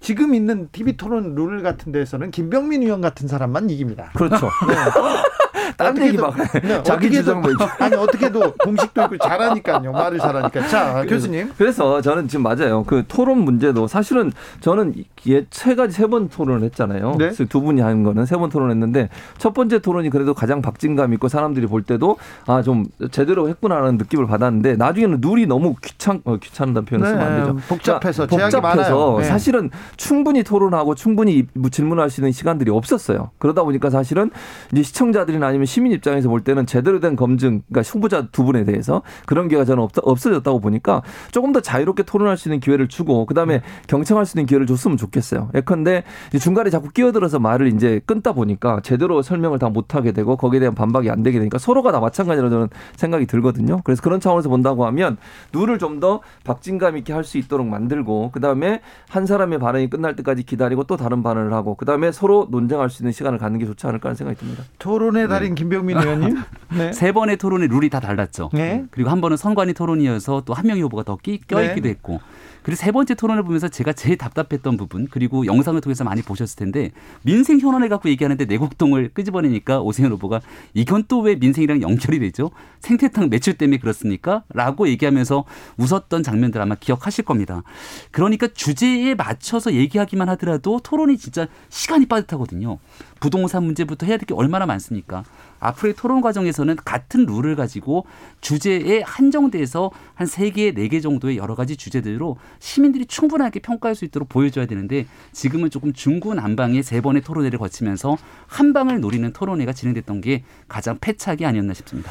지금 0.00 0.34
있는 0.34 0.68
TV 0.70 0.98
토론 0.98 1.34
룰 1.34 1.62
같은 1.62 1.90
데서는 1.90 2.30
김병민 2.30 2.82
의원 2.82 3.00
같은 3.00 3.26
사람만 3.26 3.70
이깁니다. 3.70 4.10
그렇죠. 4.14 4.50
딴 5.78 5.96
얘기 6.02 6.18
막 6.18 6.34
네, 6.62 6.82
자기 6.84 7.10
주장 7.10 7.40
뭐 7.40 7.50
아니 7.78 7.94
어떻게도 7.94 8.52
공식도 8.58 9.02
있고 9.04 9.18
잘하니까요. 9.18 9.92
말을 9.92 10.18
잘하니까. 10.18 10.66
자 10.66 11.04
교수님. 11.08 11.52
그래서 11.56 12.00
저는 12.02 12.28
지금 12.28 12.42
맞아요. 12.42 12.82
그 12.84 13.04
토론 13.08 13.38
문제도 13.40 13.86
사실은 13.86 14.32
저는 14.60 14.94
예 15.26 15.46
세 15.50 15.74
가지 15.74 15.94
세 15.94 16.08
번 16.08 16.28
토론을 16.28 16.62
했잖아요. 16.64 17.12
네. 17.12 17.16
그래서 17.18 17.44
두 17.44 17.60
분이 17.60 17.80
하는 17.80 18.02
거는 18.02 18.26
세 18.26 18.36
번 18.36 18.50
토론했는데 18.50 19.08
첫 19.38 19.54
번째 19.54 19.78
토론이 19.78 20.10
그래도 20.10 20.34
가장 20.34 20.60
박진감 20.62 21.12
있고 21.14 21.28
사람들이 21.28 21.66
볼 21.66 21.82
때도 21.82 22.16
아 22.46 22.62
좀 22.62 22.84
제대로 23.12 23.48
했구나라는 23.48 23.96
느낌을 23.98 24.26
받았는데 24.26 24.76
나중에는 24.76 25.20
룰이 25.22 25.46
너무 25.46 25.74
귀찮 25.82 26.20
어, 26.24 26.36
귀찮다는 26.36 26.84
표현을 26.86 27.06
쓰면 27.08 27.22
안 27.22 27.40
되죠. 27.40 27.52
네, 27.54 27.60
복잡해서 27.68 28.26
그러니까. 28.26 28.60
복잡해서 28.60 29.16
네. 29.20 29.24
사실은 29.24 29.70
충분히 29.96 30.42
토론하고 30.42 30.94
충분히 30.96 31.46
뭐 31.54 31.70
질문할 31.70 32.10
수 32.10 32.20
있는 32.20 32.32
시간들이 32.32 32.70
없었어요. 32.70 33.30
그러다 33.38 33.62
보니까 33.62 33.90
사실은 33.90 34.30
이제 34.72 34.82
시청자들이나 34.82 35.46
아니면 35.46 35.66
시민 35.68 35.92
입장에서 35.92 36.28
볼 36.28 36.40
때는 36.40 36.66
제대로 36.66 36.98
된 37.00 37.14
검증, 37.14 37.62
그러니까 37.68 37.88
후보자 37.88 38.26
두 38.32 38.44
분에 38.44 38.64
대해서 38.64 39.02
그런 39.26 39.48
기회가 39.48 39.64
저는 39.64 39.82
없, 39.82 39.92
없어졌다고 39.96 40.60
보니까 40.60 41.02
조금 41.30 41.52
더 41.52 41.60
자유롭게 41.60 42.04
토론할 42.04 42.36
수 42.36 42.48
있는 42.48 42.60
기회를 42.60 42.88
주고 42.88 43.26
그다음에 43.26 43.62
경청할 43.86 44.26
수 44.26 44.38
있는 44.38 44.46
기회를 44.46 44.66
줬으면 44.66 44.96
좋겠어요. 44.96 45.50
예컨대 45.54 46.04
중간에 46.40 46.70
자꾸 46.70 46.88
끼어들어서 46.88 47.38
말을 47.38 47.68
이제 47.68 48.00
끊다 48.06 48.32
보니까 48.32 48.80
제대로 48.82 49.22
설명을 49.22 49.58
다 49.58 49.68
못하게 49.68 50.12
되고 50.12 50.36
거기에 50.36 50.60
대한 50.60 50.74
반박이 50.74 51.10
안 51.10 51.22
되게 51.22 51.38
되니까 51.38 51.58
서로가 51.58 51.92
다 51.92 52.00
마찬가지라고 52.00 52.50
저는 52.50 52.68
생각이 52.96 53.26
들거든요. 53.26 53.82
그래서 53.84 54.02
그런 54.02 54.20
차원에서 54.20 54.48
본다고 54.48 54.86
하면 54.86 55.18
룰을 55.52 55.78
좀 55.78 55.98
더 55.98 56.20
박진감 56.44 56.96
있게 56.98 57.12
할 57.12 57.28
수 57.28 57.36
있도록 57.38 57.66
만들고 57.66 58.30
그다음에 58.32 58.80
한 59.08 59.26
사람의 59.26 59.58
발언이 59.58 59.90
끝날 59.90 60.16
때까지 60.16 60.44
기다리고 60.44 60.84
또 60.84 60.96
다른 60.96 61.22
발언을 61.22 61.52
하고 61.52 61.74
그다음에 61.74 62.10
서로 62.10 62.48
논쟁할 62.50 62.88
수 62.88 63.02
있는 63.02 63.12
시간을 63.12 63.38
갖는 63.38 63.58
게 63.58 63.66
좋지 63.66 63.86
않을까 63.86 64.08
하는 64.08 64.16
생각이 64.16 64.38
듭니다. 64.38 64.64
토론의 64.78 65.28
달인 65.28 65.54
김병민 65.58 65.96
의원님. 65.98 66.36
네. 66.76 66.92
세 66.92 67.12
번의 67.12 67.36
토론의 67.36 67.68
룰이 67.68 67.90
다 67.90 68.00
달랐죠. 68.00 68.50
네. 68.52 68.84
그리고 68.90 69.10
한 69.10 69.20
번은 69.20 69.36
선관위 69.36 69.74
토론이어서 69.74 70.42
또 70.44 70.54
한 70.54 70.66
명의 70.66 70.82
후보가 70.82 71.02
더 71.04 71.16
끼, 71.16 71.38
껴있기도 71.46 71.82
네. 71.84 71.90
했고. 71.90 72.20
그리고 72.64 72.76
세 72.76 72.90
번째 72.92 73.14
토론을 73.14 73.44
보면서 73.44 73.68
제가 73.68 73.94
제일 73.94 74.18
답답했던 74.18 74.76
부분 74.76 75.06
그리고 75.10 75.46
영상을 75.46 75.80
통해서 75.80 76.04
많이 76.04 76.20
보셨을 76.20 76.56
텐데 76.58 76.90
민생 77.22 77.60
현안을 77.60 77.88
갖고 77.88 78.10
얘기하는데 78.10 78.44
내곡동을 78.44 79.10
끄집어내니까 79.14 79.80
오세훈 79.80 80.10
후보가 80.12 80.40
이건 80.74 81.04
또 81.08 81.20
왜 81.20 81.36
민생이랑 81.36 81.80
연결이 81.80 82.18
되죠? 82.18 82.50
생태탕 82.80 83.30
매출 83.30 83.54
때문에 83.54 83.78
그렇습니까? 83.78 84.42
라고 84.52 84.86
얘기하면서 84.88 85.44
웃었던 85.78 86.22
장면들 86.22 86.60
아마 86.60 86.74
기억하실 86.74 87.24
겁니다. 87.24 87.62
그러니까 88.10 88.48
주제에 88.48 89.14
맞춰서 89.14 89.72
얘기하기만 89.72 90.28
하더라도 90.30 90.78
토론이 90.82 91.16
진짜 91.16 91.46
시간이 91.70 92.06
빠듯하거든요. 92.06 92.78
부동산 93.20 93.64
문제부터 93.64 94.04
해야 94.06 94.16
될 94.16 94.26
게 94.28 94.34
얼마나 94.34 94.66
많습니까? 94.66 95.24
앞으로의 95.60 95.94
토론 95.94 96.20
과정에서는 96.20 96.76
같은 96.84 97.26
룰을 97.26 97.56
가지고 97.56 98.06
주제에 98.40 99.02
한정돼서 99.04 99.90
한 100.14 100.28
세 100.28 100.50
개, 100.50 100.70
네개 100.72 101.00
정도의 101.00 101.36
여러 101.36 101.54
가지 101.54 101.76
주제들로 101.76 102.36
시민들이 102.60 103.06
충분하게 103.06 103.60
평가할 103.60 103.94
수 103.94 104.04
있도록 104.04 104.28
보여줘야 104.28 104.66
되는데 104.66 105.06
지금은 105.32 105.70
조금 105.70 105.92
중구난방의 105.92 106.82
세 106.82 107.00
번의 107.00 107.22
토론회를 107.22 107.58
거치면서 107.58 108.16
한 108.46 108.72
방을 108.72 109.00
노리는 109.00 109.32
토론회가 109.32 109.72
진행됐던 109.72 110.20
게 110.20 110.44
가장 110.68 110.98
패착이 111.00 111.44
아니었나 111.44 111.74
싶습니다. 111.74 112.10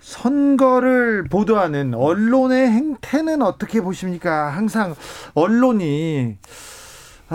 선거를 0.00 1.24
보도하는 1.24 1.94
언론의 1.94 2.70
행태는 2.70 3.42
어떻게 3.42 3.80
보십니까? 3.80 4.50
항상 4.50 4.94
언론이 5.34 6.36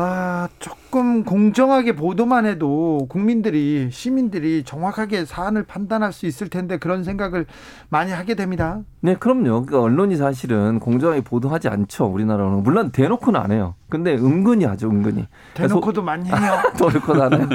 아, 0.01 0.47
조금 0.59 1.25
공정하게 1.25 1.93
보도만 1.93 2.45
해도 2.45 3.05
국민들이 3.09 3.89
시민들이 3.91 4.63
정확하게 4.63 5.25
사안을 5.25 5.63
판단할 5.63 6.13
수 6.13 6.25
있을 6.25 6.47
텐데 6.47 6.77
그런 6.77 7.03
생각을 7.03 7.45
많이 7.89 8.13
하게 8.13 8.35
됩니다. 8.35 8.79
네, 9.01 9.15
그럼요. 9.15 9.65
그러니까 9.65 9.81
언론이 9.81 10.15
사실은 10.15 10.79
공정하게 10.79 11.21
보도하지 11.21 11.67
않죠. 11.67 12.05
우리나라는 12.05 12.63
물론 12.63 12.91
대놓고는 12.91 13.39
안 13.39 13.51
해요. 13.51 13.75
근데 13.89 14.13
은근히 14.13 14.65
하죠, 14.65 14.89
은근히. 14.89 15.25
대놓고도 15.55 16.01
많이 16.01 16.29
해요. 16.29 16.37
대놓고도 16.77 17.23
안 17.23 17.33
해요. 17.33 17.49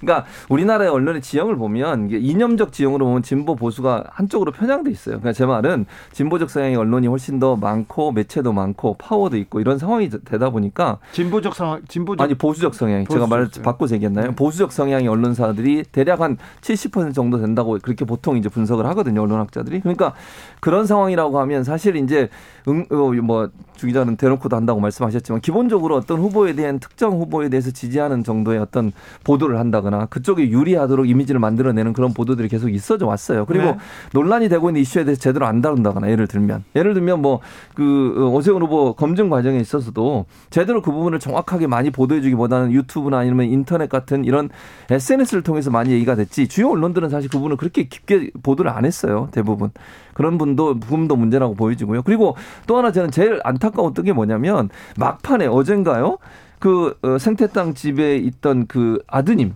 그러니까 0.00 0.26
우리나라의 0.48 0.90
언론의 0.90 1.22
지형을 1.22 1.56
보면 1.56 2.10
이념적 2.10 2.72
지형으로 2.72 3.06
보면 3.06 3.22
진보 3.22 3.54
보수가 3.54 4.04
한쪽으로 4.10 4.52
편향돼 4.52 4.90
있어요. 4.90 5.20
그러니까 5.20 5.32
제 5.32 5.46
말은 5.46 5.86
진보적 6.12 6.50
성향의 6.50 6.76
언론이 6.76 7.06
훨씬 7.06 7.38
더 7.38 7.56
많고 7.56 8.12
매체도 8.12 8.52
많고 8.52 8.96
파워도 8.98 9.36
있고 9.36 9.60
이런 9.60 9.78
상황이 9.78 10.10
되다 10.10 10.50
보니까 10.50 10.98
진 11.12 11.29
보적 11.30 11.54
상황, 11.54 11.80
진보적 11.88 12.22
아니 12.24 12.34
보수적 12.34 12.74
성향 12.74 13.00
제가 13.04 13.08
보수적 13.08 13.28
말을 13.28 13.48
성향. 13.52 13.64
바꿔서 13.64 13.94
얘기했나요? 13.94 14.26
네. 14.28 14.34
보수적 14.34 14.72
성향의 14.72 15.08
언론사들이 15.08 15.84
대략 15.92 16.20
한 16.20 16.36
70% 16.60 17.14
정도 17.14 17.38
된다고 17.40 17.78
그렇게 17.80 18.04
보통 18.04 18.36
이제 18.36 18.48
분석을 18.48 18.84
하거든요 18.86 19.22
언론학자들이. 19.22 19.80
그러니까 19.80 20.14
그런 20.60 20.86
상황이라고 20.86 21.38
하면 21.40 21.64
사실 21.64 21.96
이제 21.96 22.28
응 22.68 22.86
뭐 22.90 23.50
주 23.80 23.86
기자는 23.86 24.16
대놓고도 24.16 24.54
한다고 24.56 24.78
말씀하셨지만 24.78 25.40
기본적으로 25.40 25.96
어떤 25.96 26.18
후보에 26.18 26.52
대한 26.52 26.78
특정 26.78 27.12
후보에 27.12 27.48
대해서 27.48 27.70
지지하는 27.70 28.22
정도의 28.24 28.58
어떤 28.58 28.92
보도를 29.24 29.58
한다거나 29.58 30.04
그쪽에 30.04 30.50
유리하도록 30.50 31.08
이미지를 31.08 31.40
만들어내는 31.40 31.94
그런 31.94 32.12
보도들이 32.12 32.48
계속 32.48 32.68
있어져 32.68 33.06
왔어요. 33.06 33.46
그리고 33.46 33.64
네. 33.64 33.78
논란이 34.12 34.50
되고 34.50 34.68
있는 34.68 34.82
이슈에 34.82 35.04
대해서 35.04 35.18
제대로 35.18 35.46
안 35.46 35.62
다룬다거나 35.62 36.10
예를 36.10 36.26
들면 36.26 36.64
예를 36.76 36.92
들면 36.92 37.22
뭐 37.22 37.40
그 37.74 38.28
오세훈 38.34 38.60
후보 38.62 38.92
검증 38.92 39.30
과정에 39.30 39.58
있어서도 39.58 40.26
제대로 40.50 40.82
그 40.82 40.90
부분에 40.92 41.09
부분을 41.10 41.18
정확하게 41.18 41.66
많이 41.66 41.90
보도해주기보다는 41.90 42.72
유튜브나 42.72 43.18
아니면 43.18 43.46
인터넷 43.46 43.88
같은 43.88 44.24
이런 44.24 44.48
SNS를 44.88 45.42
통해서 45.42 45.70
많이 45.70 45.90
얘기가 45.90 46.14
됐지 46.14 46.48
주요 46.48 46.70
언론들은 46.70 47.08
사실 47.10 47.28
그 47.28 47.38
부분을 47.38 47.56
그렇게 47.56 47.88
깊게 47.88 48.30
보도를 48.42 48.70
안 48.70 48.84
했어요 48.84 49.28
대부분 49.32 49.70
그런 50.14 50.38
분도 50.38 50.78
부분도 50.78 51.16
문제라고 51.16 51.54
보여지고요. 51.54 52.02
그리고 52.02 52.36
또 52.66 52.76
하나 52.78 52.92
저는 52.92 53.10
제일 53.10 53.40
안타까웠던 53.42 54.04
게 54.04 54.12
뭐냐면 54.12 54.68
막판에 54.96 55.46
어젠가요 55.46 56.18
그 56.58 56.96
어, 57.02 57.18
생태 57.18 57.46
땅 57.48 57.74
집에 57.74 58.16
있던 58.16 58.66
그 58.66 59.02
아드님 59.06 59.54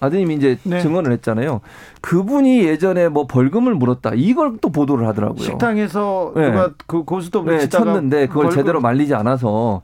아드님이 0.00 0.34
이제 0.34 0.58
네. 0.64 0.80
증언을 0.82 1.10
했잖아요. 1.12 1.60
그분이 2.02 2.64
예전에 2.64 3.08
뭐 3.08 3.26
벌금을 3.26 3.74
물었다. 3.74 4.12
이걸 4.14 4.58
또 4.60 4.70
보도를 4.70 5.06
하더라고요. 5.06 5.42
식당에서 5.42 6.32
네. 6.36 6.50
누가 6.50 6.70
그 6.86 7.04
고스톱을 7.04 7.56
네, 7.58 7.68
쳤는데 7.68 8.26
그걸 8.26 8.46
벌금- 8.48 8.54
제대로 8.56 8.80
말리지 8.80 9.14
않아서. 9.14 9.80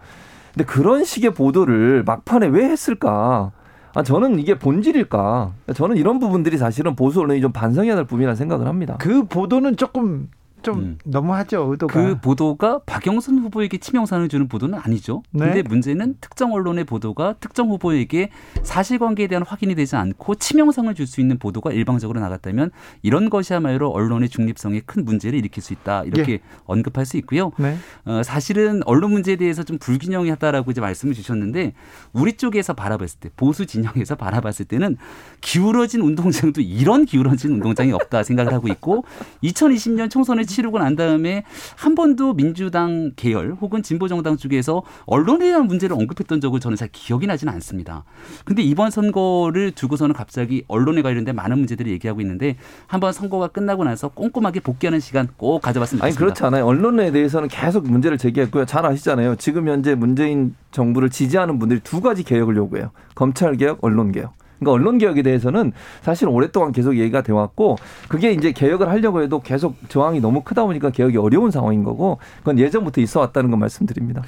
근데 0.55 0.65
그런 0.65 1.05
식의 1.05 1.35
보도를 1.35 2.05
막판에 2.05 2.47
왜 2.49 2.65
했을까? 2.65 3.53
아, 3.95 4.03
저는 4.03 4.39
이게 4.39 4.59
본질일까? 4.59 5.53
저는 5.75 5.97
이런 5.97 6.19
부분들이 6.19 6.57
사실은 6.57 6.97
보수 6.97 7.21
언론이 7.21 7.41
좀 7.41 7.53
반성해야 7.53 7.95
될 7.95 8.05
부분이라 8.05 8.35
생각을 8.35 8.67
합니다. 8.67 8.97
그 8.99 9.25
보도는 9.25 9.77
조금 9.77 10.29
좀 10.63 10.79
음. 10.79 10.99
너무하죠 11.05 11.69
의도가. 11.71 11.93
그 11.93 12.21
보도가 12.21 12.81
박영선 12.87 13.39
후보에게 13.39 13.79
치명상을 13.79 14.27
주는 14.29 14.49
보도는 14.49 14.79
아니죠. 14.79 15.23
네. 15.31 15.47
근데 15.47 15.63
문제는 15.63 16.17
특정 16.21 16.53
언론의 16.53 16.85
보도가 16.85 17.35
특정 17.39 17.69
후보에게 17.71 18.31
사실관계에 18.63 19.27
대한 19.29 19.45
확인이 19.47 19.75
되지 19.75 19.97
않고 19.97 20.35
치명상을 20.37 20.93
줄 20.95 21.13
수 21.13 21.21
있는 21.21 21.39
보도가 21.39 21.73
일방적으로 21.73 22.21
나갔다면 22.21 22.71
이런 23.03 23.29
것이야말로 23.29 23.91
언론의 23.91 24.31
중립성에 24.31 24.81
큰 24.87 25.05
문제를 25.05 25.39
일으킬 25.39 25.63
수 25.63 25.73
있다 25.75 26.05
이렇게 26.05 26.41
언급할 26.65 27.05
수 27.05 27.19
있고요. 27.19 27.53
네. 27.59 27.77
어, 28.05 28.23
사실은 28.25 28.83
언론 28.85 29.13
문제에 29.13 29.37
대해서 29.37 29.63
좀 29.63 29.79
불균형하다라고 29.79 30.71
이제 30.71 30.81
말씀을 30.81 31.15
주셨는데 31.15 31.75
우리 32.13 32.33
쪽에서 32.35 32.73
바라봤을 32.73 33.21
때 33.21 33.31
보수 33.37 33.67
진영에서 33.67 34.15
바라봤을 34.15 34.65
때는 34.67 34.97
기울어진 35.43 36.01
운동장도 36.01 36.63
이런 36.63 37.05
기울어진 37.05 37.53
운동장이 37.53 37.93
없다 37.93 38.23
생각을 38.23 38.53
하고 38.55 38.69
있고 38.69 39.05
2020년 39.45 40.11
총선을 40.11 40.47
치르고 40.53 40.79
난 40.79 40.95
다음에 40.97 41.45
한 41.77 41.95
번도 41.95 42.35
민주당 42.35 43.13
계열 43.17 43.53
혹은 43.61 43.83
진보정당 43.83 44.37
쪽에서 44.37 44.83
언론에 45.07 45.47
대한 45.47 45.67
문제를 45.67 45.97
언급했던 45.97 46.41
적을 46.41 46.61
저는 46.61 46.77
잘 46.77 46.89
기억이 46.93 47.27
나지는 47.27 47.53
않습니다. 47.55 48.05
근데 48.45 48.63
이번 48.63 48.91
선거를 48.91 49.73
두고서는 49.73 50.15
갑자기 50.15 50.65
언론에 50.69 51.03
관련된 51.03 51.35
많은 51.35 51.59
문제들을 51.59 51.91
얘기하고 51.93 52.21
있는데 52.21 52.57
한번 52.87 53.13
선거가 53.13 53.49
끝나고 53.49 53.85
나서 53.85 54.09
꼼꼼하게 54.09 54.61
복귀하는 54.61 55.01
시간 55.01 55.29
꼭 55.37 55.63
가져봤으면 55.63 56.03
아니 56.03 56.13
좋겠습니다. 56.13 56.35
그렇지 56.35 56.45
않아요. 56.47 56.67
언론에 56.67 57.11
대해서는 57.11 57.49
계속 57.49 57.89
문제를 57.89 58.19
제기했고요. 58.19 58.65
잘 58.67 58.85
아시잖아요. 58.87 59.37
지금 59.37 59.69
현재 59.69 59.95
문재인 59.95 60.55
정부를 60.71 61.11
지지하는 61.11 61.59
분들이 61.59 61.81
두 61.81 62.01
가지 62.01 62.23
개혁을 62.23 62.57
요구해요. 62.57 62.91
검찰 63.15 63.57
개혁, 63.57 63.79
언론 63.83 64.13
개혁. 64.13 64.35
그러니까 64.63 64.73
언론 64.73 64.99
개혁에 64.99 65.23
대해서는 65.23 65.73
사실 66.03 66.29
오랫동안 66.29 66.73
계속 66.73 66.97
얘기가 66.97 67.23
돼 67.23 67.33
왔고 67.33 67.77
그게 68.09 68.33
이제 68.33 68.53
개혁을 68.53 68.89
하려고 68.89 69.23
해도 69.23 69.41
계속 69.41 69.77
저항이 69.89 70.21
너무 70.21 70.43
크다 70.43 70.65
보니까 70.65 70.91
개혁이 70.91 71.17
어려운 71.17 71.51
상황인 71.51 71.85
거고 71.85 72.19
그건 72.39 72.59
예전부터 72.59 73.01
있어 73.01 73.21
왔다는 73.21 73.51
거 73.51 73.57
말씀드립니다. 73.57 74.23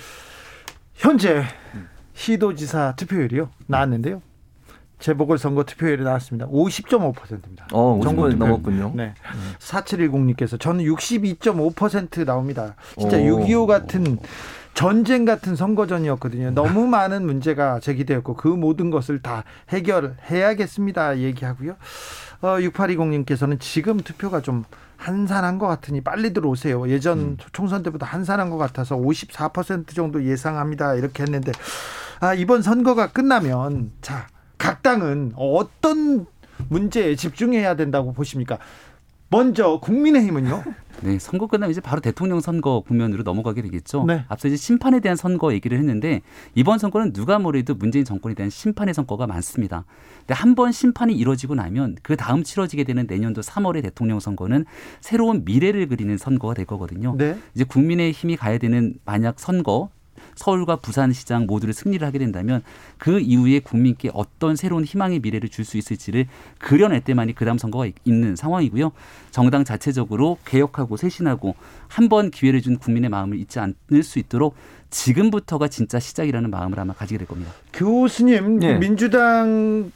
현재 0.95 1.45
시도지사 2.15 2.95
투표율이요 2.97 3.49
나왔는데요. 3.67 4.23
재보궐선거 5.01 5.65
투표율이 5.65 6.03
나왔습니다. 6.03 6.47
50.5%입니다. 6.49 7.67
어, 7.73 8.01
전국 8.03 8.23
50번 8.23 8.31
투표율. 8.31 8.39
넘었군요. 8.39 8.93
네. 8.95 9.13
4710님께서 9.59 10.59
저는 10.59 10.85
62.5% 10.85 12.25
나옵니다. 12.25 12.75
진짜 12.99 13.19
오. 13.19 13.21
6.25 13.21 13.67
같은 13.67 14.19
전쟁 14.75 15.25
같은 15.25 15.57
선거전이었거든요. 15.57 16.51
너무 16.51 16.87
많은 16.87 17.25
문제가 17.25 17.81
제기되었고 17.81 18.35
그 18.35 18.49
모든 18.49 18.91
것을 18.91 19.23
다 19.23 19.45
해결해야겠습니다. 19.71 21.19
얘기하고요. 21.19 21.77
어, 22.43 22.59
6820님께서는 22.59 23.61
지금 23.61 23.99
투표가 23.99 24.43
좀 24.43 24.65
한산한 24.97 25.59
것 25.59 25.67
같으니 25.67 26.01
빨리 26.01 26.33
들어오세요. 26.33 26.89
예전 26.89 27.19
음. 27.19 27.37
총선 27.53 27.83
때보다 27.83 28.07
한산한 28.07 28.51
것 28.51 28.57
같아서 28.59 28.97
54% 28.97 29.95
정도 29.95 30.25
예상합니다. 30.25 30.95
이렇게 30.95 31.23
했는데 31.23 31.53
아, 32.21 32.35
이번 32.35 32.63
선거가 32.63 33.09
끝나면 33.09 33.93
자, 34.01 34.27
각 34.59 34.83
당은 34.83 35.35
어떤 35.37 36.27
문제에 36.69 37.17
집중해야 37.17 37.77
된다고 37.77 38.13
보십니까? 38.13 38.59
먼저 39.31 39.81
국민의힘은요. 39.81 40.63
네, 41.03 41.19
선거 41.19 41.47
끝나면 41.49 41.73
이제 41.73 41.81
바로 41.81 42.01
대통령 42.01 42.41
선거 42.41 42.81
국면으로 42.87 43.25
넘어가게 43.25 43.63
되겠죠. 43.63 44.05
네. 44.07 44.25
앞서 44.29 44.47
이제 44.49 44.57
심판에 44.57 45.01
대한 45.01 45.17
선거 45.17 45.53
얘기를 45.53 45.77
했는데 45.77 46.23
이번 46.55 46.79
선거는 46.79 47.13
누가 47.13 47.39
뭐래도 47.39 47.75
문재인 47.75 48.05
정권에 48.05 48.35
대한 48.35 48.49
심판의 48.49 48.95
선거가 48.95 49.27
많습니다. 49.27 49.85
근데 50.21 50.35
한 50.35 50.55
번 50.55 50.71
심판이 50.71 51.15
이루어지고 51.15 51.57
나면 51.57 51.97
그 52.03 52.17
다음 52.17 52.45
치러지게 52.45 52.85
되는 52.85 53.07
내년도 53.09 53.41
3월의 53.41 53.83
대통령 53.83 54.21
선거는 54.21 54.67
새로운 55.01 55.45
미래를 55.45 55.89
그리는 55.89 56.17
선거가 56.17 56.55
될 56.55 56.65
거거든요. 56.65 57.17
네. 57.19 57.37
이제 57.55 57.65
국민의 57.65 58.13
힘이 58.13 58.37
가야 58.37 58.59
되는 58.59 58.95
만약 59.05 59.41
선거 59.41 59.91
서울과 60.37 60.77
부산시장 60.77 61.47
모두를 61.47 61.75
승리를 61.75 62.07
하게 62.07 62.19
된다면 62.19 62.63
그 62.99 63.21
이후에 63.21 63.61
국민께 63.61 64.11
어떤 64.15 64.57
새로운 64.57 64.85
희망의 64.85 65.21
미래를 65.21 65.49
줄 65.49 65.65
수 65.65 65.79
있을지를 65.79 66.27
그려낼 66.59 67.01
때만이 67.01 67.35
그다음 67.35 67.57
선거가 67.59 67.87
있- 67.87 67.95
있는 68.05 68.37
상황이고요. 68.37 68.93
정당 69.31 69.65
자체적으로 69.65 70.39
개혁하고 70.45 70.97
쇄신하고 70.97 71.55
한 71.89 72.09
번 72.09 72.31
기회를 72.31 72.61
준 72.61 72.77
국민의 72.79 73.09
마음을 73.11 73.39
잊지 73.39 73.59
않을 73.61 74.03
수 74.03 74.19
있도록 74.19 74.55
지금부터가 74.95 75.67
진짜 75.67 75.99
시작이라는 75.99 76.51
마음을 76.51 76.79
아마 76.79 76.95
가지게 76.95 77.19
될 77.19 77.27
겁니다. 77.27 77.51
교수님 77.73 78.63
예. 78.63 78.75
민주당의 78.75 79.91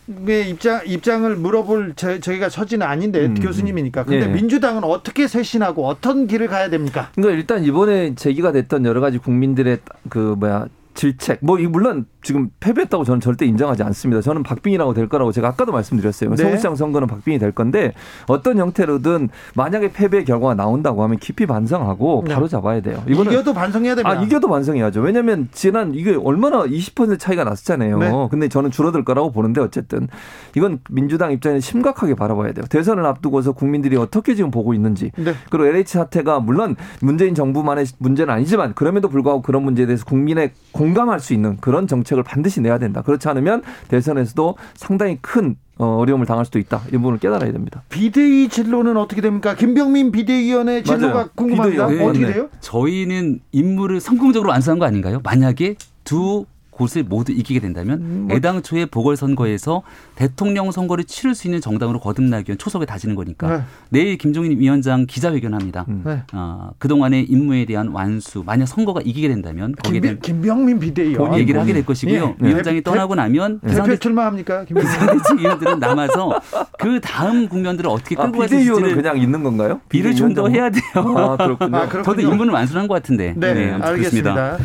입장 0.50 0.80
입장을 0.84 1.36
물어볼 1.36 1.92
저, 1.94 2.18
저희가 2.18 2.48
처지는 2.48 2.84
아닌데 2.84 3.26
음. 3.26 3.34
교수님이니까 3.34 4.04
근데 4.04 4.26
예. 4.26 4.28
민주당은 4.28 4.82
어떻게 4.82 5.28
쇄신하고 5.28 5.86
어떤 5.86 6.26
길을 6.26 6.48
가야 6.48 6.68
됩니까? 6.68 7.10
그러니까 7.14 7.38
일단 7.38 7.64
이번에 7.64 8.16
제기가 8.16 8.50
됐던 8.50 8.86
여러 8.86 9.00
가지 9.00 9.18
국민들의 9.18 9.78
그 10.08 10.34
뭐야 10.36 10.66
질책 10.98 11.38
뭐이 11.42 11.68
물론 11.68 12.06
지금 12.22 12.50
패배했다고 12.58 13.04
저는 13.04 13.20
절대 13.20 13.46
인정하지 13.46 13.84
않습니다. 13.84 14.20
저는 14.20 14.42
박빙이라고 14.42 14.94
될 14.94 15.08
거라고 15.08 15.30
제가 15.30 15.46
아까도 15.46 15.70
말씀드렸어요. 15.70 16.30
네. 16.30 16.36
서울시장 16.36 16.74
선거는 16.74 17.06
박빙이 17.06 17.38
될 17.38 17.52
건데 17.52 17.92
어떤 18.26 18.58
형태로든 18.58 19.28
만약에 19.54 19.92
패배 19.92 20.24
결과가 20.24 20.54
나온다고 20.54 21.04
하면 21.04 21.18
깊이 21.18 21.46
반성하고 21.46 22.24
네. 22.26 22.34
바로 22.34 22.48
잡아야 22.48 22.80
돼요. 22.80 23.00
이거는 23.06 23.30
이겨도 23.30 23.54
반성해야 23.54 23.94
됩니다. 23.94 24.18
아, 24.18 24.20
이겨도 24.20 24.48
반성해야죠. 24.48 25.00
왜냐면 25.00 25.48
지난 25.52 25.94
이게 25.94 26.16
얼마나 26.16 26.64
20% 26.64 27.16
차이가 27.20 27.44
났었잖아요. 27.44 27.98
네. 27.98 28.10
근데 28.28 28.48
저는 28.48 28.72
줄어들 28.72 29.04
거라고 29.04 29.30
보는데 29.30 29.60
어쨌든 29.60 30.08
이건 30.56 30.80
민주당 30.90 31.30
입장에서 31.30 31.64
심각하게 31.64 32.16
바라봐야 32.16 32.54
돼요. 32.54 32.64
대선을 32.68 33.06
앞두고서 33.06 33.52
국민들이 33.52 33.96
어떻게 33.96 34.34
지금 34.34 34.50
보고 34.50 34.74
있는지. 34.74 35.12
네. 35.16 35.32
그리고 35.48 35.66
LH 35.66 35.92
사태가 35.92 36.40
물론 36.40 36.74
문재인 37.00 37.36
정부만의 37.36 37.86
문제는 37.98 38.34
아니지만 38.34 38.74
그럼에도 38.74 39.08
불구하고 39.08 39.42
그런 39.42 39.62
문제에 39.62 39.86
대해서 39.86 40.04
국민의 40.04 40.50
공 40.72 40.87
감할 40.94 41.20
수 41.20 41.32
있는 41.34 41.56
그런 41.58 41.86
정책을 41.86 42.22
반드시 42.22 42.60
내야 42.60 42.78
된다. 42.78 43.02
그렇지 43.02 43.28
않으면 43.28 43.62
대선에서도 43.88 44.56
상당히 44.74 45.18
큰 45.20 45.56
어, 45.78 45.96
어려움을 45.98 46.26
당할 46.26 46.44
수도 46.44 46.58
있다. 46.58 46.82
이 46.88 46.92
부분을 46.92 47.18
깨달아야 47.18 47.52
됩니다. 47.52 47.82
비대위 47.88 48.48
진로는 48.48 48.96
어떻게 48.96 49.20
됩니까? 49.20 49.54
김병민 49.54 50.10
비대위원회 50.10 50.82
진로가 50.82 51.14
맞아요. 51.14 51.28
궁금합니다. 51.36 51.86
비대위원. 51.86 52.10
어떻게 52.10 52.24
맞네. 52.24 52.34
돼요? 52.34 52.48
저희는 52.60 53.40
임무를 53.52 54.00
성공적으로 54.00 54.50
완수한 54.50 54.78
거 54.80 54.86
아닌가요? 54.86 55.20
만약에 55.22 55.76
두 56.02 56.46
곳을 56.78 57.02
모두 57.02 57.32
이기게 57.32 57.58
된다면 57.60 57.98
음, 58.00 58.24
뭐- 58.28 58.36
애당초에 58.36 58.86
보궐선거에서 58.86 59.82
대통령 60.14 60.70
선거를 60.70 61.04
치를 61.04 61.34
수 61.34 61.46
있는 61.48 61.60
정당으로 61.60 61.98
거듭나기 62.00 62.50
위한 62.50 62.58
초석을 62.58 62.86
다지는 62.86 63.14
거니까 63.16 63.48
네. 63.58 63.62
내일 63.90 64.16
김종인 64.16 64.58
위원장 64.58 65.06
기자회견합니다. 65.06 65.84
음. 65.88 66.02
네. 66.04 66.22
어, 66.32 66.70
그동안의 66.78 67.24
임무에 67.24 67.64
대한 67.64 67.88
완수 67.88 68.42
만약 68.46 68.66
선거가 68.66 69.00
이기게 69.04 69.28
된다면 69.28 69.74
거기에 69.84 70.00
대한 70.00 70.18
김, 70.20 70.36
김병민 70.40 70.78
비대위원 70.78 71.36
얘기를 71.38 71.60
하게 71.60 71.72
될 71.72 71.84
것이고요. 71.84 72.36
예. 72.42 72.46
위원장이 72.46 72.76
대- 72.78 72.82
떠나고 72.82 73.14
나면 73.16 73.58
대표 73.60 73.70
비상대 73.72 73.96
출마합니까? 73.98 74.64
김병민 74.64 74.92
상대측 74.92 75.40
위원들은 75.40 75.78
남아서 75.80 76.40
그 76.78 77.00
다음 77.00 77.48
국면들을 77.48 77.90
어떻게 77.90 78.14
아, 78.16 78.22
끌고 78.22 78.40
비대위원은 78.42 78.80
갈지를 78.82 79.02
그냥 79.02 79.18
있는 79.18 79.42
건가요? 79.42 79.80
일을 79.92 80.14
좀 80.14 80.32
더? 80.34 80.48
해야 80.48 80.70
돼요. 80.70 80.82
아, 80.94 81.36
그렇군요. 81.36 81.76
아, 81.76 81.88
그렇군요. 81.88 82.02
저도 82.04 82.20
임무는 82.20 82.52
완수한 82.54 82.86
것 82.86 82.94
같은데. 82.94 83.34
네, 83.36 83.70
아무튼 83.72 83.82
알겠습니다. 83.82 84.58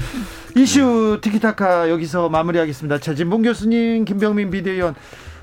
이슈 0.55 1.19
티키타카 1.21 1.89
여기서 1.89 2.29
마무리하겠습니다. 2.29 2.99
최진봉 2.99 3.41
교수님, 3.41 4.05
김병민 4.05 4.51
비대위원 4.51 4.95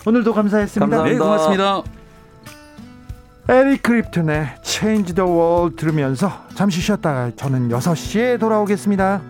오늘도 0.07 0.33
감사했습니다. 0.33 0.97
감사합니다. 0.97 1.13
네, 1.13 1.19
고맙습니다. 1.19 1.83
에릭 3.49 3.83
크립튼의 3.83 4.55
Change 4.63 5.15
the 5.15 5.29
World 5.29 5.77
들으면서 5.77 6.31
잠시 6.55 6.81
쉬었다가 6.81 7.33
저는 7.35 7.69
6시에 7.71 8.39
돌아오겠습니다. 8.39 9.21